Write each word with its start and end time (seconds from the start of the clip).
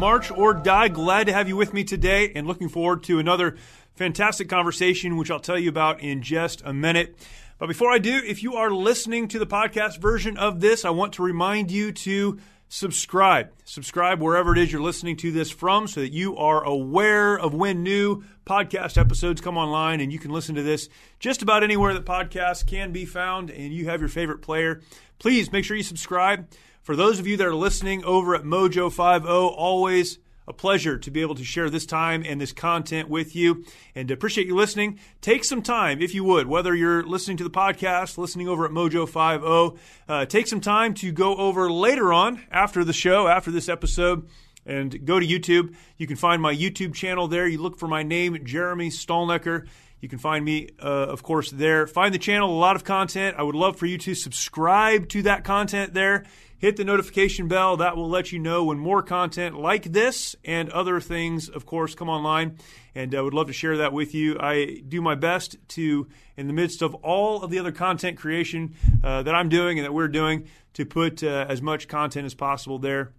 March 0.00 0.30
or 0.30 0.54
Die. 0.54 0.88
Glad 0.88 1.26
to 1.26 1.32
have 1.34 1.46
you 1.46 1.56
with 1.56 1.74
me 1.74 1.84
today 1.84 2.32
and 2.34 2.46
looking 2.46 2.70
forward 2.70 3.02
to 3.02 3.18
another 3.18 3.58
fantastic 3.92 4.48
conversation, 4.48 5.18
which 5.18 5.30
I'll 5.30 5.38
tell 5.38 5.58
you 5.58 5.68
about 5.68 6.00
in 6.00 6.22
just 6.22 6.62
a 6.64 6.72
minute. 6.72 7.18
But 7.58 7.66
before 7.66 7.92
I 7.92 7.98
do, 7.98 8.22
if 8.24 8.42
you 8.42 8.54
are 8.54 8.70
listening 8.70 9.28
to 9.28 9.38
the 9.38 9.46
podcast 9.46 9.98
version 9.98 10.38
of 10.38 10.60
this, 10.60 10.86
I 10.86 10.90
want 10.90 11.12
to 11.14 11.22
remind 11.22 11.70
you 11.70 11.92
to 11.92 12.38
subscribe. 12.68 13.52
Subscribe 13.66 14.22
wherever 14.22 14.52
it 14.52 14.58
is 14.58 14.72
you're 14.72 14.80
listening 14.80 15.18
to 15.18 15.32
this 15.32 15.50
from 15.50 15.86
so 15.86 16.00
that 16.00 16.12
you 16.12 16.34
are 16.38 16.64
aware 16.64 17.38
of 17.38 17.52
when 17.52 17.82
new 17.82 18.24
podcast 18.46 18.96
episodes 18.96 19.42
come 19.42 19.58
online 19.58 20.00
and 20.00 20.10
you 20.10 20.18
can 20.18 20.30
listen 20.30 20.54
to 20.54 20.62
this 20.62 20.88
just 21.18 21.42
about 21.42 21.62
anywhere 21.62 21.92
that 21.92 22.06
podcasts 22.06 22.66
can 22.66 22.90
be 22.90 23.04
found 23.04 23.50
and 23.50 23.74
you 23.74 23.84
have 23.84 24.00
your 24.00 24.08
favorite 24.08 24.40
player. 24.40 24.80
Please 25.18 25.52
make 25.52 25.66
sure 25.66 25.76
you 25.76 25.82
subscribe. 25.82 26.48
For 26.82 26.96
those 26.96 27.18
of 27.18 27.26
you 27.26 27.36
that 27.36 27.46
are 27.46 27.54
listening 27.54 28.04
over 28.04 28.34
at 28.34 28.42
Mojo 28.42 28.90
50, 28.90 29.28
always 29.28 30.18
a 30.48 30.52
pleasure 30.54 30.96
to 30.96 31.10
be 31.10 31.20
able 31.20 31.34
to 31.34 31.44
share 31.44 31.68
this 31.68 31.84
time 31.84 32.24
and 32.26 32.40
this 32.40 32.52
content 32.52 33.10
with 33.10 33.36
you 33.36 33.64
and 33.94 34.10
appreciate 34.10 34.46
you 34.46 34.56
listening. 34.56 34.98
Take 35.20 35.44
some 35.44 35.60
time, 35.60 36.00
if 36.00 36.14
you 36.14 36.24
would, 36.24 36.46
whether 36.46 36.74
you're 36.74 37.04
listening 37.04 37.36
to 37.36 37.44
the 37.44 37.50
podcast, 37.50 38.16
listening 38.16 38.48
over 38.48 38.64
at 38.64 38.70
Mojo 38.70 39.06
50, 39.06 39.78
uh, 40.08 40.24
take 40.24 40.46
some 40.46 40.62
time 40.62 40.94
to 40.94 41.12
go 41.12 41.36
over 41.36 41.70
later 41.70 42.14
on 42.14 42.42
after 42.50 42.82
the 42.82 42.94
show, 42.94 43.28
after 43.28 43.50
this 43.50 43.68
episode, 43.68 44.26
and 44.64 45.04
go 45.04 45.20
to 45.20 45.26
YouTube. 45.26 45.74
You 45.98 46.06
can 46.06 46.16
find 46.16 46.40
my 46.40 46.54
YouTube 46.54 46.94
channel 46.94 47.28
there. 47.28 47.46
You 47.46 47.58
look 47.58 47.78
for 47.78 47.88
my 47.88 48.02
name, 48.02 48.42
Jeremy 48.44 48.88
Stalnecker. 48.88 49.66
You 50.00 50.08
can 50.08 50.18
find 50.18 50.42
me, 50.42 50.70
uh, 50.82 50.86
of 50.86 51.22
course, 51.22 51.50
there. 51.50 51.86
Find 51.86 52.14
the 52.14 52.18
channel, 52.18 52.50
a 52.50 52.58
lot 52.58 52.74
of 52.74 52.84
content. 52.84 53.36
I 53.38 53.42
would 53.42 53.54
love 53.54 53.76
for 53.76 53.84
you 53.84 53.98
to 53.98 54.14
subscribe 54.14 55.10
to 55.10 55.22
that 55.22 55.44
content 55.44 55.92
there 55.92 56.24
hit 56.60 56.76
the 56.76 56.84
notification 56.84 57.48
bell. 57.48 57.78
That 57.78 57.96
will 57.96 58.08
let 58.08 58.30
you 58.32 58.38
know 58.38 58.64
when 58.64 58.78
more 58.78 59.02
content 59.02 59.58
like 59.58 59.84
this 59.84 60.36
and 60.44 60.70
other 60.70 61.00
things, 61.00 61.48
of 61.48 61.66
course, 61.66 61.94
come 61.94 62.08
online. 62.08 62.58
And 62.94 63.14
I 63.14 63.22
would 63.22 63.34
love 63.34 63.46
to 63.46 63.52
share 63.52 63.78
that 63.78 63.92
with 63.92 64.14
you. 64.14 64.38
I 64.38 64.82
do 64.86 65.00
my 65.00 65.14
best 65.14 65.56
to, 65.68 66.06
in 66.36 66.46
the 66.46 66.52
midst 66.52 66.82
of 66.82 66.94
all 66.96 67.42
of 67.42 67.50
the 67.50 67.58
other 67.58 67.72
content 67.72 68.18
creation 68.18 68.74
uh, 69.02 69.22
that 69.22 69.34
I'm 69.34 69.48
doing 69.48 69.78
and 69.78 69.84
that 69.86 69.92
we're 69.92 70.08
doing, 70.08 70.48
to 70.74 70.84
put 70.84 71.24
uh, 71.24 71.46
as 71.48 71.62
much 71.62 71.88
content 71.88 72.26
as 72.26 72.34
possible 72.34 72.78
there. 72.78 73.12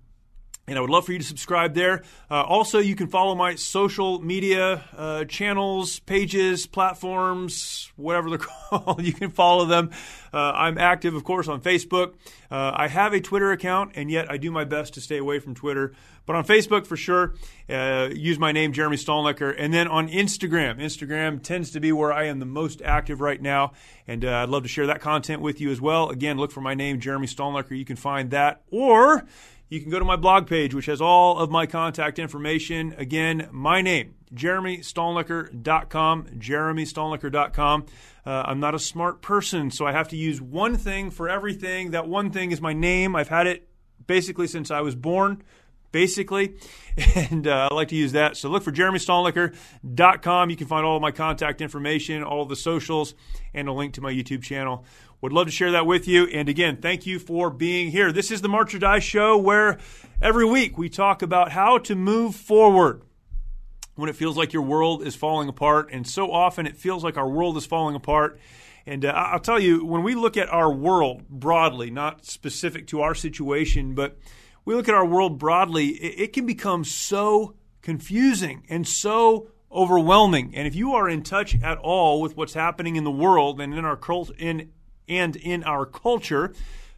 And 0.67 0.77
I 0.77 0.81
would 0.81 0.91
love 0.91 1.05
for 1.05 1.11
you 1.11 1.17
to 1.17 1.25
subscribe 1.25 1.73
there. 1.73 2.03
Uh, 2.29 2.43
also, 2.43 2.77
you 2.77 2.95
can 2.95 3.07
follow 3.07 3.33
my 3.33 3.55
social 3.55 4.21
media 4.21 4.83
uh, 4.95 5.25
channels, 5.25 5.99
pages, 5.99 6.67
platforms, 6.67 7.91
whatever 7.95 8.29
they're 8.29 8.39
called. 8.69 9.03
you 9.03 9.11
can 9.11 9.31
follow 9.31 9.65
them. 9.65 9.89
Uh, 10.31 10.37
I'm 10.37 10.77
active, 10.77 11.15
of 11.15 11.23
course, 11.23 11.47
on 11.47 11.61
Facebook. 11.61 12.13
Uh, 12.49 12.71
I 12.75 12.87
have 12.87 13.13
a 13.13 13.19
Twitter 13.19 13.51
account, 13.51 13.93
and 13.95 14.11
yet 14.11 14.31
I 14.31 14.37
do 14.37 14.51
my 14.51 14.63
best 14.63 14.93
to 14.93 15.01
stay 15.01 15.17
away 15.17 15.39
from 15.39 15.55
Twitter. 15.55 15.93
But 16.27 16.35
on 16.35 16.45
Facebook, 16.45 16.85
for 16.85 16.95
sure, 16.95 17.33
uh, 17.67 18.09
use 18.13 18.37
my 18.37 18.51
name, 18.51 18.71
Jeremy 18.71 18.97
Stalnecker. 18.97 19.53
And 19.57 19.73
then 19.73 19.87
on 19.87 20.07
Instagram, 20.07 20.79
Instagram 20.79 21.41
tends 21.41 21.71
to 21.71 21.79
be 21.79 21.91
where 21.91 22.13
I 22.13 22.25
am 22.25 22.39
the 22.39 22.45
most 22.45 22.81
active 22.83 23.19
right 23.19 23.41
now. 23.41 23.73
And 24.07 24.23
uh, 24.23 24.43
I'd 24.43 24.49
love 24.49 24.63
to 24.63 24.69
share 24.69 24.87
that 24.87 25.01
content 25.01 25.41
with 25.41 25.59
you 25.59 25.71
as 25.71 25.81
well. 25.81 26.09
Again, 26.09 26.37
look 26.37 26.51
for 26.51 26.61
my 26.61 26.75
name, 26.75 26.99
Jeremy 26.99 27.27
Stalnecker. 27.27 27.77
You 27.77 27.85
can 27.85 27.95
find 27.95 28.29
that. 28.31 28.61
Or 28.69 29.25
you 29.71 29.79
can 29.79 29.89
go 29.89 29.97
to 29.97 30.05
my 30.05 30.17
blog 30.17 30.47
page, 30.47 30.75
which 30.75 30.87
has 30.87 30.99
all 30.99 31.39
of 31.39 31.49
my 31.49 31.65
contact 31.65 32.19
information. 32.19 32.93
Again, 32.97 33.47
my 33.51 33.81
name, 33.81 34.15
jeremystalnecker.com, 34.35 36.25
jeremystalnecker.com. 36.25 37.85
Uh, 38.25 38.43
I'm 38.45 38.59
not 38.59 38.75
a 38.75 38.79
smart 38.79 39.21
person, 39.21 39.71
so 39.71 39.87
I 39.87 39.93
have 39.93 40.09
to 40.09 40.17
use 40.17 40.41
one 40.41 40.75
thing 40.75 41.09
for 41.09 41.29
everything. 41.29 41.91
That 41.91 42.05
one 42.05 42.31
thing 42.31 42.51
is 42.51 42.59
my 42.59 42.73
name. 42.73 43.15
I've 43.15 43.29
had 43.29 43.47
it 43.47 43.69
basically 44.05 44.47
since 44.47 44.71
I 44.71 44.81
was 44.81 44.93
born, 44.93 45.41
basically, 45.91 46.55
and 47.15 47.47
uh, 47.47 47.69
I 47.71 47.73
like 47.73 47.89
to 47.89 47.95
use 47.95 48.13
that. 48.13 48.37
So 48.37 48.49
look 48.49 48.63
for 48.63 48.71
jeremystalnecker.com. 48.71 50.49
You 50.49 50.55
can 50.55 50.67
find 50.67 50.85
all 50.85 50.95
of 50.95 51.01
my 51.01 51.11
contact 51.11 51.61
information, 51.61 52.23
all 52.23 52.45
the 52.45 52.55
socials, 52.55 53.13
and 53.53 53.67
a 53.67 53.73
link 53.73 53.93
to 53.95 54.01
my 54.01 54.11
YouTube 54.11 54.43
channel. 54.43 54.85
Would 55.21 55.33
love 55.33 55.45
to 55.45 55.51
share 55.51 55.71
that 55.71 55.85
with 55.85 56.07
you. 56.07 56.25
And 56.25 56.49
again, 56.49 56.77
thank 56.77 57.05
you 57.05 57.19
for 57.19 57.51
being 57.51 57.91
here. 57.91 58.11
This 58.11 58.31
is 58.31 58.41
the 58.41 58.49
March 58.49 58.73
or 58.73 58.79
Die 58.79 58.99
show 58.99 59.37
where 59.37 59.77
every 60.19 60.45
week 60.45 60.79
we 60.79 60.89
talk 60.89 61.21
about 61.21 61.51
how 61.51 61.77
to 61.79 61.93
move 61.93 62.35
forward 62.35 63.03
when 63.95 64.09
it 64.09 64.15
feels 64.15 64.35
like 64.35 64.51
your 64.51 64.63
world 64.63 65.05
is 65.05 65.15
falling 65.15 65.47
apart. 65.47 65.89
And 65.91 66.07
so 66.07 66.31
often 66.31 66.65
it 66.65 66.75
feels 66.75 67.03
like 67.03 67.17
our 67.17 67.29
world 67.29 67.55
is 67.55 67.67
falling 67.67 67.95
apart. 67.95 68.39
And 68.87 69.05
uh, 69.05 69.09
I'll 69.09 69.39
tell 69.39 69.59
you, 69.59 69.85
when 69.85 70.01
we 70.01 70.15
look 70.15 70.37
at 70.37 70.49
our 70.49 70.73
world 70.73 71.29
broadly, 71.29 71.91
not 71.91 72.25
specific 72.25 72.87
to 72.87 73.01
our 73.01 73.13
situation, 73.13 73.93
but 73.93 74.17
we 74.65 74.75
look 74.75 74.87
at 74.87 74.95
our 74.95 75.05
world 75.05 75.39
broadly, 75.39 75.87
it, 75.87 76.33
can 76.33 76.45
become 76.45 76.83
so 76.83 77.55
confusing 77.81 78.63
and 78.69 78.87
so 78.87 79.47
overwhelming. 79.71 80.53
And 80.55 80.67
if 80.67 80.75
you 80.75 80.93
are 80.93 81.09
in 81.09 81.23
touch 81.23 81.55
at 81.61 81.77
all 81.77 82.21
with 82.21 82.37
what's 82.37 82.53
happening 82.53 82.95
in 82.95 83.03
the 83.03 83.11
world 83.11 83.59
and 83.59 83.73
in 83.73 83.85
our 83.85 83.97
cult, 83.97 84.31
in 84.37 84.71
and 85.07 85.35
in 85.35 85.63
our 85.63 85.85
culture, 85.85 86.53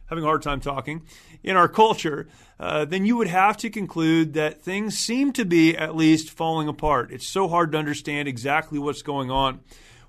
having 0.06 0.24
a 0.24 0.26
hard 0.26 0.42
time 0.42 0.60
talking, 0.60 1.02
in 1.42 1.56
our 1.56 1.68
culture, 1.68 2.28
uh, 2.60 2.84
then 2.84 3.04
you 3.04 3.16
would 3.16 3.28
have 3.28 3.56
to 3.58 3.70
conclude 3.70 4.34
that 4.34 4.62
things 4.62 4.96
seem 4.96 5.32
to 5.32 5.44
be 5.44 5.76
at 5.76 5.96
least 5.96 6.30
falling 6.30 6.68
apart. 6.68 7.10
It's 7.10 7.26
so 7.26 7.48
hard 7.48 7.72
to 7.72 7.78
understand 7.78 8.28
exactly 8.28 8.78
what's 8.78 9.02
going 9.02 9.30
on. 9.30 9.60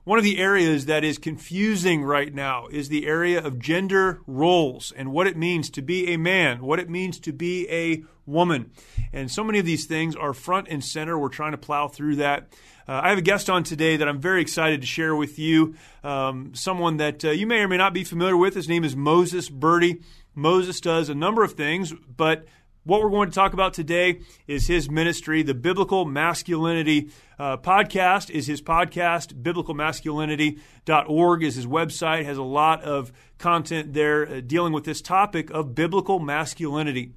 One 0.06 0.20
of 0.20 0.24
the 0.24 0.38
areas 0.38 0.86
that 0.86 1.04
is 1.04 1.18
confusing 1.18 2.04
right 2.04 2.32
now 2.32 2.68
is 2.68 2.90
the 2.90 3.08
area 3.08 3.44
of 3.44 3.58
gender 3.58 4.22
roles 4.28 4.92
and 4.92 5.12
what 5.12 5.26
it 5.26 5.36
means 5.36 5.68
to 5.72 5.82
be 5.82 6.14
a 6.14 6.18
man, 6.18 6.62
what 6.62 6.78
it 6.78 6.92
means 6.92 7.20
to 7.22 7.34
be 7.34 7.68
a 7.72 8.04
woman. 8.28 8.70
And 9.12 9.32
so 9.32 9.44
many 9.44 9.58
of 9.58 9.66
these 9.66 9.86
things 9.86 10.16
are 10.16 10.32
front 10.32 10.68
and 10.70 10.86
center. 10.86 11.18
We're 11.18 11.30
trying 11.30 11.54
to 11.54 11.58
plow 11.58 11.88
through 11.88 12.18
that. 12.18 12.54
Uh, 12.88 13.02
I 13.04 13.10
have 13.10 13.18
a 13.18 13.24
guest 13.24 13.50
on 13.50 13.64
today 13.64 13.98
that 13.98 14.08
I'm 14.08 14.22
very 14.22 14.44
excited 14.44 14.82
to 14.82 14.88
share 14.88 15.16
with 15.16 15.40
you. 15.40 15.74
Um, 16.04 16.54
someone 16.54 16.98
that 16.98 17.26
uh, 17.26 17.32
you 17.32 17.48
may 17.48 17.62
or 17.62 17.68
may 17.68 17.78
not 17.78 17.96
be 17.96 18.04
familiar 18.04 18.38
with. 18.38 18.54
His 18.54 18.70
name 18.70 18.84
is 18.84 18.96
Moses 18.96 19.50
Birdie. 19.50 20.04
Moses 20.36 20.82
does 20.82 21.10
a 21.10 21.16
number 21.16 21.44
of 21.44 21.54
things, 21.54 21.96
but 22.16 22.46
what 22.86 23.02
we're 23.02 23.10
going 23.10 23.30
to 23.30 23.36
talk 23.36 23.54
about 23.54 23.74
today 23.74 24.22
is 24.48 24.68
his 24.68 24.90
ministry. 24.90 25.42
The 25.42 25.56
Biblical 25.56 26.06
Masculinity 26.06 27.10
uh, 27.40 27.58
podcast 27.58 28.30
is 28.30 28.46
his 28.46 28.62
podcast. 28.62 29.34
Biblicalmasculinity.org 29.34 31.44
is 31.44 31.56
his 31.56 31.66
website. 31.66 32.26
Has 32.26 32.38
a 32.38 32.44
lot 32.44 32.84
of 32.84 33.12
content 33.40 33.94
there 33.94 34.30
uh, 34.30 34.40
dealing 34.40 34.72
with 34.72 34.86
this 34.86 35.02
topic 35.02 35.50
of 35.50 35.74
biblical 35.74 36.20
masculinity. 36.20 37.14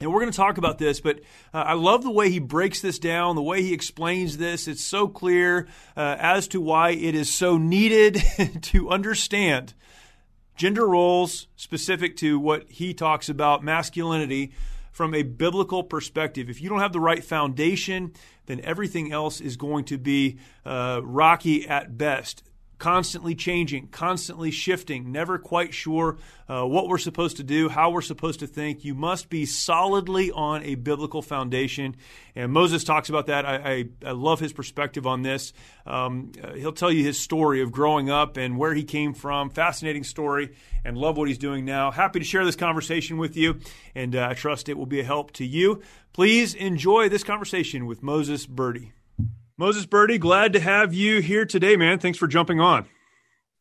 And 0.00 0.10
we're 0.10 0.20
going 0.20 0.32
to 0.32 0.36
talk 0.36 0.56
about 0.56 0.78
this, 0.78 1.00
but 1.00 1.20
uh, 1.52 1.58
I 1.58 1.74
love 1.74 2.02
the 2.02 2.10
way 2.10 2.30
he 2.30 2.40
breaks 2.40 2.80
this 2.80 2.98
down, 2.98 3.36
the 3.36 3.42
way 3.42 3.62
he 3.62 3.74
explains 3.74 4.38
this. 4.38 4.66
It's 4.66 4.82
so 4.82 5.06
clear 5.06 5.68
uh, 5.96 6.16
as 6.18 6.48
to 6.48 6.60
why 6.60 6.90
it 6.90 7.14
is 7.14 7.32
so 7.32 7.58
needed 7.58 8.20
to 8.62 8.88
understand 8.88 9.74
gender 10.56 10.86
roles 10.86 11.46
specific 11.56 12.16
to 12.16 12.38
what 12.38 12.70
he 12.70 12.94
talks 12.94 13.28
about, 13.28 13.62
masculinity, 13.62 14.52
from 14.94 15.12
a 15.12 15.24
biblical 15.24 15.82
perspective. 15.82 16.48
If 16.48 16.62
you 16.62 16.68
don't 16.68 16.78
have 16.78 16.92
the 16.92 17.00
right 17.00 17.22
foundation, 17.22 18.12
then 18.46 18.60
everything 18.60 19.10
else 19.10 19.40
is 19.40 19.56
going 19.56 19.84
to 19.86 19.98
be 19.98 20.38
uh, 20.64 21.00
rocky 21.02 21.66
at 21.68 21.98
best 21.98 22.43
constantly 22.78 23.34
changing, 23.34 23.88
constantly 23.88 24.50
shifting, 24.50 25.12
never 25.12 25.38
quite 25.38 25.72
sure 25.72 26.18
uh, 26.48 26.64
what 26.64 26.88
we're 26.88 26.98
supposed 26.98 27.38
to 27.38 27.42
do, 27.42 27.68
how 27.68 27.90
we're 27.90 28.02
supposed 28.02 28.40
to 28.40 28.46
think. 28.46 28.84
You 28.84 28.94
must 28.94 29.30
be 29.30 29.46
solidly 29.46 30.30
on 30.30 30.62
a 30.64 30.74
biblical 30.74 31.22
foundation. 31.22 31.96
And 32.34 32.52
Moses 32.52 32.84
talks 32.84 33.08
about 33.08 33.26
that. 33.26 33.46
I, 33.46 33.54
I, 33.54 33.84
I 34.06 34.10
love 34.12 34.40
his 34.40 34.52
perspective 34.52 35.06
on 35.06 35.22
this. 35.22 35.52
Um, 35.86 36.32
uh, 36.42 36.54
he'll 36.54 36.72
tell 36.72 36.90
you 36.92 37.04
his 37.04 37.18
story 37.18 37.62
of 37.62 37.72
growing 37.72 38.10
up 38.10 38.36
and 38.36 38.58
where 38.58 38.74
he 38.74 38.84
came 38.84 39.14
from. 39.14 39.50
Fascinating 39.50 40.04
story, 40.04 40.54
and 40.84 40.96
love 40.98 41.16
what 41.16 41.28
he's 41.28 41.38
doing 41.38 41.64
now. 41.64 41.90
Happy 41.90 42.18
to 42.18 42.24
share 42.24 42.44
this 42.44 42.56
conversation 42.56 43.16
with 43.16 43.36
you, 43.36 43.60
and 43.94 44.16
uh, 44.16 44.28
I 44.30 44.34
trust 44.34 44.68
it 44.68 44.76
will 44.76 44.86
be 44.86 45.00
a 45.00 45.04
help 45.04 45.32
to 45.32 45.46
you. 45.46 45.82
Please 46.12 46.54
enjoy 46.54 47.08
this 47.08 47.24
conversation 47.24 47.86
with 47.86 48.02
Moses 48.02 48.46
Birdie. 48.46 48.92
Moses 49.56 49.86
Birdie, 49.86 50.18
glad 50.18 50.54
to 50.54 50.60
have 50.60 50.94
you 50.94 51.20
here 51.20 51.44
today, 51.44 51.76
man. 51.76 52.00
Thanks 52.00 52.18
for 52.18 52.26
jumping 52.26 52.58
on. 52.58 52.86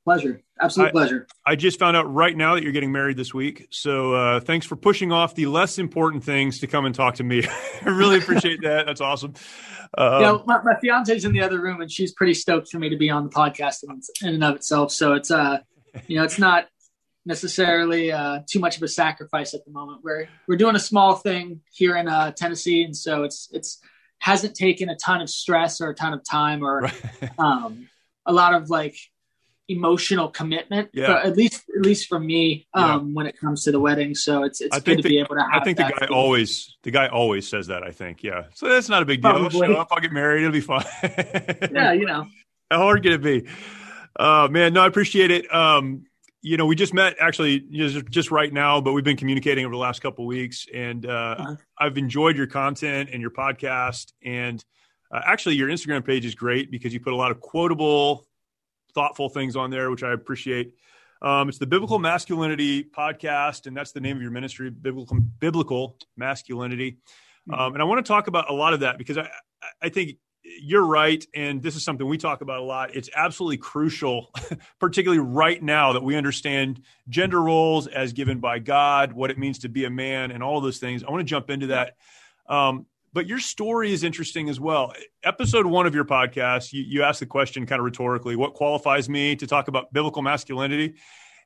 Pleasure. 0.03 0.41
Absolute 0.59 0.87
I, 0.87 0.91
pleasure. 0.91 1.27
I 1.45 1.55
just 1.55 1.77
found 1.77 1.95
out 1.95 2.11
right 2.11 2.35
now 2.35 2.55
that 2.55 2.63
you're 2.63 2.71
getting 2.71 2.91
married 2.91 3.15
this 3.15 3.33
week. 3.33 3.67
So 3.69 4.13
uh, 4.13 4.39
thanks 4.39 4.65
for 4.65 4.75
pushing 4.75 5.11
off 5.11 5.35
the 5.35 5.45
less 5.45 5.77
important 5.77 6.23
things 6.23 6.59
to 6.59 6.67
come 6.67 6.85
and 6.85 6.95
talk 6.95 7.15
to 7.15 7.23
me. 7.23 7.43
I 7.85 7.89
really 7.89 8.17
appreciate 8.17 8.61
that. 8.63 8.85
That's 8.85 9.01
awesome. 9.01 9.33
Um, 9.95 10.21
yeah, 10.23 10.37
my, 10.47 10.59
my 10.63 10.73
fiance's 10.81 11.23
in 11.23 11.33
the 11.33 11.41
other 11.41 11.61
room 11.61 11.79
and 11.79 11.91
she's 11.91 12.11
pretty 12.13 12.33
stoked 12.33 12.69
for 12.69 12.79
me 12.79 12.89
to 12.89 12.97
be 12.97 13.11
on 13.11 13.25
the 13.25 13.29
podcast 13.29 13.83
in, 13.83 14.01
in 14.27 14.33
and 14.33 14.43
of 14.43 14.55
itself. 14.55 14.91
So 14.91 15.13
it's, 15.13 15.29
uh, 15.29 15.59
you 16.07 16.17
know, 16.17 16.23
it's 16.23 16.39
not 16.39 16.67
necessarily 17.27 18.11
uh, 18.11 18.39
too 18.49 18.59
much 18.59 18.75
of 18.75 18.81
a 18.81 18.87
sacrifice 18.87 19.53
at 19.53 19.63
the 19.65 19.71
moment. 19.71 19.99
We're, 20.03 20.29
we're 20.47 20.57
doing 20.57 20.75
a 20.75 20.79
small 20.79 21.13
thing 21.13 21.61
here 21.71 21.95
in 21.95 22.07
uh, 22.07 22.31
Tennessee. 22.31 22.81
And 22.81 22.97
so 22.97 23.21
it's, 23.21 23.49
it's, 23.51 23.81
hasn't 24.23 24.55
taken 24.55 24.87
a 24.87 24.95
ton 24.95 25.19
of 25.19 25.29
stress 25.29 25.81
or 25.81 25.89
a 25.89 25.93
ton 25.93 26.13
of 26.13 26.23
time 26.23 26.63
or 26.63 26.83
right. 26.83 27.29
um, 27.37 27.89
a 28.25 28.31
lot 28.31 28.53
of 28.53 28.69
like 28.69 28.95
emotional 29.67 30.29
commitment. 30.29 30.91
Yeah. 30.93 31.19
at 31.21 31.35
least 31.35 31.63
at 31.75 31.81
least 31.81 32.07
for 32.07 32.21
me, 32.21 32.65
um, 32.73 33.09
yeah. 33.09 33.15
when 33.15 33.25
it 33.25 33.37
comes 33.37 33.65
to 33.65 33.73
the 33.73 33.81
wedding. 33.81 34.15
So 34.15 34.43
it's 34.43 34.61
it's 34.61 34.73
I 34.73 34.79
good 34.79 34.95
to 34.95 35.03
the, 35.03 35.09
be 35.09 35.19
able 35.19 35.35
to. 35.35 35.45
I 35.45 35.61
think 35.65 35.75
the 35.75 35.83
guy 35.83 36.07
feeling. 36.07 36.13
always 36.13 36.77
the 36.83 36.91
guy 36.91 37.09
always 37.09 37.49
says 37.49 37.67
that. 37.67 37.83
I 37.83 37.91
think 37.91 38.23
yeah. 38.23 38.43
So 38.53 38.69
that's 38.69 38.87
not 38.87 39.01
a 39.01 39.05
big 39.05 39.21
deal. 39.21 39.31
Probably. 39.31 39.67
Show 39.67 39.73
up, 39.73 39.89
I'll 39.91 39.99
get 39.99 40.13
married. 40.13 40.43
It'll 40.43 40.53
be 40.53 40.61
fine. 40.61 40.85
yeah, 41.03 41.91
you 41.91 42.05
know. 42.05 42.25
How 42.71 42.77
hard 42.77 43.03
can 43.03 43.11
it 43.11 43.21
be? 43.21 43.45
Uh, 44.17 44.47
man, 44.49 44.71
no, 44.71 44.83
I 44.83 44.87
appreciate 44.87 45.31
it. 45.31 45.53
Um, 45.53 46.05
you 46.43 46.57
know, 46.57 46.65
we 46.65 46.75
just 46.75 46.93
met 46.93 47.15
actually 47.21 47.61
just, 47.71 48.05
just 48.09 48.29
right 48.29 48.51
now, 48.51 48.81
but 48.81 48.91
we've 48.91 49.03
been 49.03 49.17
communicating 49.17 49.65
over 49.65 49.73
the 49.73 49.79
last 49.79 50.01
couple 50.01 50.25
weeks, 50.25 50.67
and 50.73 51.05
uh, 51.05 51.35
uh-huh. 51.39 51.55
I've 51.79 51.97
enjoyed 51.97 52.35
your 52.35 52.47
content 52.47 53.09
and 53.13 53.21
your 53.21 53.31
podcast. 53.31 54.11
And 54.23 54.63
uh, 55.09 55.21
actually, 55.25 55.55
your 55.55 55.69
Instagram 55.69 56.05
page 56.05 56.25
is 56.25 56.35
great 56.35 56.69
because 56.69 56.93
you 56.93 56.99
put 56.99 57.13
a 57.13 57.15
lot 57.15 57.31
of 57.31 57.39
quotable, 57.39 58.27
thoughtful 58.93 59.29
things 59.29 59.55
on 59.55 59.69
there, 59.69 59.89
which 59.89 60.03
I 60.03 60.11
appreciate. 60.11 60.73
Um, 61.21 61.47
it's 61.47 61.59
the 61.59 61.65
Biblical 61.65 61.97
Masculinity 61.97 62.83
Podcast, 62.83 63.65
and 63.65 63.75
that's 63.75 63.93
the 63.93 64.01
name 64.01 64.17
of 64.17 64.21
your 64.21 64.31
ministry, 64.31 64.69
Biblical 64.69 65.17
Biblical 65.39 65.97
Masculinity. 66.17 66.97
Mm-hmm. 67.49 67.53
Um, 67.53 67.73
and 67.73 67.81
I 67.81 67.85
want 67.85 68.05
to 68.05 68.07
talk 68.07 68.27
about 68.27 68.49
a 68.49 68.53
lot 68.53 68.73
of 68.73 68.81
that 68.81 68.97
because 68.97 69.17
I, 69.17 69.29
I 69.81 69.87
think 69.87 70.17
you're 70.61 70.85
right. 70.85 71.25
And 71.33 71.61
this 71.61 71.75
is 71.75 71.83
something 71.83 72.07
we 72.07 72.17
talk 72.17 72.41
about 72.41 72.59
a 72.59 72.63
lot. 72.63 72.95
It's 72.95 73.09
absolutely 73.15 73.57
crucial, 73.57 74.31
particularly 74.79 75.23
right 75.23 75.61
now, 75.61 75.93
that 75.93 76.03
we 76.03 76.15
understand 76.15 76.81
gender 77.09 77.41
roles 77.41 77.87
as 77.87 78.13
given 78.13 78.39
by 78.39 78.59
God, 78.59 79.13
what 79.13 79.31
it 79.31 79.37
means 79.37 79.59
to 79.59 79.69
be 79.69 79.85
a 79.85 79.89
man, 79.89 80.31
and 80.31 80.43
all 80.43 80.61
those 80.61 80.77
things. 80.77 81.03
I 81.03 81.11
want 81.11 81.21
to 81.21 81.25
jump 81.25 81.49
into 81.49 81.67
that. 81.67 81.97
Um, 82.47 82.85
but 83.13 83.27
your 83.27 83.39
story 83.39 83.93
is 83.93 84.03
interesting 84.03 84.49
as 84.49 84.59
well. 84.59 84.93
Episode 85.23 85.67
one 85.67 85.85
of 85.85 85.93
your 85.93 86.05
podcast, 86.05 86.73
you, 86.73 86.81
you 86.81 87.03
asked 87.03 87.19
the 87.19 87.27
question 87.27 87.65
kind 87.65 87.79
of 87.79 87.85
rhetorically 87.85 88.35
what 88.35 88.55
qualifies 88.55 89.07
me 89.07 89.35
to 89.35 89.45
talk 89.45 89.67
about 89.67 89.93
biblical 89.93 90.23
masculinity? 90.23 90.95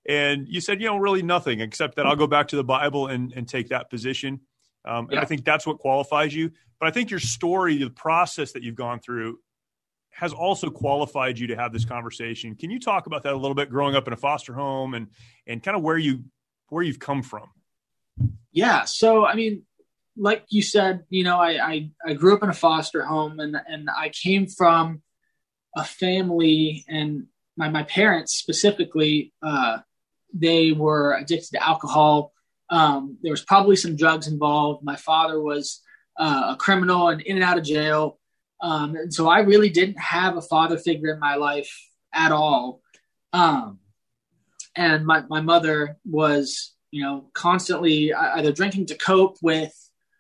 And 0.07 0.47
you 0.47 0.61
said, 0.61 0.81
you 0.81 0.87
know, 0.87 0.97
really 0.97 1.21
nothing 1.21 1.59
except 1.59 1.95
that 1.97 2.05
I'll 2.05 2.15
go 2.15 2.27
back 2.27 2.47
to 2.49 2.55
the 2.55 2.63
Bible 2.63 3.07
and, 3.07 3.33
and 3.33 3.47
take 3.47 3.69
that 3.69 3.89
position. 3.89 4.39
Um, 4.85 5.07
yeah. 5.09 5.17
And 5.17 5.19
I 5.19 5.25
think 5.25 5.43
that's 5.43 5.67
what 5.67 5.79
qualifies 5.79 6.33
you. 6.33 6.51
But 6.79 6.87
I 6.87 6.91
think 6.91 7.09
your 7.09 7.19
story, 7.19 7.77
the 7.77 7.89
process 7.89 8.51
that 8.53 8.63
you've 8.63 8.75
gone 8.75 8.99
through, 8.99 9.39
has 10.11 10.33
also 10.33 10.69
qualified 10.69 11.37
you 11.37 11.47
to 11.47 11.55
have 11.55 11.71
this 11.71 11.85
conversation. 11.85 12.55
Can 12.55 12.71
you 12.71 12.79
talk 12.79 13.05
about 13.05 13.23
that 13.23 13.33
a 13.33 13.37
little 13.37 13.55
bit? 13.55 13.69
Growing 13.69 13.95
up 13.95 14.07
in 14.07 14.13
a 14.13 14.17
foster 14.17 14.53
home 14.53 14.93
and 14.93 15.07
and 15.45 15.61
kind 15.61 15.77
of 15.77 15.83
where 15.83 15.97
you 15.97 16.23
where 16.69 16.83
you've 16.83 16.99
come 16.99 17.21
from. 17.21 17.49
Yeah. 18.51 18.85
So 18.85 19.25
I 19.25 19.35
mean, 19.35 19.63
like 20.17 20.45
you 20.49 20.61
said, 20.61 21.03
you 21.09 21.23
know, 21.23 21.37
I 21.37 21.51
I, 21.63 21.89
I 22.05 22.13
grew 22.13 22.35
up 22.35 22.43
in 22.43 22.49
a 22.49 22.53
foster 22.53 23.03
home, 23.03 23.39
and 23.39 23.55
and 23.67 23.89
I 23.89 24.09
came 24.09 24.47
from 24.47 25.01
a 25.75 25.83
family, 25.83 26.83
and 26.87 27.27
my 27.55 27.69
my 27.69 27.83
parents 27.83 28.35
specifically, 28.35 29.33
uh, 29.43 29.79
they 30.33 30.71
were 30.71 31.15
addicted 31.15 31.51
to 31.51 31.63
alcohol. 31.67 32.33
Um, 32.69 33.17
there 33.21 33.31
was 33.31 33.43
probably 33.43 33.75
some 33.75 33.95
drugs 33.95 34.27
involved. 34.27 34.83
My 34.83 34.95
father 34.95 35.39
was 35.39 35.81
uh, 36.17 36.53
a 36.53 36.55
criminal 36.57 37.09
and 37.09 37.21
in 37.21 37.35
and 37.35 37.43
out 37.43 37.57
of 37.57 37.63
jail. 37.63 38.19
Um, 38.61 38.95
and 38.95 39.13
so 39.13 39.27
I 39.27 39.39
really 39.39 39.69
didn't 39.69 39.99
have 39.99 40.35
a 40.35 40.41
father 40.41 40.77
figure 40.77 41.13
in 41.13 41.19
my 41.19 41.35
life 41.35 41.71
at 42.13 42.31
all. 42.31 42.81
Um, 43.33 43.79
and 44.75 45.05
my, 45.05 45.23
my 45.29 45.41
mother 45.41 45.97
was, 46.05 46.73
you 46.91 47.03
know, 47.03 47.29
constantly 47.33 48.13
either 48.13 48.51
drinking 48.51 48.87
to 48.87 48.95
cope 48.95 49.37
with 49.41 49.73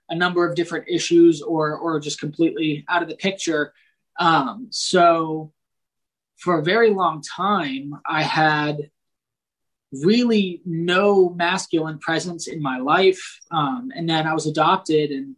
a 0.09 0.15
number 0.15 0.47
of 0.47 0.55
different 0.55 0.85
issues 0.87 1.41
or, 1.41 1.77
or 1.77 1.99
just 1.99 2.19
completely 2.19 2.85
out 2.89 3.03
of 3.03 3.09
the 3.09 3.15
picture. 3.15 3.73
Um, 4.19 4.67
so 4.69 5.51
for 6.37 6.59
a 6.59 6.63
very 6.63 6.91
long 6.91 7.21
time, 7.21 7.93
I 8.05 8.23
had 8.23 8.89
really 9.91 10.61
no 10.65 11.29
masculine 11.29 11.99
presence 11.99 12.47
in 12.47 12.61
my 12.61 12.77
life. 12.77 13.39
Um, 13.51 13.89
and 13.95 14.09
then 14.09 14.27
I 14.27 14.33
was 14.33 14.45
adopted 14.45 15.11
and 15.11 15.35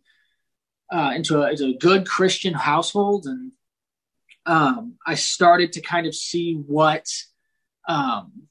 uh, 0.92 1.12
into, 1.16 1.42
a, 1.42 1.52
into 1.52 1.66
a 1.66 1.78
good 1.78 2.08
Christian 2.08 2.54
household, 2.54 3.26
and 3.26 3.52
um, 4.46 4.96
I 5.06 5.16
started 5.16 5.74
to 5.74 5.82
kind 5.82 6.08
of 6.08 6.16
see 6.16 6.54
what 6.54 7.06
um, 7.88 8.48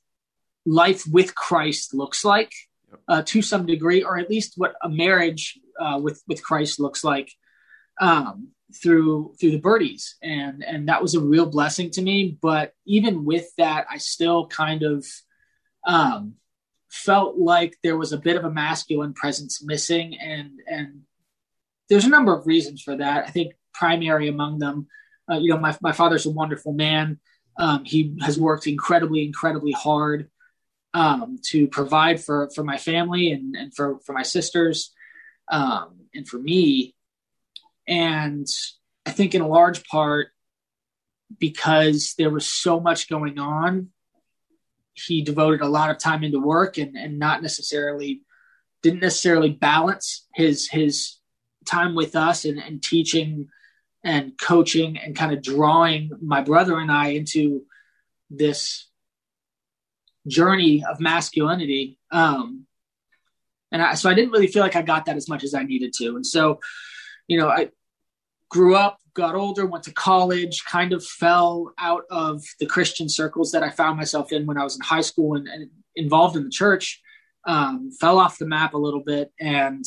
life 0.65 1.05
with 1.07 1.35
Christ 1.35 1.95
looks 1.95 2.25
like 2.25 2.53
uh, 3.09 3.23
to 3.27 3.43
some 3.43 3.67
degree, 3.67 4.03
or 4.03 4.19
at 4.19 4.31
least 4.31 4.55
what 4.57 4.75
a 4.83 4.89
marriage 4.89 5.59
uh, 5.81 5.99
with 6.03 6.23
with 6.27 6.43
Christ 6.43 6.81
looks 6.81 7.05
like 7.05 7.31
um, 8.01 8.49
through 8.83 9.35
through 9.41 9.53
the 9.53 9.61
birdies, 9.61 10.17
and 10.23 10.65
and 10.65 10.89
that 10.89 11.03
was 11.03 11.15
a 11.15 11.21
real 11.21 11.47
blessing 11.47 11.91
to 11.93 12.03
me. 12.03 12.39
But 12.41 12.73
even 12.87 13.25
with 13.25 13.49
that, 13.57 13.87
I 13.91 13.99
still 13.99 14.47
kind 14.47 14.83
of 14.83 15.07
um, 15.87 16.35
felt 16.91 17.37
like 17.37 17.77
there 17.83 17.97
was 17.97 18.13
a 18.13 18.19
bit 18.19 18.37
of 18.37 18.45
a 18.45 18.51
masculine 18.51 19.15
presence 19.15 19.63
missing, 19.65 20.17
and 20.21 20.61
and 20.67 21.03
there's 21.89 22.05
a 22.05 22.11
number 22.11 22.35
of 22.35 22.47
reasons 22.47 22.83
for 22.83 22.97
that. 22.97 23.27
I 23.27 23.31
think 23.31 23.55
primary 23.75 24.29
among 24.29 24.59
them, 24.59 24.87
uh, 25.31 25.39
you 25.39 25.51
know, 25.51 25.59
my, 25.59 25.77
my 25.81 25.93
father's 25.93 26.27
a 26.27 26.31
wonderful 26.31 26.73
man. 26.73 27.19
Um, 27.59 27.85
he 27.85 28.17
has 28.21 28.39
worked 28.39 28.67
incredibly, 28.67 29.25
incredibly 29.25 29.73
hard 29.73 30.31
um, 30.95 31.39
to 31.47 31.67
provide 31.69 32.23
for, 32.23 32.51
for 32.55 32.63
my 32.65 32.77
family 32.77 33.33
and, 33.33 33.57
and 33.57 33.75
for, 33.75 33.99
for 34.01 34.13
my 34.13 34.23
sisters 34.23 34.93
um, 35.51 36.01
and 36.15 36.27
for 36.29 36.39
me. 36.39 36.95
And 37.87 38.47
I 39.07 39.11
think 39.11 39.35
in 39.35 39.41
a 39.41 39.49
large 39.49 39.85
part, 39.85 40.29
because 41.39 42.15
there 42.17 42.31
was 42.31 42.47
so 42.47 42.81
much 42.81 43.09
going 43.09 43.39
on, 43.39 43.89
he 44.95 45.23
devoted 45.23 45.61
a 45.61 45.69
lot 45.69 45.91
of 45.91 45.99
time 45.99 46.25
into 46.25 46.41
work 46.41 46.79
and, 46.79 46.97
and 46.97 47.19
not 47.19 47.43
necessarily 47.43 48.23
didn't 48.83 49.01
necessarily 49.01 49.51
balance 49.51 50.27
his 50.35 50.69
his 50.69 51.18
time 51.69 51.95
with 51.95 52.17
us 52.17 52.45
and, 52.45 52.59
and 52.59 52.83
teaching 52.83 53.49
and 54.05 54.39
coaching 54.39 54.97
and 54.97 55.17
kind 55.17 55.33
of 55.33 55.43
drawing 55.43 56.11
my 56.21 56.41
brother 56.41 56.79
and 56.79 56.91
I 56.91 57.09
into 57.09 57.63
this 58.31 58.89
journey 60.27 60.85
of 60.89 61.01
masculinity. 61.01 61.99
Um, 62.11 62.67
and 63.73 63.83
I, 63.83 63.95
so 63.95 64.09
I 64.09 64.15
didn't 64.15 64.31
really 64.31 64.47
feel 64.47 64.63
like 64.63 64.77
I 64.77 64.83
got 64.83 65.07
that 65.07 65.17
as 65.17 65.29
much 65.29 65.45
as 65.45 65.55
I 65.55 65.63
needed 65.63 65.93
to. 65.99 66.17
And 66.17 66.25
so, 66.25 66.61
you 67.27 67.39
know, 67.39 67.49
I 67.49 67.71
grew 68.49 68.75
up, 68.75 68.99
got 69.15 69.35
older, 69.35 69.67
went 69.67 69.85
to 69.85 69.93
college, 69.93 70.65
kind 70.65 70.93
of 70.93 71.05
fell 71.05 71.73
out 71.79 72.05
of 72.11 72.43
the 72.61 72.67
Christian 72.67 73.09
circles 73.09 73.53
that 73.53 73.63
I 73.63 73.71
found 73.71 73.97
myself 73.97 74.33
in 74.33 74.47
when 74.47 74.59
I 74.59 74.65
was 74.65 74.77
in 74.77 74.83
high 74.83 75.03
school 75.03 75.37
and, 75.37 75.49
and 75.49 75.71
involved 75.97 76.37
in 76.37 76.45
the 76.45 76.51
church. 76.51 77.03
Um, 77.47 77.91
fell 77.99 78.19
off 78.19 78.39
the 78.39 78.47
map 78.47 78.75
a 78.75 78.79
little 78.79 79.03
bit 79.03 79.33
and 79.41 79.85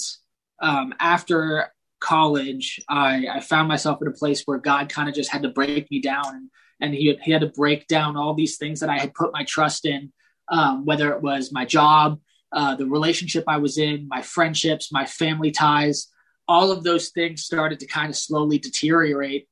um, 0.62 0.94
after 1.00 1.72
college, 2.00 2.80
I, 2.88 3.27
I, 3.32 3.39
found 3.41 3.68
myself 3.68 4.01
in 4.01 4.08
a 4.08 4.12
place 4.12 4.44
where 4.44 4.58
God 4.58 4.89
kind 4.89 5.10
of 5.10 5.15
just 5.15 5.32
had 5.32 5.44
to 5.44 5.50
break 5.50 5.89
me 5.91 6.01
down, 6.01 6.50
and, 6.80 6.94
he, 6.94 7.18
he, 7.24 7.32
had 7.32 7.41
to 7.41 7.48
break 7.48 7.88
down 7.88 8.18
all 8.18 8.34
these 8.34 8.58
things 8.58 8.80
that 8.80 8.89
I 8.89 8.98
had 8.98 9.13
put 9.13 9.34
my 9.34 9.44
trust 9.44 9.86
in, 9.86 10.12
um, 10.50 10.86
whether 10.86 11.13
it 11.13 11.22
was 11.22 11.51
my 11.51 11.65
job, 11.65 12.20
uh, 12.51 12.75
the 12.75 12.86
relationship 12.86 13.44
I 13.48 13.58
was 13.58 13.77
in, 13.77 14.08
my 14.08 14.22
friendships, 14.22 14.91
my 14.91 15.06
family 15.06 15.51
ties, 15.51 16.08
all 16.48 16.72
of 16.72 16.84
those 16.84 17.10
things 17.10 17.44
started 17.44 17.80
to 17.80 17.88
kind 17.88 18.10
of 18.10 18.15
slowly 18.15 18.58
deteriorate. 18.58 19.48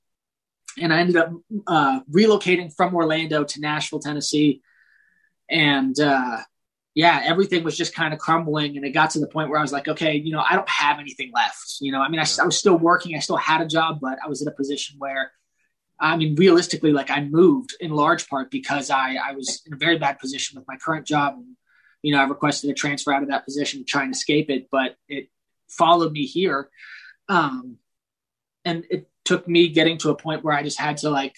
And 0.79 0.93
I 0.93 0.99
ended 0.99 1.17
up 1.17 1.31
uh, 1.67 2.01
relocating 2.11 2.73
from 2.75 2.95
Orlando 2.95 3.43
to 3.43 3.61
Nashville, 3.61 3.99
Tennessee. 3.99 4.61
And 5.49 5.97
uh, 5.99 6.39
yeah, 6.99 7.21
everything 7.23 7.63
was 7.63 7.77
just 7.77 7.95
kind 7.95 8.13
of 8.13 8.19
crumbling. 8.19 8.75
And 8.75 8.85
it 8.85 8.89
got 8.89 9.11
to 9.11 9.19
the 9.19 9.27
point 9.27 9.49
where 9.49 9.57
I 9.57 9.61
was 9.61 9.71
like, 9.71 9.87
okay, 9.87 10.17
you 10.17 10.33
know, 10.33 10.43
I 10.47 10.53
don't 10.53 10.67
have 10.67 10.99
anything 10.99 11.31
left. 11.33 11.77
You 11.79 11.93
know, 11.93 12.01
I 12.01 12.09
mean, 12.09 12.19
I, 12.19 12.25
I 12.41 12.45
was 12.45 12.57
still 12.57 12.77
working, 12.77 13.15
I 13.15 13.19
still 13.19 13.37
had 13.37 13.61
a 13.61 13.65
job, 13.65 13.99
but 14.01 14.19
I 14.21 14.27
was 14.27 14.41
in 14.41 14.49
a 14.49 14.51
position 14.51 14.97
where 14.99 15.31
I 15.97 16.17
mean, 16.17 16.35
realistically, 16.35 16.91
like 16.91 17.09
I 17.09 17.23
moved 17.23 17.73
in 17.79 17.91
large 17.91 18.27
part 18.27 18.51
because 18.51 18.89
I, 18.89 19.15
I 19.15 19.31
was 19.31 19.61
in 19.65 19.73
a 19.73 19.77
very 19.77 19.97
bad 19.97 20.19
position 20.19 20.57
with 20.57 20.67
my 20.67 20.75
current 20.75 21.07
job. 21.07 21.35
And, 21.35 21.55
you 22.01 22.13
know, 22.13 22.19
I 22.19 22.25
requested 22.25 22.69
a 22.69 22.73
transfer 22.73 23.13
out 23.13 23.23
of 23.23 23.29
that 23.29 23.45
position 23.45 23.79
to 23.79 23.85
try 23.85 24.03
and 24.03 24.13
escape 24.13 24.49
it, 24.49 24.67
but 24.69 24.95
it 25.07 25.29
followed 25.69 26.11
me 26.11 26.25
here. 26.25 26.69
Um, 27.29 27.77
and 28.65 28.85
it 28.89 29.09
took 29.23 29.47
me 29.47 29.69
getting 29.69 29.97
to 29.99 30.09
a 30.09 30.15
point 30.15 30.43
where 30.43 30.53
I 30.53 30.63
just 30.63 30.79
had 30.79 30.97
to 30.97 31.09
like 31.09 31.35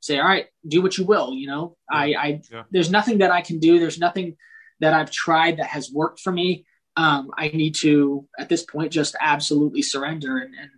say, 0.00 0.18
all 0.18 0.26
right, 0.26 0.46
do 0.66 0.82
what 0.82 0.96
you 0.98 1.04
will. 1.04 1.34
You 1.34 1.46
know, 1.48 1.76
yeah. 1.92 1.98
I, 1.98 2.04
I, 2.04 2.40
yeah. 2.50 2.62
there's 2.70 2.90
nothing 2.90 3.18
that 3.18 3.30
I 3.30 3.40
can 3.40 3.58
do. 3.58 3.78
There's 3.78 3.98
nothing 3.98 4.36
that 4.80 4.94
I've 4.94 5.10
tried 5.10 5.58
that 5.58 5.66
has 5.66 5.90
worked 5.92 6.20
for 6.20 6.32
me. 6.32 6.66
Um, 6.96 7.30
I 7.36 7.48
need 7.48 7.76
to, 7.76 8.26
at 8.38 8.48
this 8.48 8.64
point, 8.64 8.92
just 8.92 9.14
absolutely 9.20 9.82
surrender 9.82 10.38
and, 10.38 10.54
and 10.54 10.70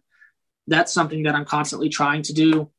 that's 0.71 0.93
something 0.93 1.25
that 1.25 1.35
I'm 1.35 1.45
constantly 1.45 1.89
trying 1.89 2.23
to 2.23 2.33
do. 2.33 2.71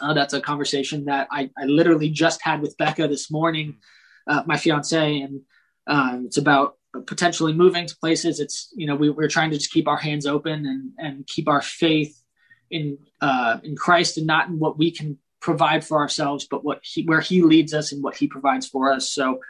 Uh, 0.00 0.14
that's 0.14 0.34
a 0.34 0.40
conversation 0.40 1.06
that 1.06 1.28
I, 1.30 1.50
I, 1.58 1.64
literally 1.64 2.10
just 2.10 2.42
had 2.42 2.60
with 2.60 2.76
Becca 2.76 3.08
this 3.08 3.30
morning, 3.30 3.78
uh, 4.26 4.42
my 4.46 4.56
fiance, 4.56 5.20
and 5.20 5.40
um, 5.86 6.24
it's 6.26 6.36
about 6.36 6.74
potentially 7.06 7.54
moving 7.54 7.86
to 7.86 7.96
places. 7.96 8.38
It's 8.38 8.68
you 8.76 8.86
know 8.86 8.94
we, 8.94 9.08
are 9.08 9.28
trying 9.28 9.50
to 9.50 9.56
just 9.56 9.72
keep 9.72 9.88
our 9.88 9.96
hands 9.96 10.26
open 10.26 10.66
and 10.66 10.92
and 10.98 11.26
keep 11.26 11.48
our 11.48 11.62
faith 11.62 12.22
in 12.70 12.98
uh, 13.22 13.58
in 13.64 13.74
Christ 13.74 14.18
and 14.18 14.26
not 14.26 14.48
in 14.48 14.58
what 14.58 14.76
we 14.76 14.90
can 14.90 15.18
provide 15.40 15.84
for 15.84 15.98
ourselves, 15.98 16.46
but 16.50 16.64
what 16.64 16.80
he 16.82 17.04
where 17.04 17.20
He 17.20 17.42
leads 17.42 17.74
us 17.74 17.92
and 17.92 18.02
what 18.02 18.16
He 18.16 18.26
provides 18.26 18.66
for 18.66 18.92
us. 18.92 19.10
So 19.10 19.40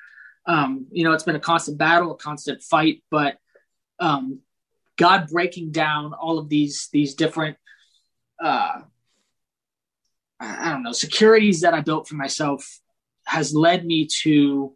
um, 0.46 0.86
you 0.90 1.04
know 1.04 1.12
it's 1.12 1.24
been 1.24 1.36
a 1.36 1.40
constant 1.40 1.78
battle, 1.78 2.12
a 2.12 2.16
constant 2.16 2.62
fight, 2.62 3.02
but 3.10 3.38
um, 3.98 4.40
God 4.96 5.28
breaking 5.28 5.72
down 5.72 6.12
all 6.12 6.38
of 6.38 6.48
these 6.48 6.88
these 6.92 7.14
different 7.14 7.56
uh, 8.42 8.80
I 10.38 10.70
don't 10.70 10.82
know 10.82 10.92
securities 10.92 11.62
that 11.62 11.74
I 11.74 11.80
built 11.80 12.08
for 12.08 12.16
myself 12.16 12.80
has 13.26 13.54
led 13.54 13.84
me 13.84 14.06
to 14.22 14.74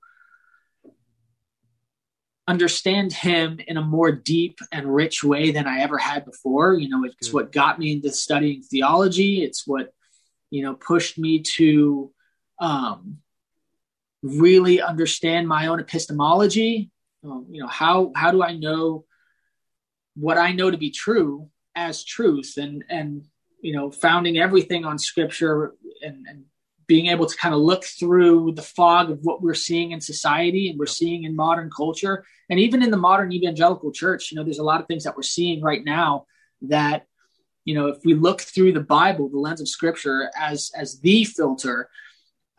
understand 2.50 3.12
him 3.12 3.60
in 3.68 3.76
a 3.76 3.82
more 3.82 4.10
deep 4.10 4.58
and 4.72 4.92
rich 4.92 5.22
way 5.22 5.52
than 5.52 5.68
I 5.68 5.80
ever 5.80 5.98
had 5.98 6.24
before. 6.24 6.74
You 6.74 6.88
know, 6.88 7.04
it's 7.04 7.28
Good. 7.28 7.34
what 7.34 7.52
got 7.52 7.78
me 7.78 7.92
into 7.92 8.10
studying 8.10 8.62
theology. 8.62 9.44
It's 9.44 9.66
what, 9.66 9.94
you 10.50 10.62
know, 10.62 10.75
pushed 10.75 11.19
me 11.19 11.42
to 11.57 12.12
um, 12.61 13.19
really 14.23 14.83
understand 14.83 15.49
my 15.49 15.69
own 15.69 15.80
epistemology. 15.80 16.90
Um, 17.25 17.47
you 17.50 17.61
know, 17.62 17.69
how 17.69 18.12
how 18.14 18.30
do 18.30 18.42
I 18.42 18.57
know 18.57 19.04
what 20.14 20.38
I 20.38 20.52
know 20.52 20.71
to 20.71 20.76
be 20.76 20.90
true 20.90 21.49
as 21.75 22.04
truth 22.04 22.54
and 22.57 22.85
and 22.88 23.25
you 23.61 23.75
know 23.75 23.90
founding 23.90 24.38
everything 24.38 24.85
on 24.85 24.99
scripture 24.99 25.75
and, 26.02 26.26
and 26.28 26.45
being 26.87 27.07
able 27.07 27.26
to 27.26 27.37
kind 27.37 27.54
of 27.54 27.61
look 27.61 27.85
through 27.85 28.52
the 28.52 28.62
fog 28.62 29.11
of 29.11 29.21
what 29.23 29.40
we're 29.40 29.54
seeing 29.54 29.92
in 29.92 30.00
society 30.00 30.69
and 30.69 30.78
we're 30.78 30.87
seeing 30.87 31.23
in 31.23 31.37
modern 31.37 31.71
culture 31.75 32.25
and 32.49 32.59
even 32.59 32.83
in 32.83 32.90
the 32.90 32.97
modern 32.97 33.33
evangelical 33.33 33.92
church 33.92 34.30
you 34.30 34.37
know 34.37 34.42
there's 34.42 34.59
a 34.59 34.64
lot 34.64 34.80
of 34.80 34.88
things 34.88 35.04
that 35.04 35.16
we're 35.16 35.23
seeing 35.23 35.62
right 35.62 35.85
now 35.85 36.26
that 36.62 37.07
you 37.70 37.76
know 37.76 37.86
if 37.86 37.98
we 38.04 38.14
look 38.14 38.40
through 38.40 38.72
the 38.72 38.88
bible 38.98 39.28
the 39.28 39.38
lens 39.38 39.60
of 39.60 39.68
scripture 39.68 40.30
as 40.36 40.70
as 40.76 41.00
the 41.00 41.24
filter 41.24 41.88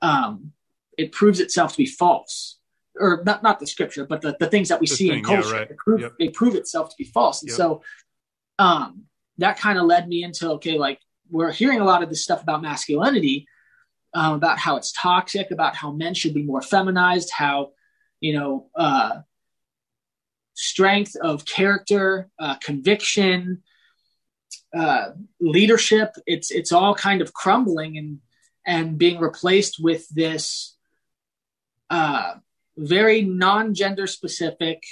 um 0.02 0.52
it 0.98 1.12
proves 1.12 1.40
itself 1.40 1.74
to 1.74 1.78
be 1.78 1.86
false 1.86 2.60
or 3.00 3.24
not 3.26 3.44
not 3.44 3.60
the 3.60 3.68
scripture, 3.68 4.06
but 4.06 4.22
the, 4.22 4.36
the 4.40 4.48
things 4.48 4.70
that 4.70 4.80
we 4.80 4.88
the 4.88 4.96
see 4.96 5.10
thing, 5.10 5.20
in 5.20 5.24
culture. 5.24 5.50
Yeah, 5.50 5.56
right. 5.60 5.70
they, 5.70 5.76
prove, 5.76 6.02
yep. 6.02 6.14
they 6.20 6.30
prove 6.30 6.56
itself 6.56 6.90
to 6.90 6.96
be 6.98 7.06
false. 7.06 7.42
And 7.42 7.50
yep. 7.50 7.58
so 7.58 7.82
um, 8.60 9.04
that 9.38 9.58
kind 9.58 9.80
of 9.80 9.86
led 9.86 10.08
me 10.08 10.24
into 10.24 10.52
okay, 10.52 10.78
like 10.78 11.00
we're 11.30 11.52
hearing 11.52 11.80
a 11.80 11.86
lot 11.86 12.04
of 12.04 12.10
this 12.10 12.24
stuff 12.24 12.44
about 12.44 12.62
masculinity, 12.62 13.48
um, 14.14 14.34
about 14.34 14.60
how 14.60 14.76
it's 14.76 14.92
toxic, 14.92 15.52
about 15.52 15.76
how 15.76 15.92
men 15.92 16.14
should 16.14 16.34
be 16.34 16.44
more 16.44 16.62
feminized, 16.62 17.32
how 17.32 17.72
you 18.20 18.34
know 18.34 18.68
uh, 18.76 19.20
strength 20.54 21.16
of 21.22 21.46
character, 21.46 22.30
uh, 22.40 22.56
conviction, 22.56 23.64
uh, 24.76 25.12
leadership. 25.40 26.16
It's 26.26 26.52
it's 26.52 26.72
all 26.72 26.96
kind 26.96 27.22
of 27.22 27.34
crumbling 27.34 27.98
and 27.98 28.20
and 28.66 28.98
being 28.98 29.20
replaced 29.20 29.78
with 29.80 30.08
this 30.10 30.76
uh, 31.90 32.36
very 32.78 33.22
non-gender 33.22 34.08
specific, 34.08 34.84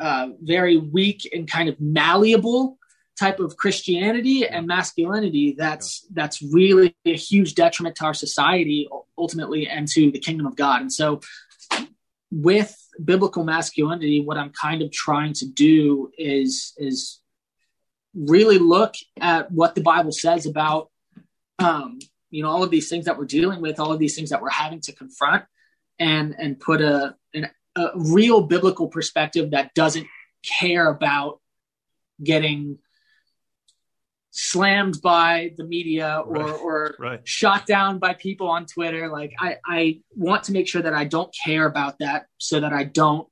uh, 0.00 0.28
very 0.40 0.76
weak 0.76 1.28
and 1.32 1.50
kind 1.50 1.68
of 1.68 1.80
malleable 1.80 2.78
type 3.18 3.40
of 3.40 3.56
Christianity 3.56 4.46
and 4.46 4.66
masculinity 4.66 5.54
that's 5.58 6.06
that's 6.12 6.40
really 6.40 6.94
a 7.04 7.16
huge 7.16 7.54
detriment 7.54 7.96
to 7.96 8.04
our 8.04 8.14
society 8.14 8.88
ultimately 9.16 9.66
and 9.68 9.88
to 9.88 10.12
the 10.12 10.20
kingdom 10.20 10.46
of 10.46 10.54
God. 10.54 10.80
And 10.82 10.92
so 10.92 11.20
with 12.30 12.76
biblical 13.04 13.44
masculinity, 13.44 14.20
what 14.20 14.38
I'm 14.38 14.50
kind 14.50 14.82
of 14.82 14.92
trying 14.92 15.32
to 15.34 15.46
do 15.46 16.10
is 16.16 16.74
is 16.78 17.20
really 18.18 18.58
look 18.58 18.94
at 19.20 19.50
what 19.50 19.74
the 19.74 19.80
Bible 19.80 20.12
says 20.12 20.46
about 20.46 20.90
um, 21.58 21.98
you 22.30 22.42
know 22.42 22.50
all 22.50 22.62
of 22.62 22.70
these 22.70 22.88
things 22.88 23.06
that 23.06 23.18
we're 23.18 23.26
dealing 23.26 23.60
with, 23.60 23.78
all 23.80 23.92
of 23.92 23.98
these 23.98 24.14
things 24.14 24.30
that 24.30 24.42
we're 24.42 24.50
having 24.50 24.80
to 24.82 24.92
confront, 24.92 25.44
and 25.98 26.34
and 26.38 26.58
put 26.58 26.80
a 26.80 27.14
an, 27.34 27.50
a 27.76 27.90
real 27.94 28.42
biblical 28.42 28.88
perspective 28.88 29.52
that 29.52 29.74
doesn't 29.74 30.06
care 30.42 30.88
about 30.88 31.40
getting 32.22 32.78
slammed 34.30 35.00
by 35.02 35.52
the 35.56 35.64
media 35.64 36.22
or 36.24 36.34
right. 36.34 36.60
or 36.60 36.94
right. 36.98 37.20
shot 37.28 37.66
down 37.66 37.98
by 37.98 38.14
people 38.14 38.48
on 38.48 38.66
Twitter. 38.66 39.08
Like 39.08 39.32
I, 39.38 39.56
I 39.64 40.00
want 40.14 40.44
to 40.44 40.52
make 40.52 40.68
sure 40.68 40.82
that 40.82 40.94
I 40.94 41.04
don't 41.04 41.34
care 41.44 41.66
about 41.66 41.98
that 41.98 42.26
so 42.38 42.60
that 42.60 42.72
I 42.72 42.84
don't 42.84 43.28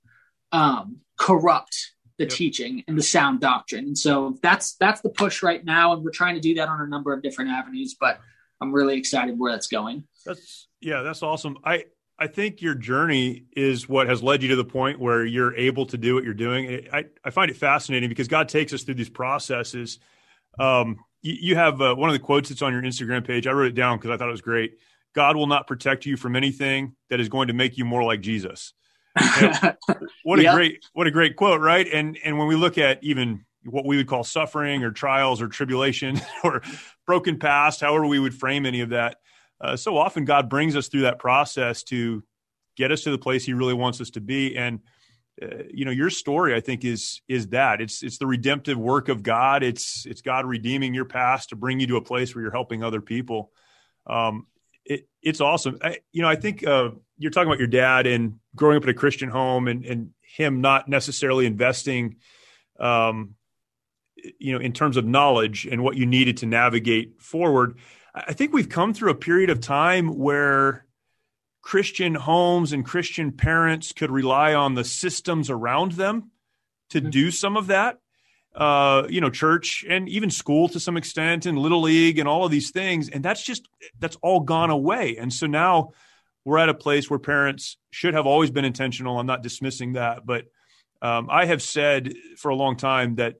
um, 0.53 0.99
corrupt 1.19 1.93
the 2.19 2.25
yep. 2.25 2.33
teaching 2.33 2.85
and 2.89 2.97
the 2.97 3.03
sound 3.03 3.41
doctrine. 3.41 3.85
And 3.85 3.99
so 3.99 4.39
that's 4.43 4.75
that's 4.75 5.01
the 5.01 5.11
push 5.11 5.43
right 5.43 5.65
now, 5.65 5.93
and 5.93 6.05
we're 6.05 6.11
trying 6.11 6.35
to 6.35 6.41
do 6.41 6.55
that 6.55 6.69
on 6.69 6.81
a 6.81 6.87
number 6.87 7.13
of 7.13 7.23
different 7.23 7.51
avenues. 7.51 7.95
But 7.99 8.21
I'm 8.61 8.73
really 8.73 8.97
excited 8.97 9.39
where 9.39 9.53
that's 9.53 9.67
going. 9.67 10.05
That's 10.25 10.69
yeah, 10.81 11.03
that's 11.03 11.23
awesome. 11.23 11.59
I 11.65 11.85
I 12.19 12.27
think 12.27 12.63
your 12.63 12.75
journey 12.75 13.45
is 13.55 13.89
what 13.89 14.09
has 14.09 14.23
led 14.23 14.43
you 14.43 14.49
to 14.51 14.57
the 14.57 14.65
point 14.65 14.99
where 14.99 15.25
you're 15.25 15.55
able 15.55 15.87
to 15.87 15.99
do 15.99 16.15
what 16.15 16.25
you're 16.25 16.35
doing. 16.35 16.89
I, 16.93 17.05
I 17.23 17.31
find 17.31 17.51
it 17.51 17.57
fascinating 17.57 18.09
because 18.09 18.29
God 18.29 18.49
takes 18.49 18.73
us 18.73 18.83
through 18.83 18.95
these 18.95 19.11
processes. 19.11 19.99
Um, 20.59 20.97
you, 21.21 21.37
you, 21.39 21.57
have 21.57 21.83
uh, 21.83 21.95
one 21.95 22.09
of 22.09 22.15
the 22.15 22.21
quotes 22.21 22.49
that's 22.49 22.63
on 22.63 22.73
your 22.73 22.81
Instagram 22.81 23.27
page. 23.27 23.47
I 23.47 23.53
wrote 23.53 23.67
it 23.67 23.75
down 23.75 23.99
because 23.99 24.11
I 24.11 24.17
thought 24.17 24.29
it 24.29 24.33
was 24.33 24.41
great. 24.41 24.79
God 25.15 25.37
will 25.37 25.47
not 25.47 25.67
protect 25.67 26.07
you 26.07 26.17
from 26.17 26.37
anything 26.37 26.95
that 27.11 27.21
is 27.21 27.29
going 27.29 27.49
to 27.49 27.55
make 27.55 27.77
you 27.77 27.85
more 27.85 28.03
like 28.03 28.23
Jesus. 28.23 28.73
what 30.25 30.39
a 30.39 30.43
yep. 30.43 30.55
great 30.55 30.85
what 30.93 31.07
a 31.07 31.11
great 31.11 31.37
quote, 31.37 31.61
right? 31.61 31.87
And 31.93 32.19
and 32.25 32.39
when 32.39 32.49
we 32.49 32.57
look 32.57 32.79
at 32.79 33.03
even 33.03 33.45
what 33.65 33.85
we 33.85 33.97
would 33.97 34.07
call 34.07 34.25
suffering 34.25 34.85
or 34.85 34.91
trials 34.91 35.41
or 35.41 35.49
tribulation 35.49 36.21
or 36.45 36.63
broken 37.07 37.39
past, 37.39 37.81
however 37.81 38.07
we 38.07 38.19
would 38.19 38.35
frame 38.35 38.67
any 38.67 38.81
of 38.81 38.91
that, 38.91 39.17
uh, 39.61 39.77
so 39.77 39.97
often 39.97 40.25
God 40.25 40.49
brings 40.49 40.77
us 40.77 40.89
through 40.89 41.03
that 41.03 41.19
process 41.19 41.83
to 41.85 42.23
get 42.77 42.93
us 42.93 43.03
to 43.03 43.11
the 43.11 43.19
place 43.19 43.45
He 43.45 43.55
really 43.55 43.75
wants 43.75 44.01
us 44.01 44.11
to 44.11 44.21
be. 44.21 44.57
And 44.57 44.81
uh, 45.41 45.65
you 45.73 45.85
know, 45.85 45.91
your 45.91 46.11
story, 46.11 46.55
I 46.55 46.61
think, 46.61 46.85
is 46.85 47.21
is 47.29 47.49
that 47.49 47.81
it's 47.81 48.03
it's 48.03 48.19
the 48.19 48.27
redemptive 48.27 48.79
work 48.79 49.09
of 49.09 49.23
God. 49.23 49.63
It's 49.63 50.07
it's 50.07 50.23
God 50.23 50.47
redeeming 50.47 50.95
your 50.95 51.05
past 51.05 51.51
to 51.51 51.57
bring 51.57 51.81
you 51.81 51.87
to 51.89 51.97
a 51.97 52.03
place 52.03 52.35
where 52.35 52.43
you're 52.43 52.53
helping 52.53 52.83
other 52.83 53.01
people. 53.01 53.51
Um, 54.07 54.47
it, 54.85 55.09
it's 55.23 55.41
awesome. 55.41 55.79
I, 55.83 55.99
you 56.13 56.23
know, 56.23 56.29
I 56.29 56.37
think 56.37 56.67
uh, 56.67 56.91
you're 57.19 57.31
talking 57.31 57.49
about 57.49 57.59
your 57.59 57.69
dad 57.69 58.07
and 58.07 58.39
growing 58.55 58.77
up 58.77 58.85
in 58.85 58.91
a 58.91 58.95
Christian 58.95 59.29
home, 59.29 59.69
and 59.69 59.85
and 59.85 60.11
him 60.21 60.61
not 60.61 60.89
necessarily 60.89 61.47
investing, 61.47 62.17
um, 62.79 63.35
you 64.39 64.53
know, 64.53 64.59
in 64.59 64.73
terms 64.73 64.97
of 64.97 65.07
knowledge 65.07 65.67
and 65.67 65.83
what 65.83 65.97
you 65.97 66.07
needed 66.07 66.39
to 66.39 66.47
navigate 66.47 67.21
forward. 67.23 67.79
I 68.15 68.33
think 68.33 68.53
we've 68.53 68.69
come 68.69 68.95
through 68.95 69.11
a 69.11 69.15
period 69.17 69.51
of 69.51 69.61
time 69.61 70.17
where 70.17 70.87
Christian 71.61 72.15
homes 72.15 72.73
and 72.73 72.85
Christian 72.85 73.33
parents 73.33 73.93
could 73.93 74.11
rely 74.11 74.55
on 74.55 74.75
the 74.75 74.85
systems 74.85 75.51
around 75.51 75.93
them 75.93 76.31
to 76.91 77.01
mm-hmm. 77.01 77.11
do 77.11 77.31
some 77.31 77.57
of 77.57 77.67
that. 77.69 77.99
Uh, 78.55 79.07
you 79.11 79.21
know, 79.21 79.29
church 79.29 79.85
and 79.87 80.09
even 80.09 80.31
school 80.31 80.67
to 80.67 80.81
some 80.81 80.97
extent, 80.97 81.45
and 81.45 81.59
little 81.59 81.83
league 81.83 82.19
and 82.19 82.27
all 82.27 82.47
of 82.47 82.51
these 82.51 82.71
things, 82.71 83.11
and 83.11 83.23
that's 83.23 83.43
just 83.43 83.69
that's 83.99 84.17
all 84.23 84.41
gone 84.41 84.71
away. 84.71 85.19
And 85.19 85.31
so 85.31 85.47
now 85.47 85.91
we're 86.47 86.59
at 86.59 86.69
a 86.69 86.75
place 86.75 87.11
where 87.11 87.19
parents 87.19 87.77
should 87.91 88.15
have 88.15 88.25
always 88.25 88.53
been 88.53 88.65
intentional. 88.65 89.19
I'm 89.19 89.27
not 89.27 89.43
dismissing 89.43 89.95
that, 89.95 90.25
but 90.25 90.45
um, 91.03 91.29
I 91.29 91.45
have 91.45 91.61
said 91.61 92.15
for 92.39 92.53
a 92.53 92.55
long 92.55 92.77
time 92.77 93.17
that 93.17 93.35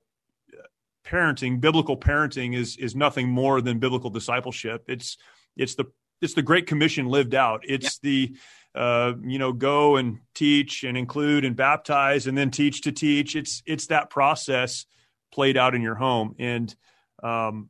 parenting, 1.05 1.61
biblical 1.61 1.95
parenting, 1.97 2.53
is 2.53 2.75
is 2.75 2.97
nothing 2.97 3.29
more 3.29 3.61
than 3.61 3.79
biblical 3.79 4.09
discipleship. 4.09 4.83
It's 4.89 5.17
it's 5.55 5.75
the 5.75 5.85
it's 6.21 6.33
the 6.33 6.41
Great 6.41 6.67
Commission 6.67 7.07
lived 7.07 7.33
out. 7.33 7.61
It's 7.63 7.97
yeah. 8.03 8.09
the 8.09 8.35
uh, 8.75 9.13
you 9.23 9.39
know 9.39 9.53
go 9.53 9.95
and 9.95 10.19
teach 10.35 10.83
and 10.83 10.97
include 10.97 11.45
and 11.45 11.55
baptize 11.55 12.27
and 12.27 12.37
then 12.37 12.51
teach 12.51 12.81
to 12.81 12.91
teach. 12.91 13.37
It's 13.37 13.63
it's 13.65 13.87
that 13.87 14.09
process 14.09 14.85
played 15.31 15.55
out 15.55 15.75
in 15.75 15.81
your 15.81 15.95
home 15.95 16.35
and 16.39 16.75
um, 17.23 17.69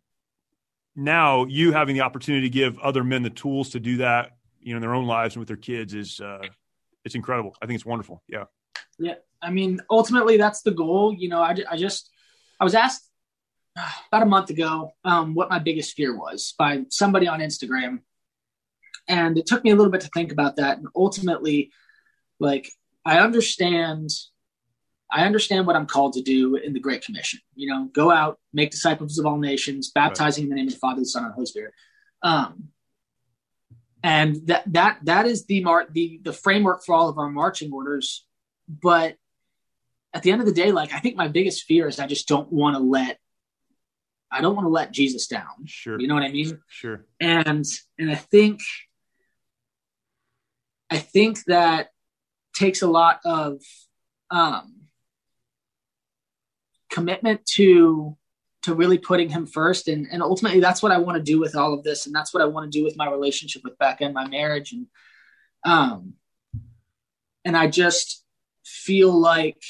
now 0.96 1.46
you 1.46 1.72
having 1.74 1.96
the 1.96 2.02
opportunity 2.02 2.50
to 2.50 2.54
give 2.54 2.80
other 2.80 3.04
men 3.04 3.22
the 3.22 3.30
tools 3.30 3.72
to 3.72 3.80
do 3.80 3.98
that 3.98 4.32
you 4.62 4.74
know 4.74 4.78
in 4.78 4.82
their 4.82 4.96
own 4.96 5.06
lives 5.06 5.36
and 5.36 5.40
with 5.40 5.48
their 5.48 5.58
kids 5.58 5.94
is 5.94 6.20
uh, 6.20 6.46
it's 7.06 7.16
incredible. 7.16 7.56
I 7.62 7.66
think 7.66 7.76
it's 7.76 7.86
wonderful. 7.86 8.24
Yeah. 8.28 8.46
Yeah. 9.00 9.16
I 9.42 9.52
mean, 9.52 9.82
ultimately 9.90 10.38
that's 10.38 10.62
the 10.62 10.72
goal. 10.72 11.14
You 11.14 11.30
know, 11.30 11.42
I, 11.42 11.56
I 11.70 11.78
just 11.78 12.10
I 12.60 12.64
was 12.64 12.76
asked 12.76 13.08
about 14.08 14.24
a 14.24 14.26
month 14.26 14.50
ago 14.50 14.92
um, 15.04 15.34
what 15.34 15.50
my 15.50 15.60
biggest 15.60 15.96
fear 15.96 16.18
was 16.18 16.54
by 16.58 16.84
somebody 16.90 17.28
on 17.28 17.40
Instagram. 17.40 18.00
And 19.08 19.38
it 19.38 19.46
took 19.46 19.64
me 19.64 19.72
a 19.72 19.76
little 19.76 19.92
bit 19.92 20.02
to 20.02 20.10
think 20.10 20.32
about 20.32 20.58
that. 20.58 20.80
And 20.80 20.88
ultimately, 20.96 21.72
like, 22.40 22.70
I 23.06 23.20
understand. 23.20 24.10
I 25.10 25.24
understand 25.24 25.66
what 25.66 25.78
I'm 25.78 25.86
called 25.86 26.14
to 26.14 26.22
do 26.22 26.58
in 26.58 26.74
the 26.74 26.82
Great 26.82 27.06
Commission. 27.06 27.40
You 27.56 27.70
know, 27.70 27.90
go 27.94 28.12
out, 28.12 28.40
make 28.52 28.72
disciples 28.72 29.18
of 29.18 29.26
all 29.26 29.38
nations, 29.38 29.92
baptizing 29.96 30.44
right. 30.44 30.46
in 30.46 30.50
the 30.50 30.56
name 30.56 30.68
of 30.68 30.74
the 30.74 30.80
Father, 30.80 31.00
the 31.00 31.06
Son, 31.06 31.24
and 31.24 31.32
the 31.32 31.36
Holy 31.36 31.46
Spirit. 31.46 31.74
Um, 32.24 32.70
and 34.08 34.48
that 34.48 34.64
that 34.68 35.00
that 35.04 35.26
is 35.26 35.46
the 35.48 35.62
mar- 35.62 35.88
the 35.92 36.22
the 36.24 36.32
framework 36.32 36.86
for 36.86 36.96
all 36.96 37.10
of 37.10 37.18
our 37.18 37.30
marching 37.30 37.74
orders. 37.74 38.26
But 38.70 39.18
at 40.14 40.24
the 40.24 40.32
end 40.32 40.40
of 40.40 40.48
the 40.48 40.54
day, 40.54 40.72
like 40.72 40.94
I 40.94 41.00
think 41.00 41.18
my 41.18 41.28
biggest 41.28 41.66
fear 41.66 41.90
is 41.90 42.00
I 42.00 42.08
just 42.08 42.26
don't 42.26 42.50
want 42.52 42.78
to 42.78 42.82
let 42.82 43.20
I 44.32 44.40
don't 44.40 44.56
want 44.56 44.64
to 44.66 44.70
let 44.70 44.94
Jesus 44.94 45.28
down. 45.28 45.66
Sure. 45.66 46.00
You 46.00 46.08
know 46.08 46.14
what 46.14 46.24
I 46.24 46.32
mean? 46.32 46.58
Sure. 46.70 47.06
And 47.20 47.66
and 48.00 48.10
I 48.10 48.16
think 48.16 48.62
I 50.90 51.00
think 51.00 51.44
that 51.48 51.90
takes 52.56 52.82
a 52.82 52.88
lot 52.88 53.20
of 53.26 53.62
um 54.32 54.84
commitment 56.90 57.46
to 57.56 58.16
to 58.68 58.76
really 58.76 58.98
putting 58.98 59.30
him 59.30 59.48
first. 59.48 59.88
And 59.88 60.08
and 60.12 60.22
ultimately 60.22 60.60
that's 60.60 60.84
what 60.84 60.92
I 60.92 60.98
want 60.98 61.18
to 61.18 61.24
do 61.24 61.40
with 61.40 61.56
all 61.56 61.74
of 61.74 61.84
this. 61.84 62.06
And 62.06 62.14
that's 62.14 62.34
what 62.34 62.44
I 62.44 62.48
want 62.48 62.70
to 62.70 62.78
do 62.78 62.84
with 62.84 62.98
my 62.98 63.10
relationship 63.10 63.64
with 63.64 63.78
Becca 63.78 64.04
and 64.04 64.14
my 64.14 64.28
marriage. 64.28 64.74
And 64.74 64.88
um 65.66 66.14
and 67.46 67.56
I 67.56 67.68
just 67.68 68.26
feel 68.66 69.12
like 69.12 69.62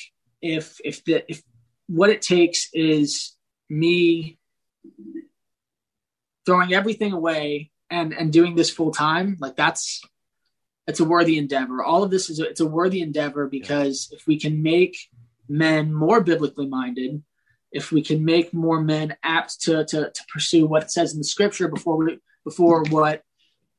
if 0.41 0.79
if 0.83 1.05
the 1.05 1.23
if 1.31 1.43
what 1.85 2.09
it 2.09 2.23
takes 2.23 2.69
is 2.73 3.35
me 3.69 4.39
throwing 6.47 6.73
everything 6.73 7.13
away 7.13 7.69
and 7.91 8.13
and 8.13 8.33
doing 8.33 8.55
this 8.55 8.71
full 8.71 8.91
time 8.91 9.37
like 9.39 9.55
that's 9.55 10.01
it's 10.87 11.01
a 11.01 11.05
worthy 11.05 11.37
endeavor. 11.37 11.83
All 11.83 12.01
of 12.01 12.09
this 12.09 12.29
is 12.29 12.39
a, 12.39 12.47
it's 12.47 12.61
a 12.61 12.65
worthy 12.65 13.01
endeavor 13.01 13.45
because 13.45 14.09
if 14.11 14.25
we 14.25 14.39
can 14.39 14.63
make 14.63 14.97
men 15.47 15.93
more 15.93 16.21
biblically 16.21 16.65
minded 16.65 17.21
if 17.71 17.91
we 17.91 18.01
can 18.01 18.23
make 18.23 18.53
more 18.53 18.81
men 18.81 19.15
apt 19.23 19.61
to 19.61 19.85
to, 19.85 20.11
to 20.11 20.23
pursue 20.31 20.65
what 20.65 20.83
it 20.83 20.91
says 20.91 21.13
in 21.13 21.19
the 21.19 21.25
scripture 21.25 21.67
before 21.67 21.97
we 21.97 22.19
before 22.43 22.83
what 22.89 23.23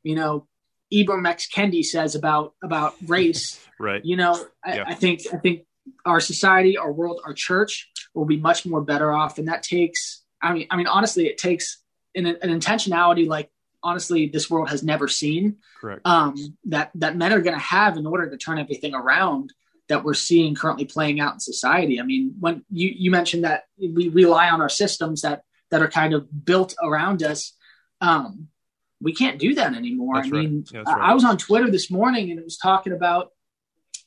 you 0.03 0.15
know 0.15 0.47
Ibram 0.93 1.29
X. 1.29 1.49
Kendi 1.49 1.85
says 1.85 2.15
about 2.15 2.55
about 2.63 2.95
race. 3.07 3.61
Right. 3.81 4.05
You 4.05 4.17
know 4.17 4.45
I, 4.65 4.75
yeah. 4.79 4.85
I 4.89 4.95
think 4.95 5.21
I 5.33 5.37
think 5.37 5.65
our 6.05 6.19
society 6.19 6.77
our 6.77 6.91
world 6.91 7.21
our 7.25 7.33
church 7.33 7.89
will 8.13 8.25
be 8.25 8.37
much 8.37 8.67
more 8.67 8.81
better 8.81 9.13
off. 9.13 9.39
And 9.39 9.47
that 9.47 9.63
takes 9.63 10.25
I 10.43 10.53
mean 10.53 10.67
I 10.69 10.77
mean 10.77 10.89
honestly 10.89 11.29
it 11.29 11.39
takes 11.39 11.81
an, 12.17 12.27
an 12.27 12.37
intentionality 12.41 13.29
like 13.29 13.53
honestly 13.85 14.27
this 14.27 14.51
world 14.51 14.71
has 14.71 14.83
never 14.83 15.07
seen. 15.07 15.59
Correct. 15.81 16.01
Um 16.05 16.35
that 16.65 16.91
that 16.97 17.17
men 17.17 17.33
are 17.33 17.41
going 17.41 17.57
to 17.57 17.65
have 17.65 17.97
in 17.97 18.05
order 18.05 18.29
to 18.29 18.37
turn 18.37 18.59
everything 18.59 18.97
around 18.97 19.53
that 19.89 20.05
we're 20.05 20.15
seeing 20.15 20.55
currently 20.55 20.85
playing 20.85 21.21
out 21.21 21.35
in 21.35 21.41
society 21.41 22.01
i 22.01 22.05
mean 22.05 22.35
when 22.39 22.65
you 22.71 22.93
you 22.95 23.11
mentioned 23.11 23.45
that 23.45 23.65
we 23.79 24.09
rely 24.09 24.49
on 24.49 24.61
our 24.61 24.69
systems 24.69 25.23
that 25.23 25.43
that 25.71 25.83
are 25.83 25.89
kind 25.89 26.15
of 26.15 26.27
built 26.45 26.75
around 26.83 27.23
us 27.23 27.55
um 28.01 28.49
we 29.01 29.15
can't 29.15 29.39
do 29.39 29.55
that 29.55 29.75
anymore 29.75 30.17
That's 30.17 30.29
i 30.29 30.31
mean 30.31 30.65
right. 30.73 30.87
I, 30.87 31.11
I 31.11 31.15
was 31.15 31.25
on 31.25 31.37
twitter 31.37 31.71
this 31.71 31.91
morning 31.91 32.31
and 32.31 32.39
it 32.39 32.45
was 32.45 32.59
talking 32.59 32.93
about 32.93 33.31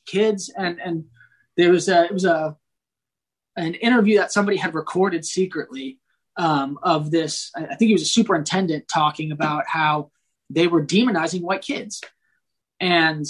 kids 0.06 0.50
and 0.56 0.80
and 0.80 1.04
there 1.56 1.70
was 1.70 1.88
a 1.88 2.04
it 2.04 2.12
was 2.12 2.24
a 2.24 2.56
an 3.56 3.74
interview 3.74 4.18
that 4.18 4.32
somebody 4.32 4.56
had 4.56 4.74
recorded 4.74 5.24
secretly 5.24 5.98
um, 6.36 6.78
of 6.82 7.10
this. 7.10 7.50
I 7.54 7.74
think 7.74 7.88
he 7.88 7.92
was 7.92 8.02
a 8.02 8.06
superintendent 8.06 8.88
talking 8.88 9.32
about 9.32 9.64
how 9.66 10.10
they 10.50 10.66
were 10.66 10.84
demonizing 10.84 11.42
white 11.42 11.62
kids. 11.62 12.02
And 12.80 13.24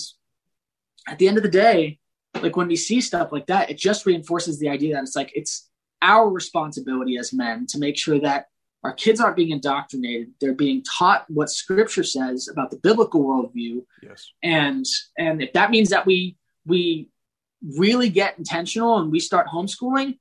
at 1.09 1.19
the 1.19 1.29
end 1.29 1.37
of 1.37 1.43
the 1.43 1.49
day, 1.49 1.99
like 2.41 2.57
when 2.57 2.69
we 2.69 2.77
see 2.77 3.01
stuff 3.01 3.33
like 3.33 3.47
that, 3.47 3.71
it 3.71 3.77
just 3.77 4.07
reinforces 4.07 4.59
the 4.59 4.69
idea 4.69 4.95
that 4.95 5.03
it's 5.03 5.17
like 5.17 5.33
it's 5.35 5.69
our 6.01 6.29
responsibility 6.29 7.17
as 7.17 7.33
men 7.33 7.67
to 7.69 7.79
make 7.79 7.97
sure 7.99 8.19
that 8.21 8.47
our 8.85 8.93
kids 8.93 9.21
aren't 9.21 9.37
being 9.37 9.51
indoctrinated. 9.51 10.33
They're 10.41 10.55
being 10.55 10.83
taught 10.83 11.25
what 11.29 11.51
scripture 11.51 12.03
says 12.03 12.49
about 12.49 12.71
the 12.71 12.79
biblical 12.79 13.23
worldview. 13.23 13.85
Yes. 14.03 14.33
And 14.43 14.85
and 15.17 15.43
if 15.43 15.53
that 15.53 15.71
means 15.71 15.91
that 15.91 16.07
we 16.07 16.37
we 16.67 17.09
really 17.77 18.09
get 18.09 18.39
intentional 18.39 18.99
and 18.99 19.13
we 19.13 19.21
start 19.21 19.47
homeschooling, 19.47 20.19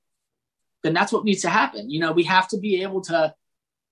then 0.84 0.93
that's 0.93 1.12
what 1.12 1.26
needs 1.26 1.41
to 1.41 1.50
happen. 1.50 1.89
You 1.89 2.02
know, 2.02 2.12
we 2.12 2.24
have 2.24 2.47
to 2.50 2.60
be 2.60 2.84
able 2.84 3.02
to 3.02 3.34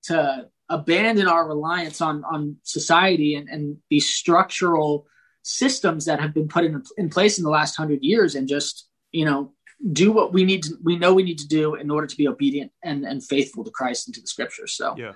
to 0.04 0.50
abandon 0.70 1.28
our 1.28 1.48
reliance 1.48 2.00
on 2.00 2.24
on 2.26 2.58
society 2.64 3.36
and, 3.36 3.50
and 3.50 3.78
these 3.90 4.08
structural 4.08 5.08
systems 5.44 6.06
that 6.06 6.20
have 6.20 6.34
been 6.34 6.48
put 6.48 6.66
in 6.66 6.84
in 6.98 7.10
place 7.10 7.38
in 7.38 7.44
the 7.44 7.50
last 7.50 7.76
hundred 7.76 8.04
years, 8.04 8.36
and 8.36 8.48
just 8.48 8.88
you 9.12 9.26
know 9.26 9.54
do 9.92 10.12
what 10.12 10.34
we 10.34 10.44
need 10.44 10.64
to 10.64 10.76
we 10.84 10.98
know 10.98 11.14
we 11.14 11.24
need 11.24 11.40
to 11.40 11.48
do 11.48 11.76
in 11.76 11.90
order 11.90 12.08
to 12.08 12.16
be 12.16 12.28
obedient 12.28 12.72
and 12.84 13.06
and 13.06 13.24
faithful 13.24 13.64
to 13.64 13.72
Christ 13.72 14.08
and 14.08 14.16
to 14.16 14.22
the 14.22 14.28
Scriptures. 14.28 14.76
So 14.76 14.96
yeah, 14.98 15.14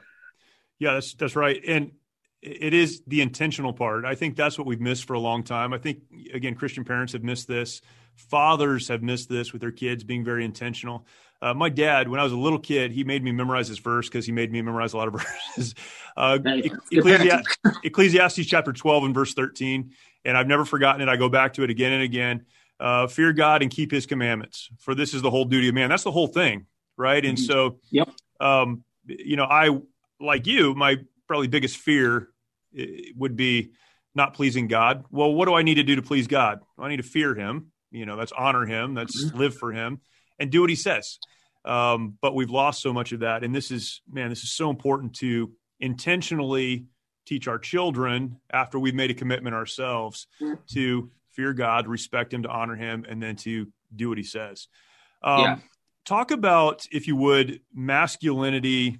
yeah, 0.79 0.93
that's 0.93 1.13
that's 1.13 1.35
right, 1.35 1.61
and 1.67 1.91
it 2.43 2.73
is 2.73 3.01
the 3.07 3.21
intentional 3.21 3.71
part. 3.71 4.03
I 4.03 4.15
think 4.15 4.35
that's 4.35 4.57
what 4.57 4.67
we've 4.67 4.81
missed 4.81 5.05
for 5.05 5.13
a 5.13 5.19
long 5.19 5.43
time. 5.43 5.73
I 5.73 5.77
think 5.77 5.99
again, 6.33 6.55
Christian 6.55 6.83
parents 6.83 7.13
have 7.13 7.23
missed 7.23 7.47
this. 7.47 7.81
Fathers 8.15 8.89
have 8.89 9.01
missed 9.01 9.29
this 9.29 9.53
with 9.53 9.61
their 9.61 9.71
kids 9.71 10.03
being 10.03 10.23
very 10.23 10.45
intentional. 10.45 11.07
Uh, 11.41 11.53
my 11.53 11.67
dad, 11.67 12.07
when 12.07 12.19
I 12.19 12.23
was 12.23 12.31
a 12.31 12.37
little 12.37 12.59
kid, 12.59 12.91
he 12.91 13.03
made 13.03 13.23
me 13.23 13.31
memorize 13.31 13.67
his 13.67 13.79
verse 13.79 14.07
because 14.07 14.25
he 14.25 14.31
made 14.31 14.51
me 14.51 14.61
memorize 14.61 14.93
a 14.93 14.97
lot 14.97 15.07
of 15.07 15.13
verses. 15.57 15.73
Uh, 16.15 16.37
Ecclesiastes, 16.91 17.57
Ecclesiastes 17.83 18.45
chapter 18.45 18.71
12 18.71 19.05
and 19.05 19.13
verse 19.13 19.33
13. 19.33 19.91
And 20.25 20.37
I've 20.37 20.47
never 20.47 20.65
forgotten 20.65 21.01
it. 21.01 21.09
I 21.09 21.17
go 21.17 21.29
back 21.29 21.53
to 21.53 21.63
it 21.63 21.69
again 21.69 21.91
and 21.93 22.03
again. 22.03 22.45
Uh, 22.79 23.07
fear 23.07 23.33
God 23.33 23.61
and 23.61 23.71
keep 23.71 23.91
his 23.91 24.05
commandments, 24.05 24.69
for 24.79 24.95
this 24.95 25.13
is 25.13 25.21
the 25.21 25.29
whole 25.29 25.45
duty 25.45 25.69
of 25.69 25.75
man. 25.75 25.89
That's 25.89 26.03
the 26.03 26.11
whole 26.11 26.27
thing, 26.27 26.65
right? 26.97 27.23
And 27.23 27.39
so, 27.39 27.79
yep. 27.91 28.09
Um, 28.39 28.83
you 29.05 29.37
know, 29.37 29.45
I, 29.45 29.69
like 30.19 30.47
you, 30.47 30.73
my 30.75 30.97
probably 31.27 31.47
biggest 31.47 31.77
fear 31.77 32.29
would 33.15 33.37
be 33.37 33.71
not 34.15 34.33
pleasing 34.33 34.67
God. 34.67 35.05
Well, 35.11 35.33
what 35.33 35.45
do 35.45 35.53
I 35.53 35.61
need 35.61 35.75
to 35.75 35.83
do 35.83 35.95
to 35.95 36.01
please 36.01 36.27
God? 36.27 36.59
I 36.77 36.89
need 36.89 36.97
to 36.97 37.03
fear 37.03 37.35
him. 37.35 37.71
You 37.91 38.05
know, 38.05 38.17
that's 38.17 38.31
honor 38.31 38.65
him, 38.65 38.95
that's 38.95 39.23
mm-hmm. 39.23 39.37
live 39.37 39.55
for 39.55 39.71
him, 39.71 40.01
and 40.39 40.49
do 40.51 40.61
what 40.61 40.69
he 40.69 40.75
says. 40.75 41.19
Um, 41.63 42.17
but 42.21 42.35
we've 42.35 42.49
lost 42.49 42.81
so 42.81 42.91
much 42.91 43.11
of 43.11 43.21
that. 43.21 43.43
And 43.43 43.55
this 43.55 43.71
is, 43.71 44.01
man, 44.11 44.29
this 44.29 44.43
is 44.43 44.51
so 44.51 44.69
important 44.69 45.13
to 45.17 45.51
intentionally 45.79 46.87
teach 47.25 47.47
our 47.47 47.59
children 47.59 48.39
after 48.51 48.79
we've 48.79 48.95
made 48.95 49.11
a 49.11 49.13
commitment 49.13 49.55
ourselves 49.55 50.27
to 50.67 51.09
fear 51.31 51.53
God, 51.53 51.87
respect 51.87 52.33
Him, 52.33 52.43
to 52.43 52.49
honor 52.49 52.75
Him, 52.75 53.05
and 53.07 53.21
then 53.21 53.35
to 53.37 53.67
do 53.95 54.09
what 54.09 54.17
He 54.17 54.23
says. 54.23 54.67
Um, 55.21 55.39
yeah. 55.41 55.57
Talk 56.05 56.31
about, 56.31 56.85
if 56.91 57.07
you 57.07 57.15
would, 57.15 57.61
masculinity 57.73 58.99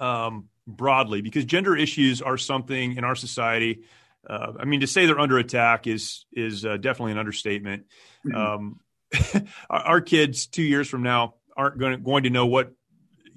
um, 0.00 0.48
broadly, 0.66 1.22
because 1.22 1.44
gender 1.44 1.76
issues 1.76 2.20
are 2.20 2.36
something 2.36 2.96
in 2.96 3.04
our 3.04 3.14
society. 3.14 3.82
Uh, 4.28 4.54
I 4.58 4.64
mean, 4.64 4.80
to 4.80 4.86
say 4.86 5.06
they're 5.06 5.20
under 5.20 5.38
attack 5.38 5.86
is 5.86 6.26
is 6.32 6.64
uh, 6.64 6.76
definitely 6.76 7.12
an 7.12 7.18
understatement. 7.18 7.86
Mm-hmm. 8.26 8.36
Um, 8.36 8.80
our 9.70 10.00
kids 10.00 10.46
two 10.46 10.62
years 10.62 10.88
from 10.88 11.02
now 11.02 11.34
aren't 11.56 11.78
going 11.78 11.92
to, 11.92 11.98
going 11.98 12.24
to 12.24 12.30
know 12.30 12.46
what 12.46 12.72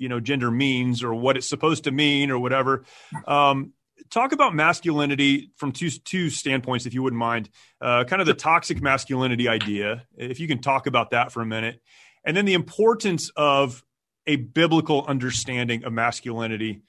you 0.01 0.09
know 0.09 0.19
gender 0.19 0.49
means 0.49 1.03
or 1.03 1.13
what 1.13 1.37
it's 1.37 1.47
supposed 1.47 1.83
to 1.83 1.91
mean 1.91 2.31
or 2.31 2.39
whatever. 2.39 2.83
Um, 3.27 3.73
talk 4.09 4.31
about 4.31 4.55
masculinity 4.55 5.51
from 5.55 5.71
two 5.71 5.91
two 5.91 6.29
standpoints, 6.29 6.85
if 6.85 6.93
you 6.93 7.03
wouldn't 7.03 7.19
mind. 7.19 7.49
Uh, 7.79 8.03
kind 8.03 8.21
of 8.21 8.25
the 8.25 8.33
toxic 8.33 8.81
masculinity 8.81 9.47
idea, 9.47 10.03
if 10.17 10.39
you 10.39 10.47
can 10.47 10.59
talk 10.59 10.87
about 10.87 11.11
that 11.11 11.31
for 11.31 11.41
a 11.41 11.45
minute, 11.45 11.79
and 12.25 12.35
then 12.35 12.45
the 12.45 12.55
importance 12.55 13.31
of 13.35 13.83
a 14.25 14.35
biblical 14.35 15.05
understanding 15.07 15.83
of 15.83 15.93
masculinity 15.93 16.81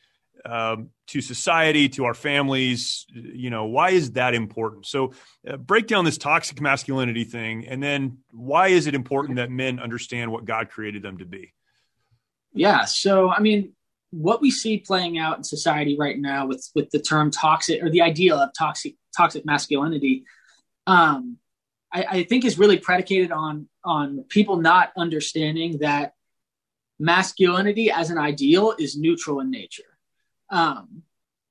um, 0.44 0.90
to 1.08 1.20
society, 1.20 1.88
to 1.90 2.04
our 2.04 2.14
families? 2.14 3.06
You 3.12 3.50
know, 3.50 3.66
why 3.66 3.90
is 3.90 4.12
that 4.12 4.34
important? 4.34 4.86
So, 4.86 5.12
uh, 5.46 5.56
break 5.56 5.86
down 5.86 6.04
this 6.04 6.18
toxic 6.18 6.60
masculinity 6.60 7.24
thing, 7.24 7.66
and 7.68 7.82
then 7.82 8.18
why 8.30 8.68
is 8.68 8.86
it 8.86 8.94
important 8.94 9.36
that 9.36 9.50
men 9.50 9.78
understand 9.78 10.32
what 10.32 10.44
God 10.44 10.70
created 10.70 11.02
them 11.02 11.18
to 11.18 11.26
be? 11.26 11.52
Yeah. 12.54 12.84
So, 12.84 13.30
I 13.30 13.40
mean, 13.40 13.72
what 14.10 14.42
we 14.42 14.50
see 14.50 14.78
playing 14.78 15.18
out 15.18 15.38
in 15.38 15.44
society 15.44 15.96
right 15.98 16.18
now 16.18 16.46
with 16.46 16.70
with 16.74 16.90
the 16.90 17.00
term 17.00 17.30
toxic 17.30 17.82
or 17.82 17.90
the 17.90 18.02
ideal 18.02 18.38
of 18.38 18.50
toxic 18.56 18.96
toxic 19.16 19.44
masculinity, 19.46 20.24
um, 20.86 21.38
I, 21.92 22.04
I 22.10 22.22
think 22.24 22.44
is 22.44 22.58
really 22.58 22.78
predicated 22.78 23.32
on 23.32 23.68
on 23.84 24.24
people 24.28 24.56
not 24.56 24.92
understanding 24.96 25.78
that 25.78 26.12
masculinity 26.98 27.90
as 27.90 28.10
an 28.10 28.18
ideal 28.18 28.74
is 28.78 28.96
neutral 28.96 29.40
in 29.40 29.50
nature. 29.50 29.82
Um, 30.50 31.02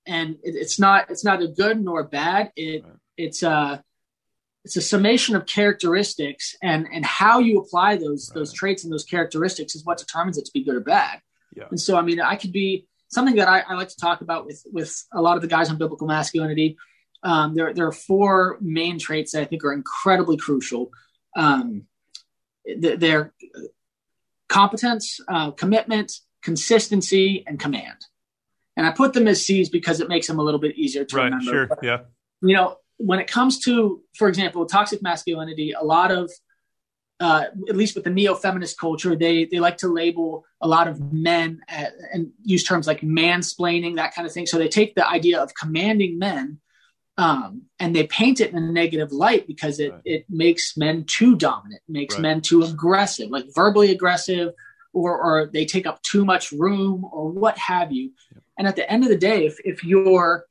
and 0.06 0.36
it, 0.44 0.56
it's 0.56 0.80
not 0.80 1.10
it's 1.10 1.26
neither 1.26 1.48
good 1.48 1.84
nor 1.84 2.04
bad. 2.04 2.52
It 2.56 2.84
right. 2.84 2.94
it's 3.18 3.44
a 3.44 3.84
it's 4.64 4.78
a 4.78 4.82
summation 4.82 5.36
of 5.36 5.46
characteristics 5.46 6.56
and 6.62 6.88
and 6.94 7.06
how 7.06 7.40
you 7.40 7.60
apply 7.60 7.98
those 7.98 8.30
right. 8.30 8.40
those 8.40 8.54
traits 8.54 8.84
and 8.84 8.94
those 8.94 9.04
characteristics 9.04 9.76
is 9.76 9.84
what 9.86 9.98
determines 9.98 10.38
it 10.38 10.46
to 10.46 10.52
be 10.54 10.64
good 10.64 10.76
or 10.76 10.82
bad. 10.82 11.20
Yeah. 11.56 11.66
And 11.70 11.80
so, 11.80 11.98
I 11.98 12.02
mean, 12.02 12.22
I 12.22 12.36
could 12.36 12.54
be 12.54 12.88
something 13.10 13.36
that 13.36 13.48
I, 13.48 13.60
I, 13.60 13.74
like 13.74 13.90
to 13.90 13.98
talk 13.98 14.22
about 14.22 14.46
with 14.46 14.64
with 14.72 15.04
a 15.14 15.22
lot 15.22 15.36
of 15.36 15.42
the 15.42 15.48
guys 15.48 15.70
on 15.70 15.78
biblical 15.78 16.08
masculinity. 16.08 16.78
Um, 17.24 17.54
there, 17.54 17.74
there 17.74 17.86
are 17.86 17.92
four 17.92 18.58
main 18.62 18.98
traits 18.98 19.34
that 19.34 19.42
I 19.42 19.46
think 19.46 19.64
are 19.64 19.74
incredibly 19.74 20.38
crucial. 20.38 20.92
Um, 21.36 21.84
they're 22.66 23.34
competence, 24.48 25.20
uh, 25.28 25.52
commitment, 25.52 26.14
consistency, 26.42 27.44
and 27.46 27.60
command. 27.60 28.06
And 28.76 28.88
I 28.88 28.92
put 28.92 29.14
them 29.14 29.28
as 29.28 29.46
C's 29.46 29.70
because 29.70 30.00
it 30.00 30.08
makes 30.08 30.28
them 30.28 30.40
a 30.40 30.44
little 30.44 30.60
bit 30.60 30.78
easier 30.78 31.06
to 31.06 31.16
remember. 31.16 31.36
right, 31.36 31.46
remember. 31.46 31.68
Sure, 31.68 31.76
but, 31.76 31.84
yeah. 31.84 31.98
You 32.42 32.56
know, 32.56 32.78
when 33.06 33.20
it 33.20 33.28
comes 33.28 33.60
to, 33.60 34.02
for 34.16 34.28
example, 34.28 34.66
toxic 34.66 35.02
masculinity, 35.02 35.72
a 35.72 35.84
lot 35.84 36.12
of 36.12 36.32
uh, 37.22 37.46
at 37.70 37.76
least 37.76 37.94
with 37.94 38.04
the 38.04 38.10
neo-feminist 38.10 38.80
culture, 38.80 39.16
they 39.16 39.46
they 39.46 39.60
like 39.60 39.78
to 39.78 39.88
label 39.88 40.44
a 40.60 40.68
lot 40.68 40.88
of 40.88 41.14
men 41.14 41.62
at, 41.68 41.94
and 42.12 42.32
use 42.42 42.64
terms 42.64 42.88
like 42.88 43.02
mansplaining, 43.02 43.96
that 43.96 44.16
kind 44.16 44.26
of 44.26 44.34
thing. 44.34 44.48
So 44.48 44.58
they 44.58 44.68
take 44.68 44.96
the 44.96 45.08
idea 45.08 45.40
of 45.40 45.54
commanding 45.54 46.18
men 46.18 46.60
um, 47.18 47.64
and 47.80 47.96
they 47.96 48.08
paint 48.08 48.40
it 48.40 48.52
in 48.52 48.58
a 48.58 48.72
negative 48.72 49.12
light 49.12 49.46
because 49.46 49.80
it 49.80 49.92
right. 49.92 50.02
it 50.04 50.26
makes 50.30 50.76
men 50.76 51.04
too 51.06 51.36
dominant, 51.36 51.84
makes 51.88 52.16
right. 52.16 52.24
men 52.24 52.42
too 52.42 52.64
aggressive, 52.64 53.30
like 53.30 53.46
verbally 53.54 53.92
aggressive, 53.92 54.54
or 54.92 55.22
or 55.22 55.50
they 55.54 55.66
take 55.66 55.86
up 55.86 56.02
too 56.02 56.26
much 56.26 56.52
room, 56.52 57.08
or 57.12 57.30
what 57.30 57.56
have 57.60 57.92
you. 57.92 58.14
Yep. 58.34 58.44
And 58.58 58.68
at 58.68 58.76
the 58.76 58.92
end 58.92 59.04
of 59.04 59.10
the 59.10 59.18
day, 59.18 59.46
if 59.46 59.60
if 59.64 59.84
you're 59.84 60.46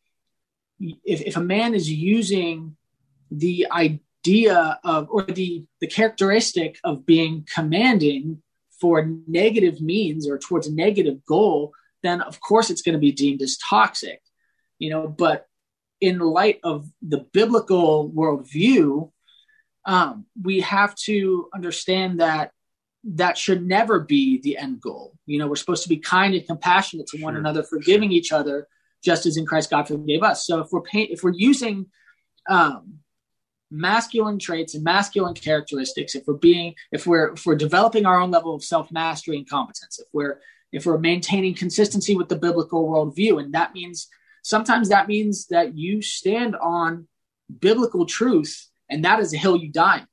if, 0.80 1.20
if 1.22 1.36
a 1.36 1.40
man 1.40 1.74
is 1.74 1.90
using 1.90 2.76
the 3.30 3.66
idea 3.70 4.78
of 4.84 5.08
or 5.10 5.22
the 5.22 5.64
the 5.80 5.86
characteristic 5.86 6.78
of 6.84 7.06
being 7.06 7.46
commanding 7.52 8.42
for 8.80 9.10
negative 9.26 9.80
means 9.80 10.28
or 10.28 10.38
towards 10.38 10.66
a 10.66 10.72
negative 10.72 11.24
goal 11.26 11.72
then 12.02 12.20
of 12.22 12.40
course 12.40 12.70
it's 12.70 12.82
going 12.82 12.94
to 12.94 12.98
be 12.98 13.12
deemed 13.12 13.42
as 13.42 13.56
toxic 13.58 14.20
you 14.78 14.90
know 14.90 15.06
but 15.06 15.46
in 16.00 16.18
light 16.18 16.58
of 16.64 16.88
the 17.02 17.18
biblical 17.32 18.10
worldview 18.10 19.10
um, 19.86 20.26
we 20.42 20.60
have 20.60 20.94
to 20.94 21.48
understand 21.54 22.20
that 22.20 22.52
that 23.04 23.38
should 23.38 23.66
never 23.66 24.00
be 24.00 24.40
the 24.40 24.58
end 24.58 24.80
goal 24.80 25.14
you 25.24 25.38
know 25.38 25.46
we're 25.46 25.56
supposed 25.56 25.84
to 25.84 25.88
be 25.88 25.98
kind 25.98 26.34
and 26.34 26.46
compassionate 26.46 27.06
to 27.06 27.22
one 27.22 27.36
another 27.36 27.62
forgiving 27.62 28.10
sure. 28.10 28.16
each 28.16 28.32
other 28.32 28.66
just 29.02 29.26
as 29.26 29.36
in 29.36 29.46
christ 29.46 29.70
god 29.70 29.88
forgave 29.88 30.22
us. 30.22 30.46
So 30.46 30.60
if 30.60 30.68
we're 30.70 30.82
paint 30.82 31.10
if 31.10 31.22
we're 31.22 31.32
using 31.34 31.86
um, 32.48 33.00
masculine 33.70 34.38
traits 34.38 34.74
and 34.74 34.82
masculine 34.82 35.34
characteristics 35.34 36.14
if 36.14 36.24
we're 36.26 36.34
being 36.34 36.74
if 36.90 37.06
we're 37.06 37.32
if 37.32 37.46
we're 37.46 37.54
developing 37.54 38.06
our 38.06 38.20
own 38.20 38.30
level 38.30 38.54
of 38.54 38.64
self-mastery 38.64 39.36
and 39.36 39.48
competence 39.48 39.98
if 40.00 40.08
we're 40.12 40.40
if 40.72 40.86
we're 40.86 40.98
maintaining 40.98 41.54
consistency 41.54 42.16
with 42.16 42.28
the 42.28 42.36
biblical 42.36 42.88
worldview 42.88 43.40
and 43.40 43.54
that 43.54 43.72
means 43.72 44.08
sometimes 44.42 44.88
that 44.88 45.08
means 45.08 45.46
that 45.46 45.76
you 45.76 46.02
stand 46.02 46.56
on 46.56 47.06
biblical 47.60 48.06
truth 48.06 48.68
and 48.88 49.04
that 49.04 49.20
is 49.20 49.32
a 49.32 49.36
hill 49.36 49.56
you 49.56 49.70
die. 49.70 50.04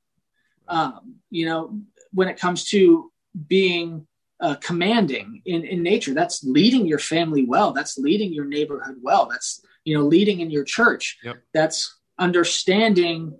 Um, 0.67 1.15
you 1.30 1.45
know 1.45 1.80
when 2.12 2.28
it 2.28 2.39
comes 2.39 2.65
to 2.65 3.12
being 3.47 4.08
uh, 4.39 4.56
commanding 4.56 5.41
in, 5.45 5.63
in 5.63 5.82
nature 5.82 6.13
that's 6.13 6.43
leading 6.43 6.86
your 6.86 7.00
family 7.00 7.43
well 7.43 7.71
that's 7.71 7.97
leading 7.97 8.32
your 8.32 8.45
neighborhood 8.45 8.95
well 9.02 9.26
that's 9.26 9.65
you 9.84 9.97
know 9.97 10.04
leading 10.04 10.41
in 10.41 10.52
your 10.52 10.63
church 10.63 11.17
yep. 11.23 11.38
that's 11.56 11.97
understanding 12.19 13.36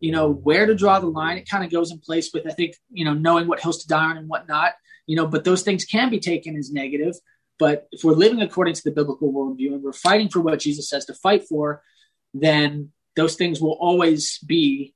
you 0.00 0.12
know, 0.12 0.30
where 0.30 0.66
to 0.66 0.74
draw 0.74 0.98
the 0.98 1.06
line. 1.06 1.36
It 1.36 1.48
kind 1.48 1.62
of 1.62 1.70
goes 1.70 1.92
in 1.92 1.98
place 1.98 2.30
with, 2.32 2.46
I 2.46 2.52
think, 2.52 2.74
you 2.90 3.04
know, 3.04 3.12
knowing 3.14 3.46
what 3.46 3.60
hills 3.60 3.82
to 3.82 3.88
die 3.88 4.06
on 4.06 4.16
and 4.16 4.28
whatnot, 4.28 4.72
you 5.06 5.14
know, 5.14 5.26
but 5.26 5.44
those 5.44 5.62
things 5.62 5.84
can 5.84 6.10
be 6.10 6.18
taken 6.18 6.56
as 6.56 6.72
negative. 6.72 7.14
But 7.58 7.86
if 7.92 8.02
we're 8.02 8.14
living 8.14 8.40
according 8.40 8.74
to 8.74 8.82
the 8.82 8.90
biblical 8.90 9.32
worldview 9.32 9.74
and 9.74 9.82
we're 9.82 9.92
fighting 9.92 10.30
for 10.30 10.40
what 10.40 10.58
Jesus 10.58 10.88
says 10.88 11.04
to 11.06 11.14
fight 11.14 11.46
for, 11.46 11.82
then 12.32 12.90
those 13.14 13.36
things 13.36 13.60
will 13.60 13.76
always 13.78 14.38
be 14.38 14.94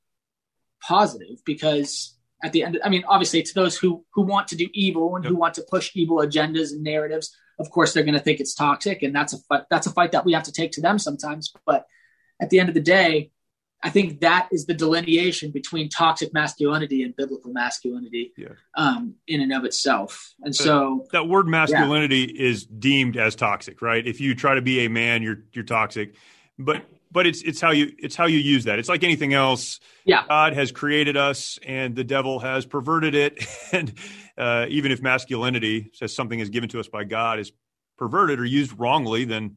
positive 0.83 1.45
because 1.45 2.14
at 2.45 2.53
the 2.53 2.63
end, 2.63 2.79
I 2.85 2.91
mean, 2.91 3.05
obviously, 3.09 3.43
to 3.43 3.55
those 3.55 3.77
who 3.77 4.05
who 4.13 4.23
want 4.23 4.49
to 4.49 4.57
do 4.57 4.69
evil 4.75 5.17
and 5.17 5.25
yep. 5.25 5.31
who 5.31 5.37
want 5.37 5.55
to 5.55 5.65
push 5.69 5.91
evil 5.95 6.19
agendas 6.19 6.73
and 6.73 6.83
narratives, 6.83 7.35
of 7.59 7.71
course, 7.71 7.93
they're 7.93 8.05
going 8.05 8.19
to 8.19 8.21
think 8.21 8.39
it's 8.39 8.55
toxic, 8.55 9.03
and 9.03 9.15
that's 9.15 9.33
a 9.33 9.39
fight, 9.49 9.63
that's 9.71 9.87
a 9.87 9.91
fight 9.91 10.13
that 10.13 10.27
we 10.27 10.35
have 10.35 10.43
to 10.45 10.53
take 10.53 10.73
to 10.73 10.83
them 10.83 10.99
sometimes. 10.99 11.53
But 11.65 11.87
at 12.41 12.51
the 12.51 12.61
end 12.61 12.69
of 12.69 12.75
the 12.75 12.83
day, 12.83 13.31
I 13.83 13.89
think 13.89 14.21
that 14.21 14.49
is 14.53 14.67
the 14.67 14.75
delineation 14.75 15.53
between 15.53 15.89
toxic 15.89 16.35
masculinity 16.35 17.03
and 17.03 17.17
biblical 17.17 17.51
masculinity 17.53 18.33
yeah. 18.37 18.49
um, 18.77 19.15
in 19.27 19.41
and 19.41 19.53
of 19.53 19.65
itself. 19.65 20.35
And 20.43 20.55
so 20.55 21.07
that 21.13 21.29
word 21.29 21.47
masculinity 21.47 22.31
yeah. 22.35 22.49
is 22.49 22.67
deemed 22.67 23.17
as 23.17 23.35
toxic, 23.35 23.81
right? 23.81 24.07
If 24.07 24.21
you 24.21 24.35
try 24.35 24.55
to 24.55 24.63
be 24.63 24.85
a 24.85 24.91
man, 24.91 25.23
you're 25.23 25.45
you're 25.53 25.65
toxic. 25.65 26.15
But 26.59 26.85
but 27.15 27.27
it's 27.27 27.41
it's 27.41 27.63
how 27.63 27.71
you 27.71 27.93
it's 27.99 28.15
how 28.15 28.27
you 28.27 28.39
use 28.39 28.65
that. 28.65 28.79
It's 28.79 28.91
like 28.91 29.03
anything 29.03 29.33
else. 29.33 29.81
Yeah. 30.05 30.25
God 30.29 30.53
has 30.53 30.71
created 30.71 31.17
us, 31.17 31.59
and 31.65 31.97
the 31.97 32.05
devil 32.05 32.41
has 32.41 32.67
perverted 32.67 33.15
it. 33.15 33.47
And 33.73 33.95
uh, 34.37 34.67
even 34.69 34.93
if 34.93 35.01
masculinity 35.01 35.91
says 35.95 36.15
something 36.15 36.39
is 36.39 36.51
given 36.51 36.69
to 36.71 36.81
us 36.81 36.89
by 36.89 37.05
God 37.05 37.39
is 37.39 37.51
perverted 37.97 38.39
or 38.39 38.45
used 38.45 38.79
wrongly, 38.79 39.25
then 39.25 39.57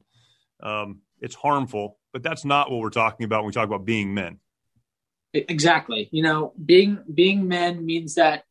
um, 0.62 1.02
it's 1.20 1.36
harmful 1.36 1.98
but 2.18 2.24
that's 2.24 2.44
not 2.44 2.72
what 2.72 2.80
we're 2.80 2.90
talking 2.90 3.26
about 3.26 3.44
when 3.44 3.48
we 3.48 3.54
talk 3.54 3.68
about 3.68 3.86
being 3.86 4.12
men. 4.12 4.40
Exactly. 5.34 6.10
You 6.12 6.24
know, 6.24 6.54
being 6.66 6.98
being 7.14 7.48
men 7.48 7.86
means 7.86 8.16
that 8.16 8.44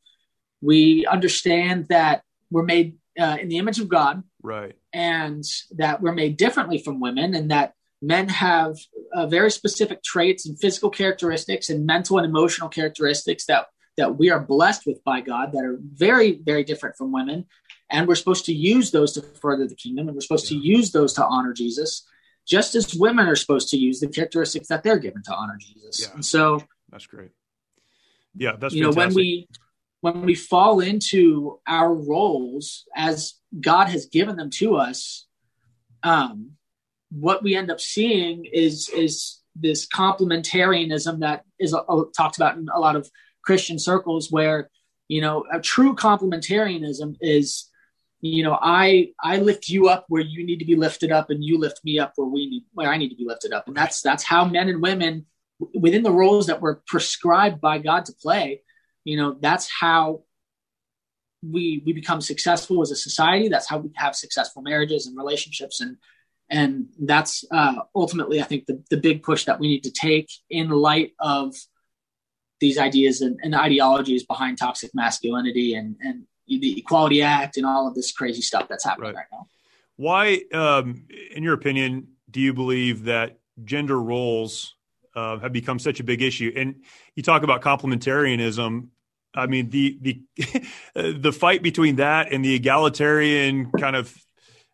we 0.61 1.05
understand 1.05 1.88
that 1.88 2.23
we're 2.49 2.62
made 2.62 2.97
uh, 3.19 3.38
in 3.40 3.49
the 3.49 3.59
image 3.59 3.81
of 3.81 3.88
God, 3.88 4.23
right, 4.40 4.77
and 4.92 5.42
that 5.73 6.01
we're 6.01 6.12
made 6.12 6.37
differently 6.37 6.79
from 6.79 7.01
women, 7.01 7.35
and 7.35 7.51
that 7.51 7.75
men 8.03 8.29
have 8.29 8.77
uh, 9.15 9.27
very 9.27 9.51
specific 9.51 10.03
traits 10.03 10.47
and 10.47 10.59
physical 10.59 10.91
characteristics 10.91 11.71
and 11.71 11.87
mental 11.87 12.19
and 12.19 12.27
emotional 12.27 12.69
characteristics 12.69 13.47
that 13.47 13.67
that 13.97 14.19
we 14.19 14.31
are 14.31 14.41
blessed 14.41 14.85
with 14.87 15.03
by 15.05 15.23
God 15.23 15.53
that 15.53 15.65
are 15.65 15.79
very 15.81 16.41
very 16.43 16.65
different 16.65 16.97
from 16.97 17.13
women, 17.13 17.47
and 17.91 18.07
we're 18.07 18.15
supposed 18.15 18.45
to 18.47 18.53
use 18.53 18.91
those 18.91 19.13
to 19.15 19.23
further 19.23 19.67
the 19.67 19.75
kingdom, 19.75 20.09
and 20.09 20.15
we're 20.15 20.21
supposed 20.21 20.51
yeah. 20.51 20.59
to 20.59 20.65
use 20.65 20.93
those 20.93 21.13
to 21.15 21.25
honor 21.25 21.53
Jesus 21.53 22.07
just 22.47 22.75
as 22.77 22.95
women 22.95 23.27
are 23.27 23.37
supposed 23.37 23.69
to 23.71 23.77
use 23.77 24.01
the 24.01 24.09
characteristics 24.09 24.69
that 24.69 24.83
they're 24.83 24.99
given 24.99 25.23
to 25.25 25.35
honor 25.35 25.59
Jesus. 25.61 26.03
Yeah. 26.03 26.15
And 26.15 26.25
so 26.25 26.63
that's 26.91 27.07
great. 27.07 27.31
Yeah, 28.37 28.53
that's 28.59 28.75
you 28.75 28.85
fantastic. 28.85 28.99
know 28.99 29.07
when 29.07 29.15
we 29.15 29.49
when 30.01 30.23
we 30.23 30.35
fall 30.35 30.81
into 30.81 31.59
our 31.67 31.93
roles 31.93 32.85
as 32.95 33.35
God 33.61 33.89
has 33.89 34.07
given 34.07 34.37
them 34.37 34.51
to 34.51 34.77
us, 34.77 35.27
um, 36.03 36.53
what 37.11 37.42
we 37.42 37.57
end 37.57 37.71
up 37.71 37.81
seeing 37.81 38.45
is 38.45 38.88
is 38.88 39.40
this 39.55 39.87
complementarianism 39.87 41.21
that 41.21 41.45
is 41.59 41.75
uh, 41.75 41.83
talked 42.16 42.37
about 42.37 42.57
in 42.57 42.69
a 42.75 42.79
lot 42.79 42.97
of 42.97 43.11
Christian 43.42 43.79
circles, 43.79 44.31
where 44.31 44.71
you 45.09 45.21
know 45.21 45.45
a 45.53 45.61
true 45.61 45.95
complementarianism 45.95 47.16
is 47.21 47.71
you 48.23 48.42
know 48.42 48.59
i 48.61 49.09
i 49.23 49.37
lift 49.37 49.69
you 49.69 49.88
up 49.88 50.07
where 50.09 50.23
you 50.23 50.45
need 50.45 50.59
to 50.59 50.64
be 50.64 50.75
lifted 50.75 51.12
up 51.12 51.29
and 51.29 51.45
you 51.45 51.59
lift 51.59 51.81
me 51.85 51.99
up 51.99 52.12
where 52.16 52.27
we 52.27 52.49
need 52.49 52.64
where 52.73 52.90
i 52.90 52.97
need 52.97 53.11
to 53.11 53.14
be 53.14 53.27
lifted 53.27 53.53
up. 53.53 53.69
And 53.69 53.77
that's 53.77 54.01
that's 54.01 54.25
how 54.25 54.47
men 54.47 54.69
and 54.69 54.83
women 54.83 55.27
within 55.75 56.03
the 56.03 56.11
roles 56.11 56.47
that 56.47 56.61
were 56.61 56.83
prescribed 56.87 57.61
by 57.61 57.79
god 57.79 58.07
to 58.07 58.12
play 58.14 58.62
you 59.05 59.16
know 59.16 59.37
that's 59.40 59.71
how 59.81 60.23
we 61.42 61.83
we 61.85 61.92
become 61.92 62.21
successful 62.21 62.83
as 62.83 62.90
a 62.90 62.97
society. 62.97 63.49
That's 63.49 63.69
how 63.69 63.79
we 63.79 63.90
have 63.97 64.16
successful 64.16 64.62
marriages 64.62 65.07
and 65.07 65.16
relationships 65.16 65.81
and 65.81 65.97
and 66.51 66.87
that's 67.01 67.45
uh, 67.51 67.75
ultimately 67.95 68.41
i 68.41 68.45
think 68.45 68.67
the, 68.67 68.83
the 68.91 68.97
big 68.97 69.23
push 69.23 69.45
that 69.45 69.59
we 69.61 69.69
need 69.69 69.85
to 69.85 69.91
take 69.91 70.31
in 70.51 70.71
light 70.71 71.13
of 71.19 71.55
these 72.61 72.79
ideas 72.79 73.21
and, 73.21 73.39
and 73.43 73.55
ideologies 73.55 74.25
behind 74.25 74.59
toxic 74.59 74.95
masculinity 74.95 75.75
and 75.75 75.97
and 76.01 76.27
the 76.49 76.79
Equality 76.79 77.23
Act 77.23 77.57
and 77.57 77.67
all 77.67 77.89
of 77.89 77.95
this 77.95 78.13
crazy 78.13 78.43
stuff 78.43 78.69
that's 78.69 78.85
happening 78.85 79.09
right, 79.09 79.17
right 79.17 79.27
now. 79.33 79.47
Why, 79.97 80.43
um, 80.53 81.07
in 81.35 81.43
your 81.43 81.55
opinion, 81.55 82.09
do 82.31 82.41
you 82.41 82.53
believe 82.53 83.05
that 83.05 83.39
gender 83.65 84.01
roles 84.01 84.75
uh, 85.15 85.39
have 85.39 85.53
become 85.53 85.79
such 85.79 86.01
a 86.01 86.05
big 86.05 86.23
issue? 86.23 86.53
And 86.55 86.83
you 87.15 87.23
talk 87.23 87.43
about 87.43 87.63
complementarianism. 87.63 88.89
I 89.35 89.47
mean, 89.47 89.71
the 89.71 89.99
the 90.01 90.23
the 91.19 91.33
fight 91.33 91.63
between 91.63 91.97
that 91.97 92.33
and 92.33 92.45
the 92.45 92.55
egalitarian 92.55 93.71
kind 93.73 93.97
of 93.97 94.15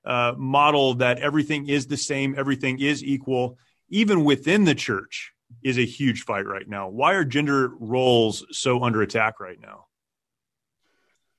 uh, 0.04 0.34
model 0.36 0.94
that 0.94 1.18
everything 1.18 1.68
is 1.68 1.86
the 1.86 1.96
same, 1.96 2.34
everything 2.36 2.80
is 2.80 3.02
equal, 3.04 3.58
even 3.88 4.24
within 4.24 4.64
the 4.64 4.74
church, 4.74 5.32
is 5.62 5.78
a 5.78 5.84
huge 5.84 6.22
fight 6.22 6.46
right 6.46 6.68
now. 6.68 6.88
Why 6.88 7.12
are 7.12 7.24
gender 7.24 7.72
roles 7.78 8.44
so 8.50 8.82
under 8.82 9.02
attack 9.02 9.38
right 9.38 9.58
now? 9.60 9.86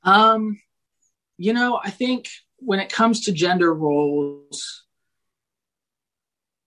Um, 0.03 0.59
you 1.37 1.53
know, 1.53 1.79
I 1.83 1.89
think 1.89 2.29
when 2.57 2.79
it 2.79 2.91
comes 2.91 3.21
to 3.25 3.31
gender 3.31 3.73
roles, 3.73 4.83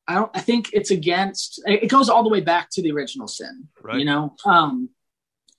I 0.08 0.14
don't. 0.14 0.30
I 0.34 0.40
think 0.40 0.70
it's 0.72 0.90
against. 0.90 1.60
It 1.66 1.88
goes 1.88 2.08
all 2.08 2.22
the 2.22 2.28
way 2.28 2.40
back 2.40 2.68
to 2.72 2.82
the 2.82 2.92
original 2.92 3.26
sin. 3.26 3.68
Right. 3.82 3.98
You 3.98 4.04
know, 4.04 4.36
um, 4.44 4.90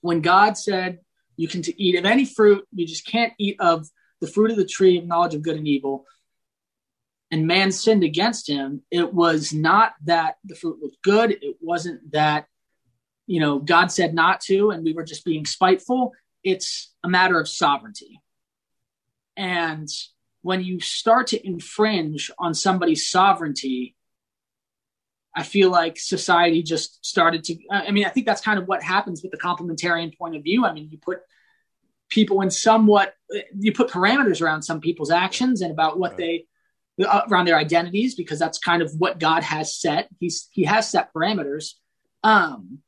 when 0.00 0.20
God 0.20 0.56
said 0.56 1.00
you 1.36 1.48
can 1.48 1.62
eat 1.76 1.96
of 1.96 2.06
any 2.06 2.24
fruit, 2.24 2.66
you 2.72 2.86
just 2.86 3.06
can't 3.06 3.32
eat 3.38 3.56
of 3.60 3.86
the 4.20 4.26
fruit 4.26 4.50
of 4.50 4.56
the 4.56 4.64
tree 4.64 4.98
of 4.98 5.06
knowledge 5.06 5.34
of 5.34 5.42
good 5.42 5.56
and 5.56 5.68
evil. 5.68 6.04
And 7.30 7.46
man 7.46 7.72
sinned 7.72 8.04
against 8.04 8.48
him. 8.48 8.82
It 8.90 9.12
was 9.12 9.52
not 9.52 9.92
that 10.04 10.36
the 10.44 10.54
fruit 10.54 10.78
was 10.80 10.96
good. 11.02 11.32
It 11.32 11.56
wasn't 11.60 12.12
that 12.12 12.46
you 13.26 13.40
know 13.40 13.58
God 13.58 13.92
said 13.92 14.14
not 14.14 14.40
to, 14.42 14.70
and 14.70 14.84
we 14.84 14.94
were 14.94 15.04
just 15.04 15.24
being 15.24 15.44
spiteful. 15.44 16.12
It's 16.42 16.92
a 17.04 17.08
matter 17.08 17.38
of 17.38 17.48
sovereignty. 17.48 18.20
And 19.36 19.88
when 20.42 20.64
you 20.64 20.80
start 20.80 21.28
to 21.28 21.46
infringe 21.46 22.30
on 22.38 22.54
somebody's 22.54 23.10
sovereignty, 23.10 23.94
I 25.34 25.42
feel 25.42 25.70
like 25.70 25.98
society 25.98 26.62
just 26.62 27.04
started 27.04 27.44
to. 27.44 27.56
I 27.70 27.90
mean, 27.90 28.06
I 28.06 28.08
think 28.08 28.26
that's 28.26 28.40
kind 28.40 28.58
of 28.58 28.66
what 28.66 28.82
happens 28.82 29.22
with 29.22 29.30
the 29.30 29.38
complementarian 29.38 30.16
point 30.16 30.34
of 30.34 30.42
view. 30.42 30.64
I 30.64 30.72
mean, 30.72 30.88
you 30.90 30.98
put 30.98 31.20
people 32.08 32.40
in 32.40 32.50
somewhat, 32.50 33.14
you 33.56 33.72
put 33.72 33.88
parameters 33.88 34.42
around 34.42 34.62
some 34.62 34.80
people's 34.80 35.10
actions 35.10 35.60
and 35.60 35.70
about 35.70 35.98
what 35.98 36.12
right. 36.12 36.18
they, 36.18 36.46
around 36.98 37.46
their 37.46 37.56
identities, 37.56 38.14
because 38.14 38.38
that's 38.38 38.58
kind 38.58 38.82
of 38.82 38.92
what 38.98 39.18
God 39.18 39.42
has 39.42 39.74
set. 39.74 40.08
He's 40.18 40.48
He 40.50 40.64
has 40.64 40.90
set 40.90 41.12
parameters. 41.14 41.74
Um, 42.24 42.80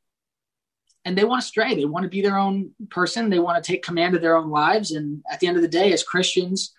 and 1.05 1.16
they 1.16 1.25
want 1.25 1.40
to 1.40 1.49
stray. 1.49 1.75
They 1.75 1.85
want 1.85 2.03
to 2.03 2.11
be 2.11 2.20
their 2.20 2.37
own 2.37 2.73
person. 2.90 3.31
They 3.31 3.38
want 3.38 3.62
to 3.62 3.73
take 3.73 3.83
command 3.83 4.14
of 4.14 4.20
their 4.20 4.37
own 4.37 4.51
lives. 4.51 4.90
And 4.90 5.23
at 5.31 5.40
the 5.40 5.46
end 5.46 5.57
of 5.57 5.62
the 5.62 5.68
day, 5.68 5.92
as 5.92 6.03
Christians, 6.03 6.75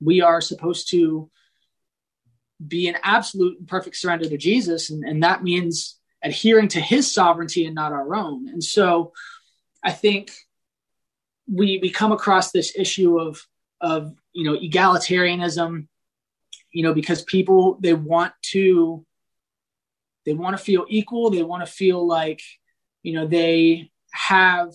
we 0.00 0.20
are 0.20 0.40
supposed 0.40 0.90
to 0.90 1.30
be 2.64 2.88
an 2.88 2.96
absolute 3.02 3.58
and 3.58 3.66
perfect 3.66 3.96
surrender 3.96 4.28
to 4.28 4.38
Jesus. 4.38 4.90
And, 4.90 5.02
and 5.04 5.22
that 5.24 5.42
means 5.42 5.98
adhering 6.22 6.68
to 6.68 6.80
his 6.80 7.12
sovereignty 7.12 7.66
and 7.66 7.74
not 7.74 7.92
our 7.92 8.14
own. 8.14 8.48
And 8.48 8.62
so 8.62 9.12
I 9.82 9.90
think 9.90 10.30
we, 11.50 11.78
we 11.82 11.90
come 11.90 12.12
across 12.12 12.52
this 12.52 12.74
issue 12.76 13.18
of, 13.18 13.44
of, 13.80 14.14
you 14.32 14.44
know, 14.44 14.58
egalitarianism, 14.58 15.88
you 16.74 16.82
know, 16.82 16.92
because 16.92 17.22
people, 17.22 17.78
they 17.80 17.94
want 17.94 18.34
to, 18.52 19.06
they 20.26 20.34
want 20.34 20.56
to 20.56 20.62
feel 20.62 20.84
equal. 20.88 21.30
They 21.30 21.42
want 21.42 21.64
to 21.64 21.72
feel 21.72 22.06
like, 22.06 22.40
you 23.04 23.12
know 23.12 23.28
they 23.28 23.92
have 24.10 24.72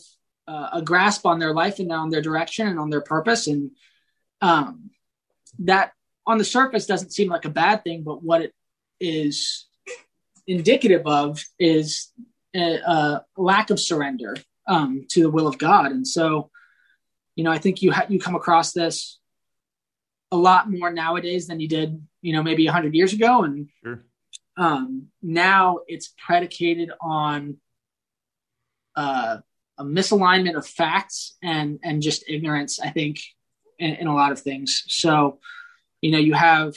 uh, 0.48 0.70
a 0.74 0.82
grasp 0.82 1.26
on 1.26 1.40
their 1.40 1.54
life 1.54 1.80
and 1.80 1.92
on 1.92 2.10
their 2.10 2.22
direction 2.22 2.68
and 2.68 2.80
on 2.80 2.90
their 2.90 3.02
purpose 3.02 3.48
and 3.48 3.72
um, 4.42 4.92
that 5.60 5.92
on 6.26 6.38
the 6.38 6.46
surface 6.46 6.86
doesn't 6.86 7.12
seem 7.12 7.28
like 7.28 7.44
a 7.44 7.50
bad 7.50 7.84
thing 7.84 8.04
but 8.04 8.24
what 8.24 8.42
it 8.42 8.54
is 9.02 9.68
indicative 10.48 11.06
of 11.06 11.44
is 11.60 12.12
a, 12.56 12.78
a 12.78 13.26
lack 13.36 13.70
of 13.70 13.80
surrender 13.80 14.38
um, 14.68 15.06
to 15.10 15.22
the 15.22 15.30
will 15.30 15.48
of 15.48 15.58
god 15.58 15.92
and 15.92 16.08
so 16.08 16.50
you 17.36 17.44
know 17.44 17.52
i 17.52 17.58
think 17.58 17.82
you 17.82 17.92
ha- 17.92 18.06
you 18.08 18.20
come 18.20 18.36
across 18.36 18.72
this 18.72 19.19
a 20.32 20.38
lot 20.38 20.70
more 20.70 20.92
nowadays 20.92 21.48
than 21.48 21.60
you 21.60 21.68
did 21.68 22.02
you 22.22 22.34
know 22.34 22.44
maybe 22.44 22.66
100 22.66 22.94
years 22.94 23.14
ago 23.14 23.44
and 23.44 23.70
sure. 23.84 24.04
um, 24.58 25.08
now 25.22 25.80
it's 25.88 26.14
predicated 26.18 26.92
on 27.02 27.58
uh, 28.96 29.38
a 29.80 29.84
misalignment 29.84 30.56
of 30.56 30.68
facts 30.68 31.38
and 31.42 31.80
and 31.84 32.02
just 32.02 32.26
ignorance. 32.28 32.80
I 32.80 32.90
think 32.90 33.22
in, 33.80 33.96
in 33.96 34.08
a 34.08 34.14
lot 34.14 34.32
of 34.32 34.42
things. 34.42 34.84
So, 34.88 35.40
you 36.02 36.12
know, 36.12 36.18
you 36.18 36.34
have 36.34 36.76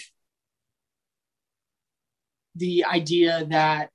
the 2.55 2.85
idea 2.85 3.45
that 3.51 3.91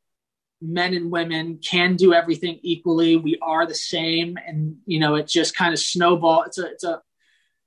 men 0.61 0.93
and 0.93 1.09
women 1.09 1.59
can 1.63 1.95
do 1.95 2.13
everything 2.13 2.59
equally. 2.63 3.15
We 3.15 3.37
are 3.41 3.65
the 3.65 3.75
same, 3.75 4.37
and 4.45 4.77
you 4.85 4.99
know, 4.99 5.15
it 5.15 5.27
just 5.27 5.55
kind 5.55 5.73
of 5.73 5.79
snowball. 5.79 6.43
It's 6.43 6.57
a 6.57 6.65
it's 6.65 6.83
a 6.83 7.01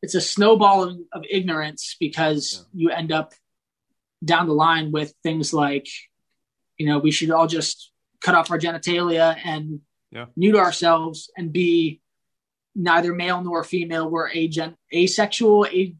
it's 0.03 0.15
a 0.15 0.21
snowball 0.21 0.85
of, 0.85 0.97
of 1.13 1.25
ignorance 1.29 1.97
because 2.01 2.67
yeah. 2.73 2.83
you 2.83 2.91
end 2.91 3.13
up 3.13 3.35
down 4.25 4.47
the 4.47 4.55
line 4.55 4.93
with 4.93 5.15
things 5.23 5.53
like, 5.53 5.89
you 6.77 6.87
know, 6.87 6.99
we 6.99 7.11
should 7.11 7.31
all 7.31 7.47
just 7.47 7.91
cut 8.21 8.35
off 8.35 8.51
our 8.51 8.59
genitalia 8.59 9.37
and 9.45 9.81
yeah. 10.11 10.27
to 10.41 10.59
ourselves 10.59 11.31
and 11.37 11.53
be 11.53 12.01
neither 12.75 13.15
male 13.15 13.43
nor 13.43 13.65
female. 13.65 14.11
We're 14.11 14.31
agen- 14.31 14.77
asexual, 14.95 15.67
a- 15.67 15.97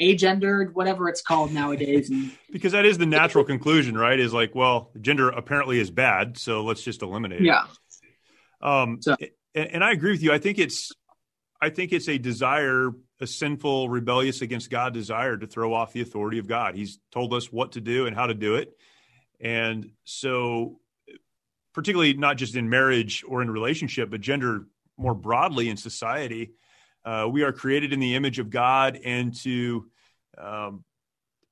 agendered, 0.00 0.72
whatever 0.72 1.08
it's 1.08 1.22
called 1.22 1.52
nowadays. 1.52 2.10
Because 2.54 2.70
that 2.70 2.84
is 2.84 2.98
the 2.98 3.06
natural 3.06 3.42
conclusion, 3.42 3.98
right? 3.98 4.16
Is 4.16 4.32
like, 4.32 4.54
well, 4.54 4.92
gender 5.00 5.28
apparently 5.28 5.80
is 5.80 5.90
bad, 5.90 6.38
so 6.38 6.62
let's 6.62 6.84
just 6.84 7.02
eliminate 7.02 7.40
it. 7.40 7.46
Yeah. 7.46 7.64
Um, 8.62 9.02
so. 9.02 9.16
and, 9.56 9.66
and 9.66 9.84
I 9.84 9.90
agree 9.90 10.12
with 10.12 10.22
you. 10.22 10.32
I 10.32 10.38
think 10.38 10.60
it's, 10.60 10.92
I 11.60 11.70
think 11.70 11.92
it's 11.92 12.08
a 12.08 12.16
desire, 12.16 12.92
a 13.24 13.26
sinful, 13.26 13.88
rebellious 13.88 14.40
against 14.40 14.70
God 14.70 14.94
desire 14.94 15.36
to 15.36 15.46
throw 15.48 15.74
off 15.74 15.92
the 15.92 16.00
authority 16.00 16.38
of 16.38 16.46
God. 16.46 16.76
He's 16.76 17.00
told 17.10 17.34
us 17.34 17.52
what 17.52 17.72
to 17.72 17.80
do 17.80 18.06
and 18.06 18.14
how 18.14 18.26
to 18.26 18.34
do 18.34 18.54
it. 18.54 18.76
And 19.40 19.90
so 20.04 20.78
particularly 21.74 22.14
not 22.14 22.36
just 22.36 22.54
in 22.54 22.70
marriage 22.70 23.24
or 23.26 23.42
in 23.42 23.50
relationship, 23.50 24.10
but 24.10 24.20
gender 24.20 24.66
more 24.96 25.14
broadly 25.14 25.68
in 25.68 25.76
society. 25.76 26.52
Uh, 27.04 27.28
we 27.30 27.42
are 27.42 27.52
created 27.52 27.92
in 27.92 28.00
the 28.00 28.14
image 28.14 28.38
of 28.38 28.48
God, 28.48 28.98
and 29.04 29.34
to 29.42 29.90
um, 30.38 30.84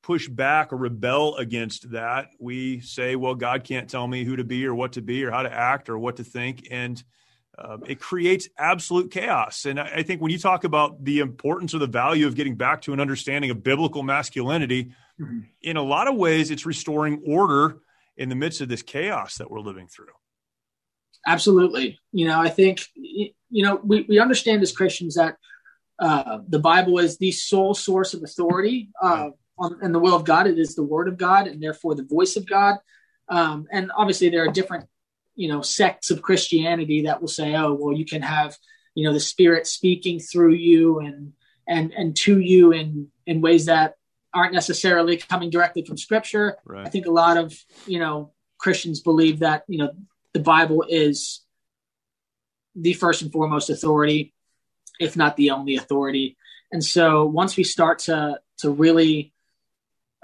push 0.02 0.28
back 0.28 0.72
or 0.72 0.76
rebel 0.76 1.36
against 1.36 1.90
that, 1.90 2.28
we 2.38 2.80
say, 2.80 3.16
"Well, 3.16 3.34
God 3.34 3.64
can't 3.64 3.90
tell 3.90 4.06
me 4.06 4.24
who 4.24 4.36
to 4.36 4.44
be 4.44 4.64
or 4.64 4.74
what 4.74 4.92
to 4.92 5.02
be 5.02 5.24
or 5.24 5.30
how 5.30 5.42
to 5.42 5.52
act 5.52 5.90
or 5.90 5.98
what 5.98 6.16
to 6.16 6.24
think," 6.24 6.68
and 6.70 7.02
um, 7.58 7.82
it 7.86 8.00
creates 8.00 8.48
absolute 8.58 9.10
chaos. 9.10 9.66
And 9.66 9.78
I, 9.78 9.96
I 9.96 10.02
think 10.02 10.20
when 10.20 10.30
you 10.30 10.38
talk 10.38 10.64
about 10.64 11.04
the 11.04 11.20
importance 11.20 11.74
or 11.74 11.78
the 11.78 11.86
value 11.86 12.26
of 12.26 12.34
getting 12.34 12.56
back 12.56 12.82
to 12.82 12.92
an 12.92 13.00
understanding 13.00 13.50
of 13.50 13.62
biblical 13.62 14.02
masculinity, 14.02 14.92
mm-hmm. 15.20 15.40
in 15.60 15.76
a 15.76 15.82
lot 15.82 16.08
of 16.08 16.16
ways, 16.16 16.50
it's 16.50 16.66
restoring 16.66 17.22
order 17.26 17.78
in 18.16 18.28
the 18.28 18.34
midst 18.34 18.60
of 18.60 18.68
this 18.68 18.82
chaos 18.82 19.36
that 19.36 19.50
we're 19.50 19.60
living 19.60 19.86
through. 19.86 20.06
Absolutely. 21.26 21.98
You 22.12 22.26
know, 22.26 22.40
I 22.40 22.48
think, 22.48 22.86
you 22.94 23.32
know, 23.50 23.80
we, 23.84 24.06
we 24.08 24.18
understand 24.18 24.62
as 24.62 24.72
Christians 24.72 25.14
that 25.14 25.36
uh, 25.98 26.38
the 26.48 26.58
Bible 26.58 26.98
is 26.98 27.18
the 27.18 27.30
sole 27.30 27.74
source 27.74 28.12
of 28.12 28.22
authority 28.22 28.90
uh, 29.00 29.28
on, 29.56 29.78
in 29.82 29.92
the 29.92 30.00
will 30.00 30.16
of 30.16 30.24
God. 30.24 30.46
It 30.46 30.58
is 30.58 30.74
the 30.74 30.82
word 30.82 31.06
of 31.06 31.16
God 31.16 31.46
and 31.46 31.62
therefore 31.62 31.94
the 31.94 32.02
voice 32.02 32.36
of 32.36 32.48
God. 32.48 32.78
Um, 33.28 33.66
and 33.70 33.92
obviously, 33.96 34.30
there 34.30 34.44
are 34.44 34.50
different, 34.50 34.86
you 35.34 35.48
know, 35.48 35.62
sects 35.62 36.10
of 36.10 36.22
Christianity 36.22 37.02
that 37.02 37.20
will 37.20 37.28
say, 37.28 37.54
oh, 37.54 37.72
well, 37.72 37.96
you 37.96 38.04
can 38.04 38.22
have, 38.22 38.56
you 38.94 39.06
know, 39.06 39.12
the 39.12 39.20
Spirit 39.20 39.66
speaking 39.66 40.20
through 40.20 40.54
you 40.54 41.00
and 41.00 41.32
and 41.66 41.92
and 41.92 42.16
to 42.16 42.38
you 42.38 42.72
in 42.72 43.08
in 43.26 43.40
ways 43.40 43.66
that 43.66 43.94
aren't 44.34 44.52
necessarily 44.52 45.16
coming 45.16 45.50
directly 45.50 45.84
from 45.84 45.96
scripture. 45.96 46.56
Right. 46.64 46.86
I 46.86 46.90
think 46.90 47.06
a 47.06 47.10
lot 47.10 47.36
of, 47.36 47.54
you 47.86 47.98
know, 47.98 48.32
Christians 48.58 49.00
believe 49.00 49.40
that, 49.40 49.64
you 49.68 49.78
know, 49.78 49.90
the 50.32 50.40
Bible 50.40 50.84
is 50.88 51.42
the 52.74 52.94
first 52.94 53.20
and 53.22 53.30
foremost 53.30 53.68
authority, 53.68 54.32
if 54.98 55.16
not 55.16 55.36
the 55.36 55.50
only 55.50 55.76
authority. 55.76 56.36
And 56.70 56.82
so 56.82 57.26
once 57.26 57.56
we 57.56 57.64
start 57.64 58.00
to 58.00 58.40
to 58.58 58.70
really 58.70 59.32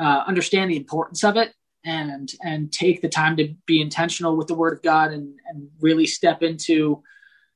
uh, 0.01 0.23
understand 0.27 0.71
the 0.71 0.77
importance 0.77 1.25
of 1.25 1.37
it 1.37 1.53
and 1.85 2.31
and 2.43 2.73
take 2.73 3.01
the 3.01 3.09
time 3.09 3.37
to 3.37 3.55
be 3.67 3.81
intentional 3.81 4.37
with 4.37 4.49
the 4.49 4.55
Word 4.55 4.75
of 4.75 4.83
God 4.83 5.13
and 5.13 5.39
and 5.49 5.69
really 5.81 6.07
step 6.07 6.43
into, 6.43 7.03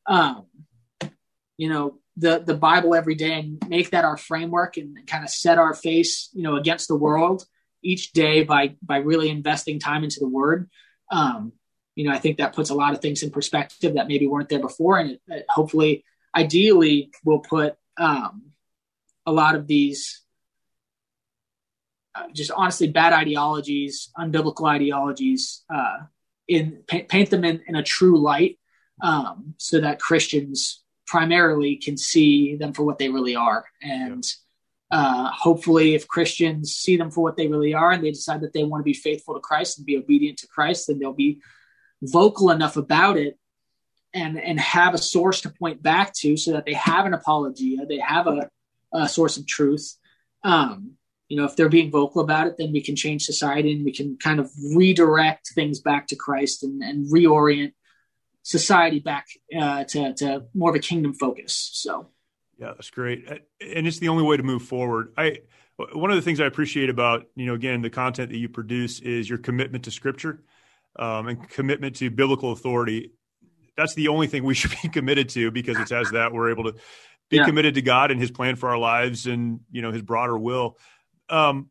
um, 0.06 0.46
you 1.56 1.68
know, 1.68 1.98
the 2.16 2.42
the 2.44 2.54
Bible 2.54 2.94
every 2.94 3.14
day 3.14 3.40
and 3.40 3.68
make 3.68 3.90
that 3.90 4.04
our 4.04 4.16
framework 4.16 4.76
and 4.76 5.06
kind 5.06 5.24
of 5.24 5.30
set 5.30 5.58
our 5.58 5.74
face, 5.74 6.30
you 6.32 6.42
know, 6.42 6.56
against 6.56 6.88
the 6.88 6.96
world 6.96 7.44
each 7.82 8.12
day 8.12 8.44
by 8.44 8.76
by 8.82 8.98
really 8.98 9.28
investing 9.28 9.78
time 9.78 10.04
into 10.04 10.20
the 10.20 10.28
Word. 10.28 10.70
Um, 11.10 11.52
you 11.94 12.04
know, 12.04 12.12
I 12.12 12.18
think 12.18 12.38
that 12.38 12.54
puts 12.54 12.70
a 12.70 12.74
lot 12.74 12.94
of 12.94 13.00
things 13.00 13.22
in 13.22 13.30
perspective 13.30 13.94
that 13.94 14.08
maybe 14.08 14.26
weren't 14.26 14.48
there 14.48 14.60
before, 14.60 14.98
and 14.98 15.10
it, 15.10 15.20
it 15.28 15.46
hopefully, 15.48 16.04
ideally, 16.34 17.10
will 17.24 17.40
put 17.40 17.76
um, 17.98 18.52
a 19.26 19.32
lot 19.32 19.54
of 19.56 19.66
these 19.66 20.22
just 22.32 22.50
honestly 22.50 22.88
bad 22.88 23.12
ideologies, 23.12 24.10
unbiblical 24.18 24.68
ideologies, 24.68 25.64
uh, 25.72 25.98
in 26.48 26.82
paint, 26.86 27.08
paint 27.08 27.30
them 27.30 27.44
in, 27.44 27.62
in, 27.66 27.76
a 27.76 27.82
true 27.82 28.20
light, 28.20 28.58
um, 29.02 29.54
so 29.58 29.80
that 29.80 30.00
Christians 30.00 30.82
primarily 31.06 31.76
can 31.76 31.96
see 31.96 32.56
them 32.56 32.72
for 32.72 32.84
what 32.84 32.98
they 32.98 33.08
really 33.08 33.36
are. 33.36 33.64
And 33.80 34.24
uh, 34.90 35.30
hopefully, 35.32 35.94
if 35.94 36.08
Christians 36.08 36.72
see 36.72 36.96
them 36.96 37.10
for 37.10 37.22
what 37.22 37.36
they 37.36 37.48
really 37.48 37.74
are, 37.74 37.92
and 37.92 38.04
they 38.04 38.10
decide 38.10 38.42
that 38.42 38.52
they 38.52 38.64
want 38.64 38.80
to 38.80 38.84
be 38.84 38.92
faithful 38.92 39.34
to 39.34 39.40
Christ 39.40 39.78
and 39.78 39.86
be 39.86 39.96
obedient 39.96 40.38
to 40.38 40.48
Christ, 40.48 40.88
then 40.88 40.98
they'll 40.98 41.12
be 41.12 41.40
vocal 42.02 42.50
enough 42.50 42.76
about 42.76 43.16
it 43.16 43.38
and 44.14 44.38
and 44.38 44.60
have 44.60 44.94
a 44.94 44.98
source 44.98 45.42
to 45.42 45.50
point 45.50 45.82
back 45.82 46.12
to 46.12 46.36
so 46.36 46.52
that 46.52 46.64
they 46.66 46.74
have 46.74 47.06
an 47.06 47.14
apologia 47.14 47.86
they 47.86 47.98
have 47.98 48.26
a, 48.26 48.50
a 48.92 49.08
source 49.08 49.36
of 49.36 49.46
truth 49.46 49.96
um, 50.44 50.92
you 51.32 51.38
know 51.38 51.46
if 51.46 51.56
they're 51.56 51.68
being 51.68 51.90
vocal 51.90 52.20
about 52.20 52.46
it 52.46 52.56
then 52.58 52.72
we 52.72 52.82
can 52.82 52.94
change 52.94 53.24
society 53.24 53.72
and 53.72 53.84
we 53.84 53.92
can 53.92 54.18
kind 54.18 54.38
of 54.38 54.50
redirect 54.76 55.50
things 55.54 55.80
back 55.80 56.06
to 56.06 56.16
christ 56.16 56.62
and, 56.62 56.82
and 56.82 57.10
reorient 57.10 57.72
society 58.42 58.98
back 58.98 59.26
uh, 59.58 59.84
to, 59.84 60.14
to 60.14 60.44
more 60.54 60.70
of 60.70 60.76
a 60.76 60.80
kingdom 60.80 61.14
focus. 61.14 61.70
So. 61.72 62.08
Yeah 62.58 62.72
that's 62.74 62.90
great. 62.90 63.26
And 63.60 63.86
it's 63.86 63.98
the 63.98 64.08
only 64.08 64.22
way 64.22 64.36
to 64.36 64.42
move 64.42 64.62
forward. 64.62 65.12
I 65.16 65.38
one 65.94 66.10
of 66.10 66.16
the 66.16 66.22
things 66.22 66.38
i 66.38 66.44
appreciate 66.44 66.90
about 66.90 67.26
you 67.34 67.46
know 67.46 67.54
again 67.54 67.82
the 67.82 67.90
content 67.90 68.30
that 68.30 68.36
you 68.36 68.48
produce 68.48 69.00
is 69.00 69.28
your 69.28 69.38
commitment 69.38 69.84
to 69.84 69.90
scripture 69.90 70.44
um, 70.96 71.26
and 71.26 71.48
commitment 71.48 71.96
to 71.96 72.10
biblical 72.10 72.52
authority. 72.52 73.12
That's 73.76 73.94
the 73.94 74.08
only 74.08 74.26
thing 74.26 74.44
we 74.44 74.54
should 74.60 74.74
be 74.82 74.88
committed 74.88 75.30
to 75.30 75.50
because 75.50 75.78
it's 75.78 75.92
as 75.92 76.10
that 76.10 76.32
we're 76.32 76.50
able 76.50 76.64
to 76.64 76.74
be 77.30 77.38
yeah. 77.38 77.46
committed 77.46 77.74
to 77.76 77.82
God 77.82 78.10
and 78.10 78.20
His 78.20 78.30
plan 78.30 78.54
for 78.54 78.68
our 78.68 78.78
lives 78.78 79.26
and 79.26 79.60
you 79.70 79.82
know 79.82 79.90
His 79.90 80.02
broader 80.02 80.38
will. 80.38 80.76
Um, 81.32 81.70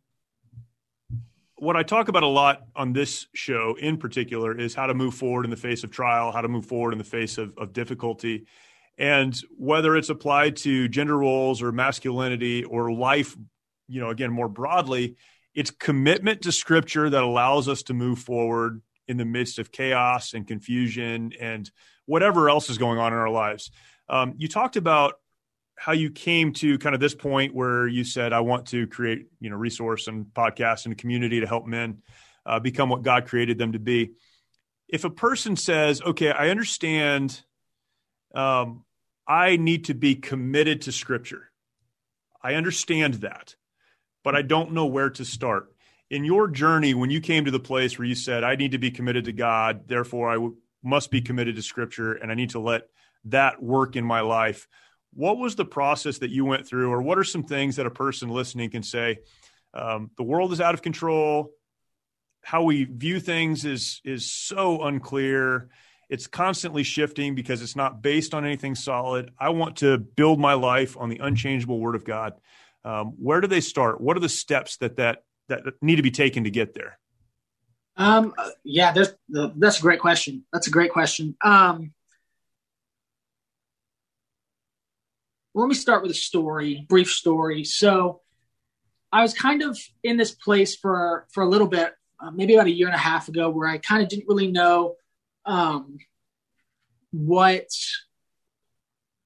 what 1.56 1.78
I 1.78 1.84
talk 1.84 2.08
about 2.08 2.24
a 2.24 2.28
lot 2.28 2.64
on 2.76 2.92
this 2.92 3.28
show, 3.36 3.78
in 3.80 3.98
particular, 3.98 4.58
is 4.58 4.74
how 4.74 4.88
to 4.88 4.96
move 4.96 5.14
forward 5.14 5.46
in 5.46 5.52
the 5.52 5.56
face 5.56 5.84
of 5.84 5.92
trial, 5.92 6.32
how 6.32 6.42
to 6.42 6.48
move 6.48 6.66
forward 6.66 6.92
in 6.92 6.98
the 6.98 7.04
face 7.04 7.38
of, 7.38 7.56
of 7.60 7.72
difficulty, 7.72 8.48
and 8.98 9.40
whether 9.56 9.96
it's 9.96 10.10
applied 10.10 10.56
to 10.58 10.88
gender 10.88 11.16
roles 11.16 11.62
or 11.62 11.72
masculinity 11.72 12.64
or 12.64 12.92
life, 12.92 13.38
you 13.88 14.02
know, 14.02 14.10
again 14.10 14.32
more 14.32 14.50
broadly, 14.50 15.16
it's 15.54 15.70
commitment 15.70 16.42
to 16.42 16.52
Scripture 16.52 17.12
that 17.12 17.22
allows 17.22 17.70
us 17.70 17.84
to 17.84 17.94
move 17.94 18.18
forward 18.18 18.82
in 19.08 19.18
the 19.18 19.26
midst 19.26 19.60
of 19.60 19.72
chaos 19.72 20.34
and 20.34 20.48
confusion 20.48 21.32
and 21.40 21.70
whatever 22.08 22.50
else 22.50 22.72
is 22.72 22.80
going 22.80 22.98
on 22.98 23.14
in 23.14 23.20
our 23.20 23.30
lives. 23.30 23.70
Um, 24.10 24.34
you 24.38 24.48
talked 24.48 24.78
about 24.78 25.21
how 25.82 25.94
you 25.94 26.12
came 26.12 26.54
to 26.54 26.78
kind 26.78 26.94
of 26.94 27.02
this 27.02 27.16
point 27.16 27.56
where 27.56 27.88
you 27.88 28.04
said, 28.04 28.34
"I 28.34 28.42
want 28.42 28.68
to 28.68 28.86
create, 28.86 29.26
you 29.40 29.50
know, 29.50 29.56
resource 29.56 30.08
and 30.08 30.28
podcast 30.28 30.86
and 30.86 30.94
a 30.94 30.96
community 30.96 31.40
to 31.40 31.48
help 31.48 31.66
men 31.66 32.04
uh, 32.46 32.60
become 32.60 32.88
what 32.88 33.02
God 33.02 33.26
created 33.26 33.58
them 33.58 33.72
to 33.72 33.80
be." 33.80 34.12
If 34.88 35.06
a 35.06 35.10
person 35.10 35.56
says, 35.56 36.00
"Okay, 36.00 36.30
I 36.30 36.50
understand, 36.50 37.42
um, 38.36 38.86
I 39.28 39.56
need 39.56 39.86
to 39.86 39.96
be 39.96 40.14
committed 40.14 40.84
to 40.84 40.92
Scripture," 40.92 41.52
I 42.44 42.54
understand 42.54 43.16
that, 43.16 43.56
but 44.24 44.36
I 44.36 44.44
don't 44.44 44.74
know 44.74 44.86
where 44.86 45.10
to 45.10 45.26
start. 45.26 45.74
In 46.12 46.26
your 46.26 46.48
journey, 46.48 46.94
when 46.94 47.10
you 47.10 47.22
came 47.22 47.46
to 47.46 47.52
the 47.52 47.60
place 47.60 47.98
where 47.98 48.08
you 48.08 48.14
said, 48.14 48.44
"I 48.44 48.56
need 48.56 48.74
to 48.74 48.78
be 48.78 48.92
committed 48.92 49.26
to 49.26 49.34
God," 49.34 49.88
therefore 49.88 50.30
I 50.30 50.36
w- 50.36 50.58
must 50.84 51.10
be 51.10 51.22
committed 51.22 51.56
to 51.56 51.64
scripture 51.64 52.14
and 52.14 52.32
I 52.32 52.36
need 52.36 52.52
to 52.52 52.60
let 52.60 52.84
that 53.26 53.64
work 53.64 53.96
in 53.96 54.06
my 54.06 54.22
life. 54.22 54.68
What 55.14 55.38
was 55.38 55.56
the 55.56 55.66
process 55.66 56.20
that 56.20 56.30
you 56.30 56.46
went 56.46 56.68
through, 56.68 56.92
or 56.92 57.02
what 57.02 57.18
are 57.18 57.24
some 57.24 57.44
things 57.44 57.76
that 57.76 57.86
a 57.86 57.92
person 57.92 58.30
listening 58.30 58.70
can 58.70 58.84
say? 58.84 59.20
Um, 59.74 60.12
the 60.18 60.24
world 60.24 60.54
is 60.54 60.62
out 60.62 60.74
of 60.74 60.82
control. 60.82 61.52
How 62.44 62.64
we 62.64 62.86
view 62.86 63.20
things 63.20 63.66
is 63.66 64.02
is 64.04 64.32
so 64.32 64.84
unclear. 64.84 65.70
It's 66.10 66.28
constantly 66.28 66.84
shifting 66.84 67.36
because 67.36 67.62
it's 67.62 67.76
not 67.76 68.02
based 68.02 68.34
on 68.34 68.46
anything 68.46 68.76
solid. 68.76 69.32
I 69.40 69.50
want 69.50 69.78
to 69.78 69.98
build 69.98 70.40
my 70.40 70.54
life 70.54 70.98
on 70.98 71.10
the 71.10 71.20
unchangeable 71.20 71.80
Word 71.80 71.96
of 71.96 72.04
God. 72.04 72.34
Um, 72.84 73.14
where 73.18 73.42
do 73.42 73.48
they 73.48 73.62
start? 73.62 74.02
What 74.02 74.18
are 74.18 74.22
the 74.22 74.30
steps 74.30 74.78
that 74.78 74.98
that 74.98 75.24
that 75.48 75.64
need 75.82 75.98
to 75.98 76.04
be 76.04 76.12
taken 76.12 76.46
to 76.46 76.50
get 76.50 76.74
there? 76.74 76.98
Um, 77.98 78.34
yeah, 78.64 78.92
there's, 78.94 79.14
that's 79.30 79.80
a 79.80 79.82
great 79.82 80.00
question. 80.00 80.46
That's 80.52 80.68
a 80.68 80.72
great 80.72 80.92
question. 80.92 81.36
Um, 81.44 81.94
let 85.54 85.68
me 85.68 85.76
start 85.76 86.02
with 86.02 86.12
a 86.12 86.16
story, 86.16 86.86
brief 86.88 87.10
story. 87.10 87.64
So, 87.64 88.22
I 89.12 89.22
was 89.22 89.34
kind 89.34 89.62
of 89.62 89.78
in 90.04 90.18
this 90.18 90.32
place 90.32 90.76
for 90.76 91.28
for 91.34 91.44
a 91.44 91.50
little 91.50 91.68
bit, 91.68 91.94
uh, 92.20 92.32
maybe 92.32 92.54
about 92.54 92.68
a 92.68 92.72
year 92.72 92.88
and 92.88 92.96
a 92.96 93.00
half 93.00 93.28
ago, 93.28 93.50
where 93.50 93.68
I 93.68 93.78
kind 93.78 94.02
of 94.02 94.10
didn't 94.10 94.28
really 94.28 94.48
know 94.48 94.96
um, 95.46 95.98
what 97.12 97.68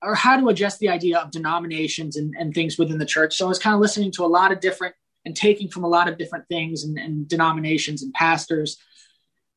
or 0.01 0.15
how 0.15 0.39
to 0.39 0.49
adjust 0.49 0.79
the 0.79 0.89
idea 0.89 1.17
of 1.17 1.31
denominations 1.31 2.15
and, 2.15 2.35
and 2.38 2.53
things 2.53 2.77
within 2.77 2.99
the 2.99 3.05
church. 3.05 3.35
So 3.35 3.45
I 3.45 3.49
was 3.49 3.59
kind 3.59 3.73
of 3.73 3.81
listening 3.81 4.11
to 4.13 4.25
a 4.25 4.27
lot 4.27 4.51
of 4.51 4.59
different 4.59 4.95
and 5.25 5.35
taking 5.35 5.69
from 5.69 5.83
a 5.83 5.88
lot 5.88 6.07
of 6.07 6.17
different 6.17 6.47
things 6.47 6.83
and, 6.83 6.97
and 6.97 7.27
denominations 7.27 8.03
and 8.03 8.13
pastors. 8.13 8.77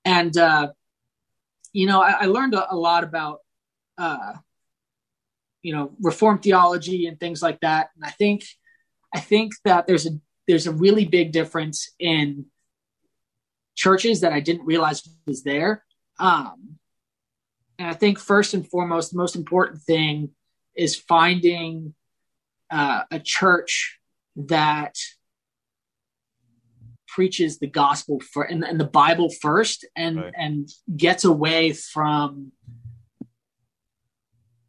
And, 0.04 0.36
uh, 0.36 0.72
you 1.72 1.86
know, 1.86 2.00
I, 2.00 2.22
I 2.22 2.26
learned 2.26 2.54
a, 2.54 2.72
a, 2.72 2.76
lot 2.76 3.04
about, 3.04 3.40
uh, 3.98 4.34
you 5.62 5.74
know, 5.74 5.92
reform 6.00 6.38
theology 6.38 7.06
and 7.06 7.18
things 7.18 7.42
like 7.42 7.60
that. 7.60 7.90
And 7.96 8.04
I 8.04 8.10
think, 8.10 8.44
I 9.14 9.20
think 9.20 9.52
that 9.64 9.86
there's 9.86 10.06
a, 10.06 10.10
there's 10.46 10.66
a 10.66 10.72
really 10.72 11.04
big 11.04 11.32
difference 11.32 11.90
in 11.98 12.46
churches 13.76 14.20
that 14.20 14.32
I 14.32 14.40
didn't 14.40 14.66
realize 14.66 15.08
was 15.26 15.42
there. 15.42 15.84
Um, 16.18 16.78
and 17.78 17.88
I 17.88 17.94
think 17.94 18.18
first 18.18 18.54
and 18.54 18.68
foremost, 18.68 19.12
the 19.12 19.18
most 19.18 19.36
important 19.36 19.82
thing 19.82 20.30
is 20.74 20.96
finding 20.96 21.94
uh, 22.70 23.02
a 23.10 23.20
church 23.20 23.98
that 24.36 24.96
preaches 27.06 27.58
the 27.58 27.66
gospel 27.66 28.20
for 28.20 28.44
and, 28.44 28.62
and 28.64 28.78
the 28.78 28.84
Bible 28.84 29.30
first 29.40 29.86
and 29.96 30.16
right. 30.16 30.32
and 30.36 30.68
gets 30.96 31.24
away 31.24 31.72
from 31.72 32.52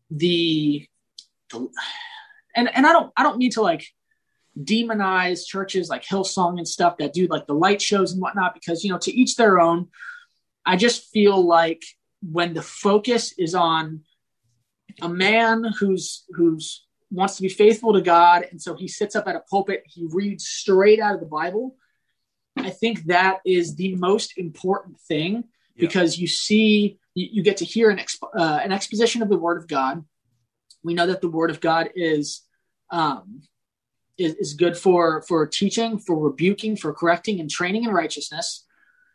the, 0.09 0.87
and 1.51 2.69
and 2.73 2.85
I 2.85 2.91
don't 2.91 3.11
I 3.15 3.23
don't 3.23 3.37
mean 3.37 3.51
to 3.51 3.61
like 3.61 3.85
demonize 4.57 5.45
churches 5.45 5.89
like 5.89 6.03
Hillsong 6.03 6.57
and 6.57 6.67
stuff 6.67 6.97
that 6.97 7.13
do 7.13 7.27
like 7.27 7.47
the 7.47 7.53
light 7.53 7.81
shows 7.81 8.11
and 8.11 8.21
whatnot 8.21 8.53
because 8.53 8.83
you 8.83 8.91
know 8.91 8.99
to 8.99 9.11
each 9.11 9.35
their 9.35 9.59
own. 9.59 9.87
I 10.65 10.75
just 10.75 11.09
feel 11.09 11.41
like 11.43 11.83
when 12.21 12.53
the 12.53 12.61
focus 12.61 13.33
is 13.37 13.55
on 13.55 14.01
a 15.01 15.09
man 15.09 15.65
who's 15.79 16.25
who's 16.31 16.85
wants 17.11 17.37
to 17.37 17.41
be 17.41 17.49
faithful 17.49 17.93
to 17.93 18.01
God 18.01 18.45
and 18.51 18.61
so 18.61 18.75
he 18.75 18.87
sits 18.87 19.15
up 19.15 19.27
at 19.27 19.35
a 19.35 19.39
pulpit 19.49 19.81
he 19.87 20.07
reads 20.11 20.45
straight 20.45 20.99
out 20.99 21.15
of 21.15 21.21
the 21.21 21.25
Bible 21.25 21.75
I 22.63 22.69
think 22.69 23.05
that 23.05 23.39
is 23.45 23.75
the 23.75 23.95
most 23.95 24.37
important 24.37 24.99
thing 25.01 25.35
yeah. 25.35 25.41
because 25.79 26.17
you 26.17 26.27
see, 26.27 26.99
you, 27.19 27.29
you, 27.33 27.43
get 27.43 27.57
to 27.57 27.65
hear 27.65 27.89
an, 27.89 27.97
exp- 27.97 28.29
uh, 28.35 28.59
an 28.63 28.71
exposition 28.71 29.21
of 29.21 29.29
the 29.29 29.37
Word 29.37 29.57
of 29.57 29.67
God. 29.67 30.03
We 30.83 30.93
know 30.93 31.07
that 31.07 31.21
the 31.21 31.29
Word 31.29 31.51
of 31.51 31.59
God 31.59 31.89
is 31.95 32.41
um, 32.91 33.41
is, 34.17 34.35
is 34.35 34.53
good 34.53 34.77
for 34.77 35.21
for 35.23 35.45
teaching, 35.47 35.99
for 35.99 36.17
rebuking, 36.17 36.75
for 36.75 36.93
correcting, 36.93 37.39
and 37.39 37.49
training 37.49 37.83
in 37.83 37.91
righteousness. 37.91 38.65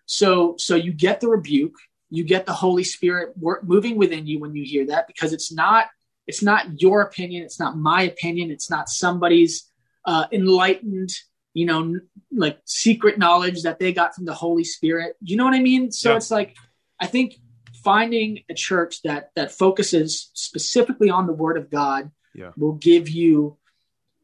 So 0.07 0.55
so 0.59 0.75
you 0.75 0.93
get 0.93 1.21
the 1.21 1.29
rebuke, 1.29 1.77
you 2.11 2.25
get 2.25 2.47
the 2.47 2.53
Holy 2.53 2.85
Spirit 2.85 3.37
work, 3.39 3.65
moving 3.65 3.97
within 3.97 4.27
you 4.27 4.39
when 4.41 4.55
you 4.55 4.65
hear 4.65 4.87
that 4.87 5.07
because 5.07 5.33
it's 5.33 5.53
not 5.53 5.87
it's 6.27 6.43
not 6.43 6.81
your 6.81 7.03
opinion, 7.03 7.43
it's 7.43 7.61
not 7.61 7.77
my 7.77 8.03
opinion, 8.03 8.51
it's 8.51 8.71
not 8.71 8.89
somebody's 8.89 9.71
uh, 10.07 10.27
enlightened 10.33 11.11
you 11.55 11.67
know, 11.67 11.99
like 12.33 12.59
secret 12.65 13.17
knowledge 13.17 13.63
that 13.63 13.79
they 13.79 13.93
got 13.93 14.15
from 14.15 14.25
the 14.25 14.35
Holy 14.35 14.65
Spirit. 14.65 15.17
You 15.23 15.37
know 15.37 15.45
what 15.45 15.55
I 15.55 15.61
mean? 15.61 15.93
So 15.93 16.11
yeah. 16.11 16.17
it's 16.17 16.31
like, 16.31 16.57
I 17.01 17.07
think 17.07 17.37
finding 17.85 18.41
a 18.49 18.55
church 18.55 19.03
that 19.03 19.31
that 19.37 19.53
focuses 19.53 20.31
specifically 20.35 21.11
on 21.11 21.27
the 21.27 21.33
Word 21.33 21.57
of 21.57 21.71
God 21.71 22.11
yeah. 22.35 22.51
will 22.57 22.73
give 22.73 23.09
you 23.09 23.59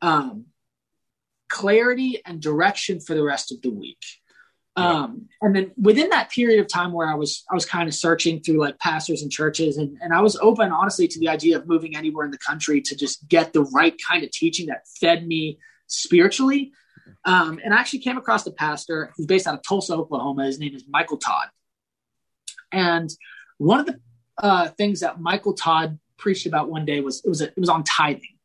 um, 0.03 0.47
clarity 1.49 2.21
and 2.25 2.41
direction 2.41 3.01
for 3.01 3.15
the 3.15 3.23
rest 3.23 3.53
of 3.53 3.61
the 3.63 3.71
week. 3.71 4.03
Yeah. 4.77 4.89
Um, 4.89 5.29
and 5.43 5.55
then 5.55 5.73
within 5.77 6.11
that 6.11 6.31
period 6.31 6.61
of 6.61 6.69
time 6.69 6.93
where 6.93 7.07
I 7.07 7.15
was 7.15 7.45
I 7.51 7.55
was 7.55 7.67
kind 7.67 7.89
of 7.89 7.95
searching 7.95 8.41
through 8.41 8.61
like 8.61 8.79
pastors 8.79 9.23
and 9.23 9.31
churches 9.31 9.77
and, 9.77 9.99
and 10.01 10.15
I 10.15 10.21
was 10.21 10.37
open 10.37 10.71
honestly 10.71 11.09
to 11.09 11.19
the 11.19 11.29
idea 11.29 11.57
of 11.57 11.67
moving 11.67 11.97
anywhere 11.97 12.25
in 12.25 12.31
the 12.31 12.39
country 12.39 12.81
to 12.83 12.97
just 12.97 13.29
get 13.29 13.53
the 13.53 13.65
right 13.65 13.95
kind 14.09 14.25
of 14.25 14.31
teaching 14.31 14.67
that 14.67 14.87
fed 15.01 15.27
me 15.27 15.59
spiritually. 15.89 16.73
Um, 17.25 17.61
and 17.63 17.75
I 17.75 17.79
actually 17.79 17.99
came 17.99 18.17
across 18.17 18.47
a 18.47 18.53
pastor 18.53 19.13
who's 19.17 19.27
based 19.27 19.47
out 19.47 19.55
of 19.55 19.63
Tulsa, 19.63 19.95
Oklahoma. 19.95 20.47
His 20.47 20.61
name 20.61 20.75
is 20.75 20.85
Michael 20.89 21.19
Todd. 21.19 21.49
And 22.73 23.11
one 23.61 23.81
of 23.81 23.87
the 23.87 24.01
uh, 24.43 24.69
things 24.69 25.01
that 25.01 25.21
Michael 25.21 25.53
Todd 25.53 25.99
preached 26.17 26.47
about 26.47 26.71
one 26.71 26.87
day 26.87 27.01
was 27.01 27.23
it 27.25 27.29
was 27.29 27.43
a, 27.43 27.49
it 27.49 27.59
was 27.59 27.69
on 27.69 27.85
tithing, 27.85 28.37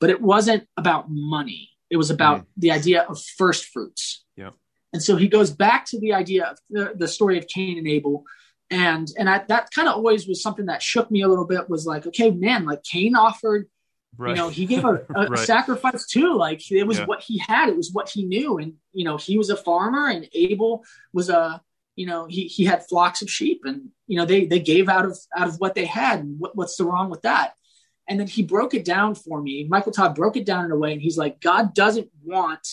but 0.00 0.10
it 0.10 0.20
wasn't 0.20 0.66
about 0.76 1.06
money. 1.08 1.70
It 1.90 1.96
was 1.96 2.10
about 2.10 2.40
mm. 2.40 2.46
the 2.56 2.72
idea 2.72 3.02
of 3.02 3.22
first 3.38 3.66
fruits. 3.66 4.24
Yeah. 4.36 4.50
And 4.92 5.02
so 5.02 5.16
he 5.16 5.28
goes 5.28 5.50
back 5.52 5.86
to 5.86 6.00
the 6.00 6.12
idea 6.12 6.46
of 6.46 6.58
the, 6.70 6.92
the 6.96 7.06
story 7.06 7.38
of 7.38 7.46
Cain 7.46 7.78
and 7.78 7.86
Abel. 7.86 8.24
And 8.68 9.08
and 9.16 9.28
I, 9.28 9.44
that 9.48 9.70
kind 9.72 9.88
of 9.88 9.94
always 9.94 10.26
was 10.26 10.42
something 10.42 10.66
that 10.66 10.82
shook 10.82 11.10
me 11.10 11.22
a 11.22 11.28
little 11.28 11.46
bit 11.46 11.70
was 11.70 11.86
like, 11.86 12.06
okay, 12.08 12.32
man, 12.32 12.64
like 12.64 12.82
Cain 12.82 13.14
offered, 13.14 13.68
right. 14.16 14.30
you 14.30 14.36
know, 14.36 14.48
he 14.48 14.66
gave 14.66 14.84
a, 14.84 15.06
a, 15.14 15.26
right. 15.28 15.38
sacrifice 15.38 16.06
too. 16.06 16.36
Like 16.36 16.68
it 16.72 16.84
was 16.84 16.98
yeah. 16.98 17.06
what 17.06 17.22
he 17.22 17.38
had, 17.38 17.68
it 17.68 17.76
was 17.76 17.90
what 17.92 18.08
he 18.08 18.24
knew. 18.24 18.58
And, 18.58 18.74
you 18.92 19.04
know, 19.04 19.16
he 19.16 19.38
was 19.38 19.50
a 19.50 19.56
farmer 19.56 20.08
and 20.08 20.28
Abel 20.32 20.84
was 21.12 21.28
a, 21.28 21.62
you 22.00 22.06
know, 22.06 22.24
he, 22.24 22.46
he 22.46 22.64
had 22.64 22.88
flocks 22.88 23.20
of 23.20 23.28
sheep 23.28 23.60
and, 23.66 23.90
you 24.06 24.16
know, 24.16 24.24
they, 24.24 24.46
they 24.46 24.58
gave 24.58 24.88
out 24.88 25.04
of, 25.04 25.18
out 25.36 25.48
of 25.48 25.60
what 25.60 25.74
they 25.74 25.84
had. 25.84 26.20
And 26.20 26.40
what, 26.40 26.56
what's 26.56 26.76
the 26.76 26.86
wrong 26.86 27.10
with 27.10 27.20
that? 27.22 27.52
And 28.08 28.18
then 28.18 28.26
he 28.26 28.42
broke 28.42 28.72
it 28.72 28.86
down 28.86 29.14
for 29.14 29.42
me. 29.42 29.66
Michael 29.68 29.92
Todd 29.92 30.14
broke 30.14 30.38
it 30.38 30.46
down 30.46 30.64
in 30.64 30.70
a 30.70 30.78
way, 30.78 30.94
and 30.94 31.02
he's 31.02 31.18
like, 31.18 31.42
God 31.42 31.74
doesn't 31.74 32.08
want 32.24 32.66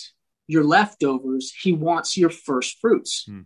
your 0.47 0.63
leftovers, 0.63 1.51
He 1.51 1.73
wants 1.73 2.15
your 2.15 2.29
first 2.29 2.79
fruits. 2.79 3.25
Hmm. 3.27 3.41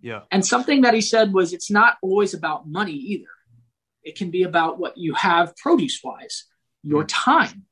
Yeah. 0.00 0.22
And 0.32 0.44
something 0.44 0.80
that 0.80 0.92
he 0.92 1.00
said 1.00 1.32
was, 1.32 1.52
it's 1.52 1.70
not 1.70 1.98
always 2.02 2.34
about 2.34 2.68
money 2.68 2.94
either. 2.94 3.30
It 4.02 4.16
can 4.16 4.32
be 4.32 4.42
about 4.42 4.80
what 4.80 4.98
you 4.98 5.14
have 5.14 5.56
produce 5.56 6.00
wise, 6.02 6.46
your 6.82 7.02
hmm. 7.02 7.06
time. 7.06 7.62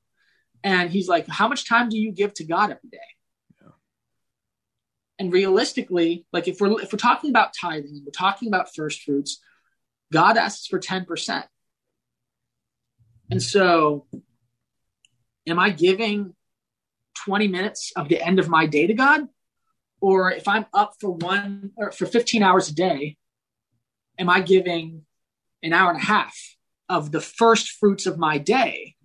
And 0.63 0.89
he's 0.89 1.09
like, 1.09 1.27
how 1.27 1.49
much 1.49 1.69
time 1.69 1.89
do 1.89 1.99
you 1.99 2.13
give 2.13 2.33
to 2.35 2.45
God 2.45 2.71
every 2.71 2.91
day? 2.93 2.99
And 5.21 5.33
realistically, 5.33 6.25
like 6.33 6.49
if 6.49 6.61
we're 6.61 6.81
if 6.81 6.93
we're 6.93 6.99
talking 6.99 7.29
about 7.29 7.53
tithing 7.53 8.03
we're 8.05 8.11
talking 8.11 8.49
about 8.49 8.75
first 8.75 9.03
fruits, 9.03 9.39
God 10.11 10.39
asks 10.39 10.67
for 10.67 10.81
10%. 10.81 11.45
And 13.31 13.43
so, 13.43 14.07
am 15.47 15.59
I 15.59 15.71
giving 15.71 16.35
20 17.25 17.49
minutes 17.49 17.93
of 17.97 18.09
the 18.09 18.21
end 18.21 18.39
of 18.39 18.49
my 18.49 18.67
day 18.67 18.87
to 18.87 18.95
God? 18.95 19.29
Or 20.01 20.33
if 20.33 20.49
I'm 20.49 20.65
up 20.73 20.95
for 21.01 21.11
one 21.11 21.73
or 21.77 21.93
for 21.93 22.07
15 22.07 22.43
hours 22.43 22.71
a 22.71 22.75
day, 22.75 23.19
am 24.19 24.31
I 24.31 24.41
giving 24.41 25.03
an 25.63 25.75
hour 25.75 25.91
and 25.91 26.01
a 26.01 26.05
half 26.05 26.35
of 26.89 27.13
the 27.13 27.21
first 27.21 27.73
fruits 27.73 28.07
of 28.07 28.19
my 28.19 28.39
day 28.39 28.97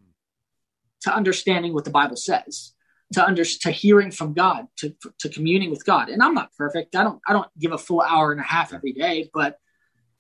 to 1.02 1.14
understanding 1.14 1.74
what 1.74 1.84
the 1.84 1.92
Bible 1.92 2.16
says, 2.16 2.74
to 3.16 3.26
under, 3.26 3.44
to 3.44 3.72
hearing 3.72 4.12
from 4.12 4.34
God, 4.34 4.68
to, 4.78 4.96
to 5.20 5.30
communing 5.30 5.70
with 5.70 5.86
God? 5.86 6.10
And 6.10 6.24
I'm 6.24 6.34
not 6.34 6.56
perfect. 6.58 6.96
I 6.96 7.04
don't 7.04 7.20
I 7.28 7.34
don't 7.34 7.50
give 7.60 7.74
a 7.74 7.78
full 7.78 8.02
hour 8.02 8.32
and 8.32 8.40
a 8.40 8.44
half 8.44 8.74
every 8.74 8.94
day, 8.94 9.30
but 9.34 9.60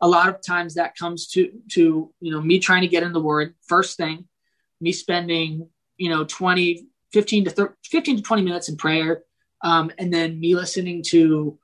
a 0.01 0.07
lot 0.07 0.29
of 0.29 0.41
times 0.41 0.75
that 0.75 0.95
comes 0.95 1.27
to 1.27 1.51
to 1.71 2.13
you 2.19 2.31
know 2.31 2.41
me 2.41 2.59
trying 2.59 2.81
to 2.81 2.87
get 2.87 3.03
in 3.03 3.13
the 3.13 3.21
word 3.21 3.55
first 3.67 3.97
thing 3.97 4.27
me 4.81 4.91
spending 4.91 5.69
you 5.97 6.09
know 6.09 6.23
20 6.23 6.87
15 7.13 7.45
to 7.45 7.51
30, 7.51 7.73
15 7.85 8.17
to 8.17 8.21
20 8.21 8.41
minutes 8.41 8.69
in 8.69 8.77
prayer 8.77 9.23
um, 9.61 9.91
and 9.97 10.13
then 10.13 10.39
me 10.39 10.55
listening 10.55 11.01
to 11.01 11.57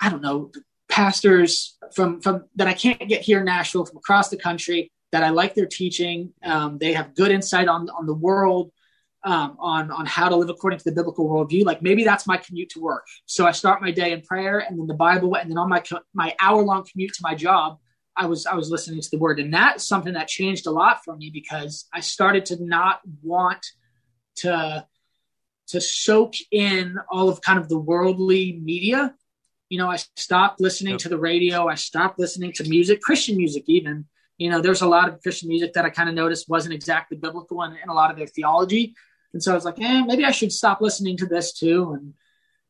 i 0.00 0.08
don't 0.08 0.22
know 0.22 0.50
pastors 0.88 1.76
from 1.94 2.20
from 2.20 2.44
that 2.56 2.68
i 2.68 2.74
can't 2.74 3.08
get 3.08 3.22
here 3.22 3.40
in 3.40 3.44
nashville 3.44 3.84
from 3.84 3.98
across 3.98 4.28
the 4.28 4.36
country 4.36 4.90
that 5.10 5.22
i 5.22 5.28
like 5.28 5.54
their 5.54 5.66
teaching 5.66 6.32
um, 6.44 6.78
they 6.78 6.92
have 6.92 7.14
good 7.14 7.30
insight 7.30 7.68
on 7.68 7.88
on 7.90 8.06
the 8.06 8.14
world 8.14 8.72
um, 9.24 9.56
on 9.58 9.90
on 9.90 10.06
how 10.06 10.28
to 10.28 10.36
live 10.36 10.50
according 10.50 10.78
to 10.78 10.84
the 10.84 10.92
biblical 10.92 11.28
worldview. 11.28 11.64
Like 11.64 11.82
maybe 11.82 12.04
that's 12.04 12.26
my 12.26 12.36
commute 12.36 12.70
to 12.70 12.80
work. 12.80 13.06
So 13.26 13.46
I 13.46 13.52
start 13.52 13.80
my 13.80 13.90
day 13.90 14.12
in 14.12 14.22
prayer, 14.22 14.58
and 14.58 14.78
then 14.78 14.86
the 14.86 14.94
Bible, 14.94 15.36
and 15.36 15.50
then 15.50 15.58
on 15.58 15.68
my 15.68 15.82
my 16.14 16.34
hour 16.40 16.62
long 16.62 16.84
commute 16.84 17.12
to 17.14 17.20
my 17.22 17.34
job, 17.34 17.78
I 18.16 18.26
was 18.26 18.46
I 18.46 18.54
was 18.54 18.70
listening 18.70 19.00
to 19.00 19.10
the 19.10 19.18
Word, 19.18 19.40
and 19.40 19.52
that's 19.52 19.86
something 19.86 20.14
that 20.14 20.28
changed 20.28 20.66
a 20.66 20.70
lot 20.70 21.04
for 21.04 21.16
me 21.16 21.30
because 21.30 21.86
I 21.92 22.00
started 22.00 22.46
to 22.46 22.64
not 22.64 23.00
want 23.22 23.64
to 24.36 24.86
to 25.68 25.80
soak 25.80 26.34
in 26.50 26.98
all 27.10 27.28
of 27.28 27.40
kind 27.40 27.58
of 27.58 27.68
the 27.68 27.78
worldly 27.78 28.60
media. 28.62 29.14
You 29.68 29.78
know, 29.78 29.90
I 29.90 29.96
stopped 30.16 30.60
listening 30.60 30.92
yep. 30.92 31.00
to 31.00 31.08
the 31.08 31.18
radio. 31.18 31.66
I 31.66 31.76
stopped 31.76 32.18
listening 32.18 32.52
to 32.54 32.68
music, 32.68 33.00
Christian 33.00 33.36
music, 33.36 33.64
even. 33.66 34.04
You 34.36 34.50
know, 34.50 34.60
there's 34.60 34.82
a 34.82 34.88
lot 34.88 35.08
of 35.08 35.22
Christian 35.22 35.48
music 35.48 35.72
that 35.74 35.84
I 35.84 35.90
kind 35.90 36.08
of 36.08 36.14
noticed 36.14 36.48
wasn't 36.48 36.74
exactly 36.74 37.16
biblical 37.16 37.62
in, 37.62 37.72
in 37.82 37.88
a 37.88 37.94
lot 37.94 38.10
of 38.10 38.16
their 38.16 38.26
theology. 38.26 38.94
And 39.32 39.42
so 39.42 39.52
I 39.52 39.54
was 39.54 39.64
like, 39.64 39.80
eh, 39.80 40.02
maybe 40.02 40.24
I 40.24 40.30
should 40.30 40.52
stop 40.52 40.80
listening 40.80 41.16
to 41.18 41.26
this 41.26 41.52
too. 41.52 41.92
And, 41.92 42.14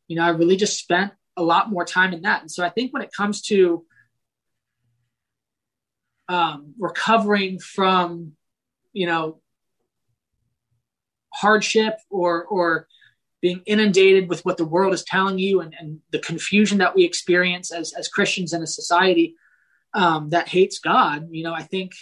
you 0.08 0.16
know, 0.16 0.24
I 0.24 0.30
really 0.30 0.56
just 0.56 0.78
spent 0.78 1.12
a 1.36 1.42
lot 1.42 1.70
more 1.70 1.84
time 1.84 2.12
in 2.12 2.22
that. 2.22 2.40
And 2.40 2.50
so 2.50 2.64
I 2.64 2.68
think 2.68 2.92
when 2.92 3.02
it 3.02 3.12
comes 3.12 3.42
to 3.42 3.84
um, 6.28 6.74
recovering 6.78 7.58
from, 7.58 8.32
you 8.92 9.06
know, 9.06 9.40
hardship 11.34 11.94
or, 12.10 12.44
or 12.44 12.86
being 13.40 13.62
inundated 13.66 14.28
with 14.28 14.44
what 14.44 14.56
the 14.56 14.64
world 14.64 14.94
is 14.94 15.02
telling 15.02 15.38
you 15.38 15.60
and, 15.60 15.74
and 15.78 15.98
the 16.12 16.18
confusion 16.20 16.78
that 16.78 16.94
we 16.94 17.04
experience 17.04 17.72
as, 17.72 17.92
as 17.92 18.08
Christians 18.08 18.52
in 18.52 18.62
a 18.62 18.66
society 18.66 19.34
um, 19.94 20.30
that 20.30 20.48
hates 20.48 20.78
God, 20.78 21.28
you 21.30 21.42
know, 21.42 21.52
I 21.52 21.62
think 21.62 21.92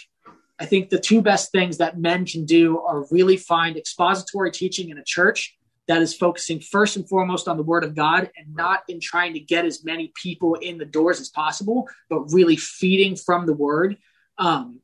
I 0.61 0.65
think 0.65 0.91
the 0.91 0.99
two 0.99 1.23
best 1.23 1.51
things 1.51 1.79
that 1.79 1.97
men 1.97 2.23
can 2.23 2.45
do 2.45 2.79
are 2.81 3.07
really 3.09 3.35
find 3.35 3.75
expository 3.75 4.51
teaching 4.51 4.89
in 4.89 4.99
a 4.99 5.03
church 5.03 5.57
that 5.87 6.03
is 6.03 6.13
focusing 6.13 6.59
first 6.59 6.97
and 6.97 7.09
foremost 7.09 7.47
on 7.47 7.57
the 7.57 7.63
word 7.63 7.83
of 7.83 7.95
God 7.95 8.29
and 8.37 8.55
not 8.55 8.83
in 8.87 8.99
trying 8.99 9.33
to 9.33 9.39
get 9.39 9.65
as 9.65 9.83
many 9.83 10.13
people 10.13 10.53
in 10.53 10.77
the 10.77 10.85
doors 10.85 11.19
as 11.19 11.29
possible, 11.29 11.89
but 12.11 12.31
really 12.31 12.57
feeding 12.57 13.15
from 13.15 13.47
the 13.47 13.53
word. 13.53 13.97
Um, 14.37 14.81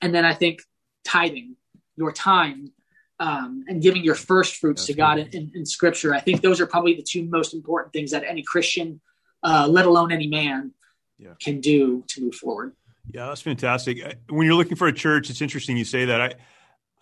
and 0.00 0.14
then 0.14 0.24
I 0.24 0.32
think 0.32 0.62
tithing 1.04 1.56
your 1.96 2.10
time 2.10 2.72
um, 3.18 3.64
and 3.68 3.82
giving 3.82 4.02
your 4.02 4.14
first 4.14 4.56
fruits 4.56 4.86
That's 4.86 4.86
to 4.86 4.94
God 4.94 5.18
in, 5.18 5.28
in, 5.28 5.52
in, 5.56 5.66
Scripture. 5.66 6.14
I 6.14 6.20
think 6.20 6.40
those 6.40 6.58
are 6.58 6.66
probably 6.66 6.94
the 6.94 7.06
two 7.06 7.24
most 7.24 7.52
important 7.52 7.92
things 7.92 8.12
that 8.12 8.24
any 8.26 8.42
Christian, 8.42 9.02
uh, 9.42 9.68
let 9.68 9.84
alone 9.84 10.10
any 10.10 10.26
man, 10.26 10.72
yeah. 11.18 11.34
can 11.38 11.60
do 11.60 12.02
to 12.08 12.22
move 12.22 12.34
forward. 12.34 12.74
Yeah, 13.14 13.26
that's 13.26 13.42
fantastic. 13.42 14.18
When 14.28 14.46
you're 14.46 14.56
looking 14.56 14.76
for 14.76 14.86
a 14.86 14.92
church, 14.92 15.30
it's 15.30 15.42
interesting 15.42 15.76
you 15.76 15.84
say 15.84 16.06
that. 16.06 16.20
I 16.20 16.34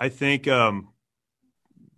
I 0.01 0.09
think 0.09 0.49
um, 0.49 0.89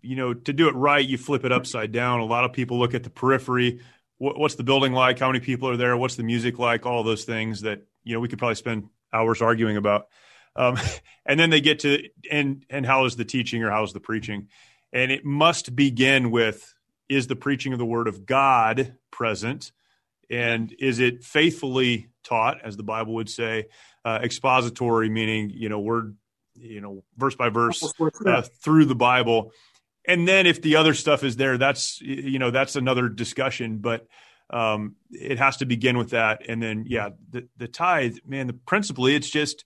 you 0.00 0.16
know 0.16 0.34
to 0.34 0.52
do 0.52 0.68
it 0.68 0.74
right, 0.74 1.06
you 1.06 1.18
flip 1.18 1.44
it 1.44 1.52
upside 1.52 1.92
down. 1.92 2.20
A 2.20 2.24
lot 2.24 2.44
of 2.44 2.52
people 2.52 2.78
look 2.78 2.94
at 2.94 3.04
the 3.04 3.10
periphery. 3.10 3.80
What, 4.18 4.38
what's 4.38 4.56
the 4.56 4.64
building 4.64 4.92
like? 4.92 5.18
How 5.18 5.28
many 5.28 5.40
people 5.40 5.68
are 5.68 5.76
there? 5.76 5.96
What's 5.96 6.16
the 6.16 6.22
music 6.22 6.58
like? 6.58 6.86
All 6.86 7.02
those 7.02 7.24
things 7.24 7.62
that 7.62 7.82
you 8.04 8.14
know 8.14 8.20
we 8.20 8.28
could 8.28 8.38
probably 8.38 8.56
spend 8.56 8.88
hours 9.12 9.42
arguing 9.42 9.76
about. 9.76 10.08
Um, 10.56 10.78
and 11.26 11.38
then 11.38 11.50
they 11.50 11.60
get 11.60 11.80
to 11.80 12.08
and 12.30 12.64
and 12.68 12.84
how 12.84 13.04
is 13.04 13.16
the 13.16 13.24
teaching 13.24 13.62
or 13.62 13.70
how 13.70 13.84
is 13.84 13.92
the 13.92 14.00
preaching? 14.00 14.48
And 14.92 15.12
it 15.12 15.24
must 15.24 15.76
begin 15.76 16.30
with 16.30 16.74
is 17.08 17.26
the 17.26 17.36
preaching 17.36 17.72
of 17.72 17.78
the 17.78 17.86
word 17.86 18.08
of 18.08 18.26
God 18.26 18.96
present, 19.10 19.72
and 20.28 20.74
is 20.78 21.00
it 21.00 21.24
faithfully 21.24 22.08
taught, 22.22 22.60
as 22.62 22.76
the 22.76 22.82
Bible 22.82 23.14
would 23.14 23.28
say? 23.28 23.66
Uh, 24.04 24.20
expository, 24.22 25.08
meaning 25.08 25.50
you 25.50 25.68
know 25.68 25.80
word, 25.80 26.16
you 26.54 26.80
know 26.80 27.04
verse 27.16 27.34
by 27.34 27.48
verse 27.48 27.82
uh, 28.26 28.42
through 28.62 28.86
the 28.86 28.94
Bible. 28.94 29.52
And 30.06 30.26
then 30.26 30.46
if 30.46 30.62
the 30.62 30.76
other 30.76 30.94
stuff 30.94 31.24
is 31.24 31.36
there, 31.36 31.58
that's 31.58 32.00
you 32.00 32.38
know 32.38 32.50
that's 32.50 32.76
another 32.76 33.08
discussion. 33.08 33.78
But 33.78 34.06
um, 34.48 34.96
it 35.10 35.38
has 35.38 35.58
to 35.58 35.66
begin 35.66 35.98
with 35.98 36.10
that, 36.10 36.42
and 36.48 36.62
then 36.62 36.84
yeah, 36.88 37.10
the 37.30 37.48
the 37.56 37.68
tithe, 37.68 38.18
man. 38.26 38.46
The, 38.46 38.52
principally, 38.54 39.14
it's 39.14 39.30
just 39.30 39.64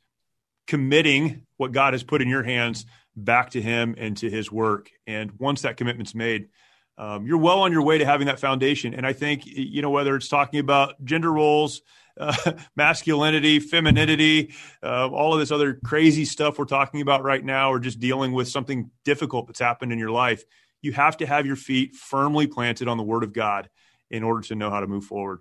committing 0.66 1.42
what 1.56 1.72
God 1.72 1.92
has 1.92 2.02
put 2.02 2.22
in 2.22 2.28
your 2.28 2.42
hands 2.42 2.86
back 3.16 3.50
to 3.50 3.62
Him 3.62 3.94
and 3.96 4.16
to 4.18 4.30
His 4.30 4.50
work. 4.50 4.90
And 5.06 5.32
once 5.38 5.62
that 5.62 5.76
commitment's 5.76 6.14
made, 6.14 6.48
um, 6.96 7.26
you're 7.26 7.38
well 7.38 7.60
on 7.60 7.72
your 7.72 7.82
way 7.82 7.98
to 7.98 8.06
having 8.06 8.26
that 8.26 8.40
foundation. 8.40 8.94
And 8.94 9.06
I 9.06 9.12
think 9.12 9.42
you 9.46 9.82
know 9.82 9.90
whether 9.90 10.14
it's 10.16 10.28
talking 10.28 10.60
about 10.60 11.02
gender 11.04 11.32
roles 11.32 11.82
uh, 12.18 12.52
masculinity, 12.76 13.60
femininity, 13.60 14.54
uh, 14.82 15.08
all 15.08 15.32
of 15.32 15.40
this 15.40 15.50
other 15.50 15.74
crazy 15.84 16.24
stuff 16.24 16.58
we're 16.58 16.64
talking 16.64 17.00
about 17.00 17.22
right 17.22 17.44
now, 17.44 17.72
or 17.72 17.78
just 17.78 18.00
dealing 18.00 18.32
with 18.32 18.48
something 18.48 18.90
difficult 19.04 19.46
that's 19.46 19.60
happened 19.60 19.92
in 19.92 19.98
your 19.98 20.10
life, 20.10 20.44
you 20.82 20.92
have 20.92 21.16
to 21.18 21.26
have 21.26 21.46
your 21.46 21.56
feet 21.56 21.94
firmly 21.94 22.46
planted 22.46 22.88
on 22.88 22.96
the 22.96 23.02
Word 23.02 23.24
of 23.24 23.32
God 23.32 23.68
in 24.10 24.22
order 24.22 24.42
to 24.48 24.54
know 24.54 24.70
how 24.70 24.80
to 24.80 24.86
move 24.86 25.04
forward. 25.04 25.40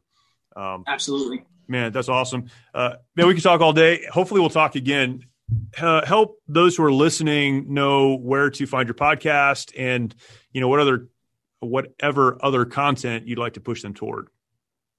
Um, 0.56 0.84
Absolutely, 0.88 1.44
man, 1.68 1.92
that's 1.92 2.10
awesome. 2.10 2.50
Uh, 2.74 2.96
man, 3.16 3.28
we 3.28 3.34
can 3.34 3.44
talk 3.44 3.62
all 3.62 3.74
day. 3.74 4.06
Hopefully, 4.12 4.40
we'll 4.40 4.50
talk 4.50 4.76
again. 4.76 5.26
Uh, 5.78 6.04
help 6.06 6.38
those 6.48 6.76
who 6.78 6.84
are 6.84 6.92
listening 6.92 7.74
know 7.74 8.16
where 8.16 8.50
to 8.50 8.66
find 8.66 8.88
your 8.88 8.96
podcast 8.96 9.74
and 9.78 10.16
you 10.52 10.62
know 10.62 10.68
what 10.68 10.80
other 10.80 11.10
whatever 11.64 12.38
other 12.42 12.66
content 12.66 13.28
you'd 13.28 13.40
like 13.40 13.54
to 13.54 13.62
push 13.62 13.82
them 13.82 13.94
toward. 13.94 14.28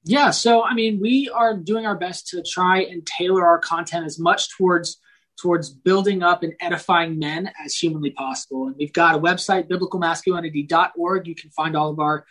Yeah, 0.04 0.30
so 0.30 0.62
I 0.62 0.74
mean, 0.74 1.00
we 1.00 1.30
are 1.30 1.56
doing 1.56 1.86
our 1.86 1.96
best 1.96 2.28
to 2.28 2.42
try 2.42 2.82
and 2.82 3.06
tailor 3.06 3.44
our 3.44 3.58
content 3.58 4.04
as 4.04 4.18
much 4.18 4.50
towards 4.56 4.98
towards 5.40 5.70
building 5.70 6.22
up 6.22 6.42
and 6.42 6.54
edifying 6.60 7.18
men 7.18 7.50
as 7.64 7.74
humanly 7.74 8.10
possible. 8.10 8.66
And 8.66 8.76
we've 8.78 8.92
got 8.92 9.16
a 9.16 9.18
website, 9.18 9.68
biblicalmasculinity.org. 9.68 11.26
You 11.26 11.34
can 11.34 11.50
find 11.50 11.76
all 11.76 11.90
of 11.90 11.98
our 11.98 12.24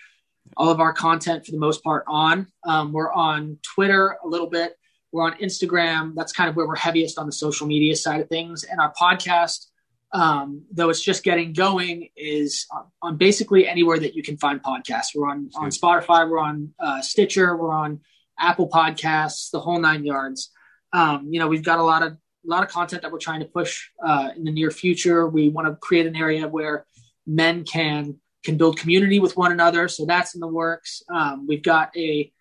all 0.58 0.70
of 0.70 0.80
our 0.80 0.94
content 0.94 1.46
for 1.46 1.52
the 1.52 1.58
most 1.58 1.84
part 1.84 2.04
on. 2.08 2.48
Um, 2.66 2.92
we're 2.92 3.12
on 3.12 3.58
Twitter 3.64 4.18
a 4.24 4.28
little 4.28 4.50
bit. 4.50 4.78
We're 5.12 5.24
on 5.24 5.38
Instagram. 5.38 6.14
That's 6.16 6.32
kind 6.32 6.50
of 6.50 6.56
where 6.56 6.68
we're 6.68 6.76
heaviest 6.76 7.18
on 7.18 7.26
the 7.26 7.32
social 7.32 7.66
media 7.66 7.96
side 7.96 8.20
of 8.20 8.30
things. 8.30 8.64
And 8.64 8.80
our 8.80 8.94
podcast, 9.00 9.68
um, 10.14 10.64
though 10.72 10.90
it's 10.90 11.02
just 11.02 11.24
getting 11.24 11.54
going, 11.54 12.10
is 12.16 12.68
on, 12.72 12.86
on, 13.02 13.18
basically 13.18 13.68
anywhere 13.68 13.98
that 13.98 14.14
you 14.14 14.22
can 14.22 14.38
find 14.38 14.62
podcasts. 14.62 15.08
We're 15.16 15.28
on 15.28 15.50
on 15.56 15.70
Spotify, 15.70 16.30
we're 16.30 16.40
on 16.40 16.74
uh, 16.80 17.02
Stitcher, 17.02 17.58
we're 17.58 17.74
on 17.74 18.02
Apple 18.40 18.70
Podcasts, 18.70 19.50
the 19.52 19.60
whole 19.60 19.80
nine 19.80 20.06
yards. 20.06 20.52
Um, 20.94 21.28
you 21.32 21.40
know, 21.40 21.48
we've 21.48 21.64
got 21.64 21.80
a 21.80 21.84
lot 21.84 22.04
of 22.04 22.14
a 22.14 22.50
lot 22.50 22.62
of 22.62 22.70
content 22.70 23.02
that 23.02 23.12
we're 23.12 23.20
trying 23.20 23.40
to 23.40 23.48
push 23.48 23.90
uh, 24.06 24.30
in 24.36 24.44
the 24.44 24.52
near 24.52 24.70
future. 24.70 25.28
We 25.28 25.50
want 25.50 25.68
to 25.68 25.76
create 25.76 26.06
an 26.06 26.16
area 26.16 26.48
where 26.48 26.86
men 27.26 27.64
can 27.64 28.20
can 28.44 28.58
build 28.58 28.78
community 28.78 29.20
with 29.20 29.36
one 29.36 29.52
another. 29.52 29.88
So 29.88 30.06
that's 30.06 30.36
in 30.36 30.42
the 30.42 30.48
works. 30.48 31.02
Um, 31.12 31.48
we've 31.48 31.64
got 31.64 31.96
a, 31.96 32.32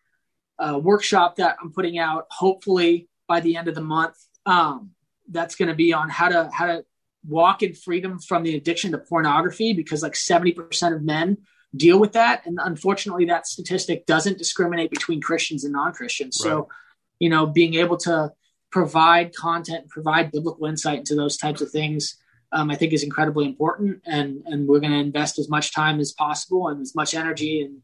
a, 0.58 0.76
workshop 0.76 1.36
that 1.36 1.56
I'm 1.62 1.72
putting 1.72 1.96
out, 1.96 2.26
hopefully 2.28 3.08
by 3.28 3.38
the 3.38 3.56
end 3.56 3.68
of 3.68 3.76
the 3.76 3.82
month. 3.82 4.16
Um, 4.44 4.90
that's 5.30 5.54
going 5.54 5.68
to 5.68 5.74
be 5.74 5.92
on 5.92 6.10
how 6.10 6.28
to 6.28 6.50
how 6.52 6.66
to 6.66 6.84
walk 7.26 7.62
in 7.62 7.74
freedom 7.74 8.18
from 8.18 8.42
the 8.42 8.56
addiction 8.56 8.92
to 8.92 8.98
pornography 8.98 9.72
because 9.72 10.02
like 10.02 10.14
70% 10.14 10.94
of 10.94 11.02
men 11.02 11.38
deal 11.74 11.98
with 11.98 12.12
that. 12.12 12.44
And 12.46 12.58
unfortunately 12.62 13.26
that 13.26 13.46
statistic 13.46 14.06
doesn't 14.06 14.38
discriminate 14.38 14.90
between 14.90 15.20
christians 15.20 15.64
and 15.64 15.72
non-christians. 15.72 16.40
Right. 16.42 16.50
so 16.50 16.68
you 17.18 17.28
know 17.28 17.46
being 17.46 17.74
able 17.74 17.96
to 17.98 18.32
provide 18.70 19.34
content 19.34 19.88
provide 19.88 20.32
biblical 20.32 20.66
insight 20.66 20.98
into 20.98 21.14
those 21.14 21.36
types 21.36 21.60
of 21.60 21.70
things 21.70 22.16
um, 22.52 22.70
i 22.70 22.74
think 22.74 22.92
is 22.92 23.02
incredibly 23.02 23.46
important. 23.46 24.02
And 24.06 24.42
and 24.46 24.66
we're 24.66 24.80
going 24.80 24.92
to 24.92 24.98
invest 24.98 25.38
as 25.38 25.48
much 25.48 25.74
time 25.74 26.00
as 26.00 26.12
possible 26.12 26.68
and 26.68 26.80
as 26.80 26.94
much 26.94 27.14
energy 27.14 27.62
and 27.62 27.82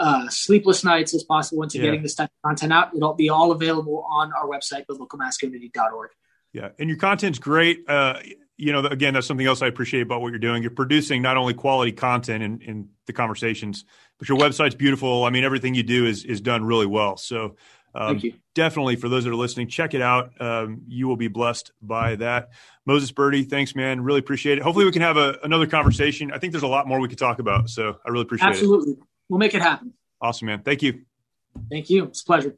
uh, 0.00 0.28
sleepless 0.28 0.84
nights 0.84 1.12
as 1.12 1.24
possible 1.24 1.64
into 1.64 1.78
yeah. 1.78 1.86
getting 1.86 2.02
this 2.02 2.14
type 2.14 2.30
of 2.30 2.48
content 2.48 2.72
out. 2.72 2.94
It'll 2.94 3.14
be 3.14 3.30
all 3.30 3.50
available 3.50 4.06
on 4.08 4.32
our 4.32 4.46
website 4.46 4.86
biblicalmasculinity.org 4.86 6.10
yeah. 6.52 6.70
And 6.78 6.88
your 6.88 6.98
content's 6.98 7.38
great. 7.38 7.88
Uh, 7.88 8.20
you 8.58 8.72
know, 8.72 8.80
again, 8.80 9.14
that's 9.14 9.26
something 9.26 9.46
else 9.46 9.62
I 9.62 9.68
appreciate 9.68 10.02
about 10.02 10.20
what 10.20 10.30
you're 10.30 10.40
doing. 10.40 10.62
You're 10.62 10.72
producing 10.72 11.22
not 11.22 11.36
only 11.36 11.54
quality 11.54 11.92
content 11.92 12.42
in, 12.42 12.60
in 12.60 12.88
the 13.06 13.12
conversations, 13.12 13.84
but 14.18 14.28
your 14.28 14.36
website's 14.36 14.74
beautiful. 14.74 15.24
I 15.24 15.30
mean, 15.30 15.44
everything 15.44 15.74
you 15.74 15.84
do 15.84 16.04
is 16.04 16.24
is 16.24 16.40
done 16.40 16.64
really 16.64 16.86
well. 16.86 17.16
So, 17.16 17.54
um, 17.94 18.20
definitely 18.54 18.96
for 18.96 19.08
those 19.08 19.24
that 19.24 19.30
are 19.30 19.36
listening, 19.36 19.68
check 19.68 19.94
it 19.94 20.02
out. 20.02 20.32
Um, 20.40 20.82
you 20.88 21.06
will 21.06 21.16
be 21.16 21.28
blessed 21.28 21.70
by 21.80 22.16
that. 22.16 22.50
Moses 22.84 23.12
Birdie, 23.12 23.44
thanks, 23.44 23.76
man. 23.76 24.00
Really 24.02 24.18
appreciate 24.18 24.58
it. 24.58 24.62
Hopefully, 24.62 24.84
we 24.84 24.92
can 24.92 25.02
have 25.02 25.16
a, 25.16 25.38
another 25.44 25.68
conversation. 25.68 26.32
I 26.32 26.38
think 26.38 26.52
there's 26.52 26.64
a 26.64 26.68
lot 26.68 26.88
more 26.88 26.98
we 26.98 27.08
could 27.08 27.18
talk 27.18 27.38
about. 27.38 27.70
So, 27.70 27.96
I 28.04 28.10
really 28.10 28.22
appreciate 28.22 28.48
Absolutely. 28.48 28.74
it. 28.74 28.80
Absolutely, 28.80 29.06
we'll 29.28 29.38
make 29.38 29.54
it 29.54 29.62
happen. 29.62 29.94
Awesome, 30.20 30.46
man. 30.46 30.62
Thank 30.62 30.82
you. 30.82 31.02
Thank 31.70 31.90
you. 31.90 32.04
It's 32.04 32.22
a 32.22 32.24
pleasure. 32.24 32.56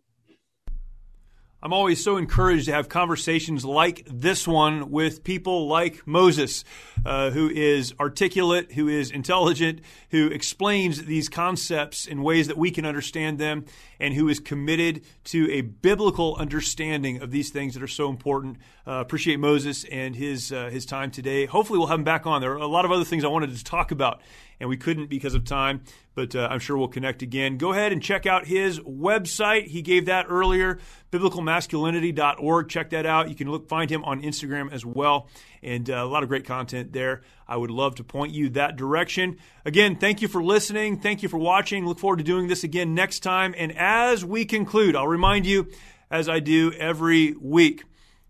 I'm 1.63 1.75
always 1.75 2.03
so 2.03 2.17
encouraged 2.17 2.67
to 2.67 2.73
have 2.73 2.89
conversations 2.89 3.67
like 3.67 4.07
this 4.07 4.49
one 4.49 4.91
with 4.91 5.23
people 5.23 5.69
like 5.69 6.07
Moses, 6.07 6.65
uh, 7.05 7.33
who 7.33 7.51
is 7.51 7.93
articulate, 8.01 8.73
who 8.73 8.89
is 8.89 9.11
intelligent, 9.11 9.83
who 10.11 10.29
explains 10.29 11.05
these 11.05 11.29
concepts 11.29 12.07
in 12.07 12.23
ways 12.23 12.47
that 12.47 12.57
we 12.57 12.71
can 12.71 12.87
understand 12.87 13.39
them, 13.39 13.67
and 13.99 14.15
who 14.15 14.27
is 14.31 14.41
committed 14.41 15.05
to 15.25 15.53
a 15.53 15.61
biblical 15.61 16.35
understanding 16.37 17.21
of 17.21 17.31
these 17.31 17.51
things 17.51 17.75
that 17.75 17.83
are 17.83 17.89
so 17.89 18.09
important. 18.09 18.57
Uh, 18.87 18.93
appreciate 18.93 19.39
Moses 19.39 19.85
and 19.85 20.17
his 20.17 20.53
uh, 20.53 20.71
his 20.71 20.87
time 20.87 21.11
today. 21.11 21.45
Hopefully, 21.45 21.79
we'll 21.79 21.89
have 21.89 21.99
him 21.99 22.05
back 22.05 22.27
on. 22.27 22.41
There 22.41 22.53
are 22.53 22.57
a 22.57 22.67
lot 22.67 22.87
of 22.87 22.91
other 22.91 23.05
things 23.05 23.23
I 23.23 23.29
wanted 23.29 23.55
to 23.55 23.63
talk 23.63 23.91
about 23.91 24.23
and 24.61 24.69
we 24.69 24.77
couldn't 24.77 25.09
because 25.09 25.35
of 25.35 25.45
time, 25.45 25.83
but 26.15 26.37
uh, 26.37 26.47
I'm 26.51 26.61
sure 26.61 26.77
we'll 26.77 26.89
connect 26.89 27.23
again. 27.23 27.57
Go 27.57 27.73
ahead 27.73 27.93
and 27.93 28.03
check 28.03 28.27
out 28.27 28.47
his 28.47 28.79
website. 28.81 29.69
He 29.69 29.81
gave 29.81 30.07
that 30.07 30.27
earlier, 30.29 30.79
biblicalmasculinity.org. 31.11 32.69
Check 32.69 32.91
that 32.91 33.07
out. 33.07 33.31
You 33.31 33.35
can 33.35 33.51
look 33.51 33.69
find 33.69 33.91
him 33.91 34.05
on 34.05 34.23
Instagram 34.23 34.71
as 34.71 34.85
well, 34.85 35.29
and 35.63 35.89
uh, 35.89 35.95
a 35.95 36.05
lot 36.05 36.23
of 36.23 36.29
great 36.29 36.45
content 36.45 36.93
there. 36.93 37.23
I 37.49 37.57
would 37.57 37.71
love 37.71 37.97
to 37.97 38.05
point 38.05 38.33
you 38.33 38.51
that 38.51 38.77
direction. 38.77 39.39
Again, 39.65 39.97
thank 39.97 40.23
you 40.23 40.29
for 40.29 40.43
listening. 40.43 41.01
Thank 41.01 41.23
you 41.23 41.29
for 41.29 41.39
watching. 41.39 41.87
Look 41.87 41.99
forward 41.99 42.19
to 42.19 42.25
doing 42.25 42.47
this 42.47 42.63
again 42.63 42.95
next 42.95 43.21
time. 43.21 43.55
And 43.57 43.77
as 43.77 44.25
we 44.25 44.45
conclude, 44.45 44.95
I'll 44.95 45.09
remind 45.09 45.47
you, 45.47 45.69
as 46.11 46.29
I 46.29 46.41
do 46.41 46.73
every 46.73 47.33
week, 47.35 47.85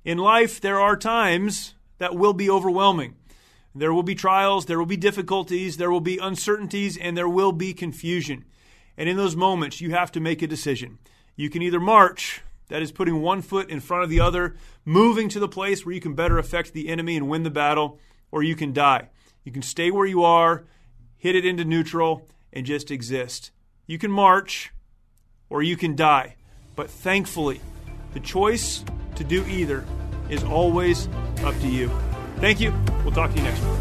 in 0.05 0.17
life, 0.17 0.61
there 0.61 0.81
are 0.81 0.97
times 0.97 1.75
that 1.99 2.15
will 2.15 2.33
be 2.33 2.49
overwhelming. 2.49 3.17
There 3.75 3.93
will 3.93 4.03
be 4.03 4.15
trials, 4.15 4.67
there 4.67 4.79
will 4.79 4.87
be 4.87 4.97
difficulties, 4.97 5.77
there 5.77 5.91
will 5.91 6.01
be 6.01 6.19
uncertainties, 6.19 6.97
and 6.97 7.17
there 7.17 7.29
will 7.29 7.53
be 7.53 7.73
confusion. 7.73 8.45
And 8.97 9.09
in 9.09 9.17
those 9.17 9.37
moments, 9.37 9.81
you 9.81 9.91
have 9.91 10.11
to 10.13 10.21
make 10.21 10.43
a 10.43 10.47
decision. 10.47 10.99
You 11.37 11.51
can 11.51 11.63
either 11.63 11.81
march, 11.81 12.43
that 12.69 12.83
is 12.83 12.93
putting 12.93 13.23
one 13.23 13.43
foot 13.43 13.71
in 13.71 13.81
front 13.81 14.05
of 14.05 14.11
the 14.11 14.21
other, 14.21 14.57
moving 14.85 15.29
to 15.29 15.41
the 15.41 15.49
place 15.49 15.85
where 15.85 15.95
you 15.95 16.01
can 16.01 16.15
better 16.15 16.39
affect 16.39 16.73
the 16.73 16.89
enemy 16.89 17.17
and 17.17 17.29
win 17.29 17.45
the 17.45 17.51
battle, 17.51 17.99
or 18.31 18.43
you 18.43 18.57
can 18.57 18.73
die. 18.73 19.09
You 19.45 19.53
can 19.53 19.63
stay 19.63 19.91
where 19.91 20.07
you 20.07 20.25
are, 20.25 20.67
hit 21.17 21.37
it 21.37 21.47
into 21.47 21.65
neutral, 21.65 22.29
and 22.53 22.67
just 22.67 22.91
exist. 22.91 23.53
You 23.87 23.99
can 23.99 24.11
march, 24.11 24.73
or 25.49 25.63
you 25.63 25.77
can 25.77 25.95
die. 25.97 26.37
But 26.77 26.91
thankfully, 26.91 27.61
the 28.15 28.21
choice 28.21 28.85
to 29.15 29.25
do 29.25 29.45
either 29.47 29.85
is 30.29 30.43
always 30.45 31.09
up 31.45 31.59
to 31.61 31.69
you. 31.69 31.91
Thank 32.41 32.59
you. 32.59 32.73
We'll 33.05 33.13
talk 33.13 33.31
to 33.33 33.37
you 33.37 33.45
next 33.45 33.61
week. 33.61 33.81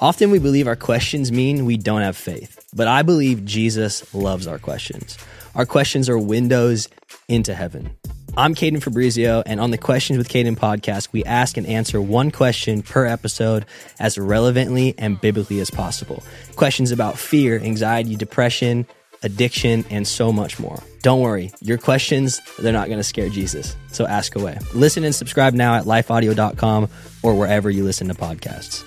Often 0.00 0.30
we 0.30 0.38
believe 0.38 0.68
our 0.68 0.76
questions 0.76 1.32
mean 1.32 1.64
we 1.64 1.76
don't 1.76 2.02
have 2.02 2.16
faith, 2.16 2.64
but 2.72 2.86
I 2.86 3.02
believe 3.02 3.44
Jesus 3.44 4.14
loves 4.14 4.46
our 4.46 4.58
questions. 4.58 5.18
Our 5.56 5.66
questions 5.66 6.08
are 6.08 6.16
windows 6.16 6.88
into 7.28 7.52
heaven. 7.52 7.97
I'm 8.38 8.54
Caden 8.54 8.80
Fabrizio, 8.80 9.42
and 9.44 9.58
on 9.58 9.72
the 9.72 9.78
Questions 9.78 10.16
with 10.16 10.28
Caden 10.28 10.56
podcast, 10.56 11.08
we 11.10 11.24
ask 11.24 11.56
and 11.56 11.66
answer 11.66 12.00
one 12.00 12.30
question 12.30 12.82
per 12.82 13.04
episode 13.04 13.66
as 13.98 14.16
relevantly 14.16 14.94
and 14.96 15.20
biblically 15.20 15.58
as 15.58 15.72
possible. 15.72 16.22
Questions 16.54 16.92
about 16.92 17.18
fear, 17.18 17.58
anxiety, 17.58 18.14
depression, 18.14 18.86
addiction, 19.24 19.84
and 19.90 20.06
so 20.06 20.32
much 20.32 20.60
more. 20.60 20.80
Don't 21.02 21.20
worry, 21.20 21.50
your 21.60 21.78
questions, 21.78 22.40
they're 22.60 22.72
not 22.72 22.86
going 22.86 23.00
to 23.00 23.04
scare 23.04 23.28
Jesus. 23.28 23.74
So 23.90 24.06
ask 24.06 24.36
away. 24.36 24.56
Listen 24.72 25.02
and 25.02 25.12
subscribe 25.12 25.54
now 25.54 25.74
at 25.74 25.86
lifeaudio.com 25.86 26.88
or 27.24 27.34
wherever 27.34 27.68
you 27.68 27.82
listen 27.82 28.06
to 28.06 28.14
podcasts. 28.14 28.84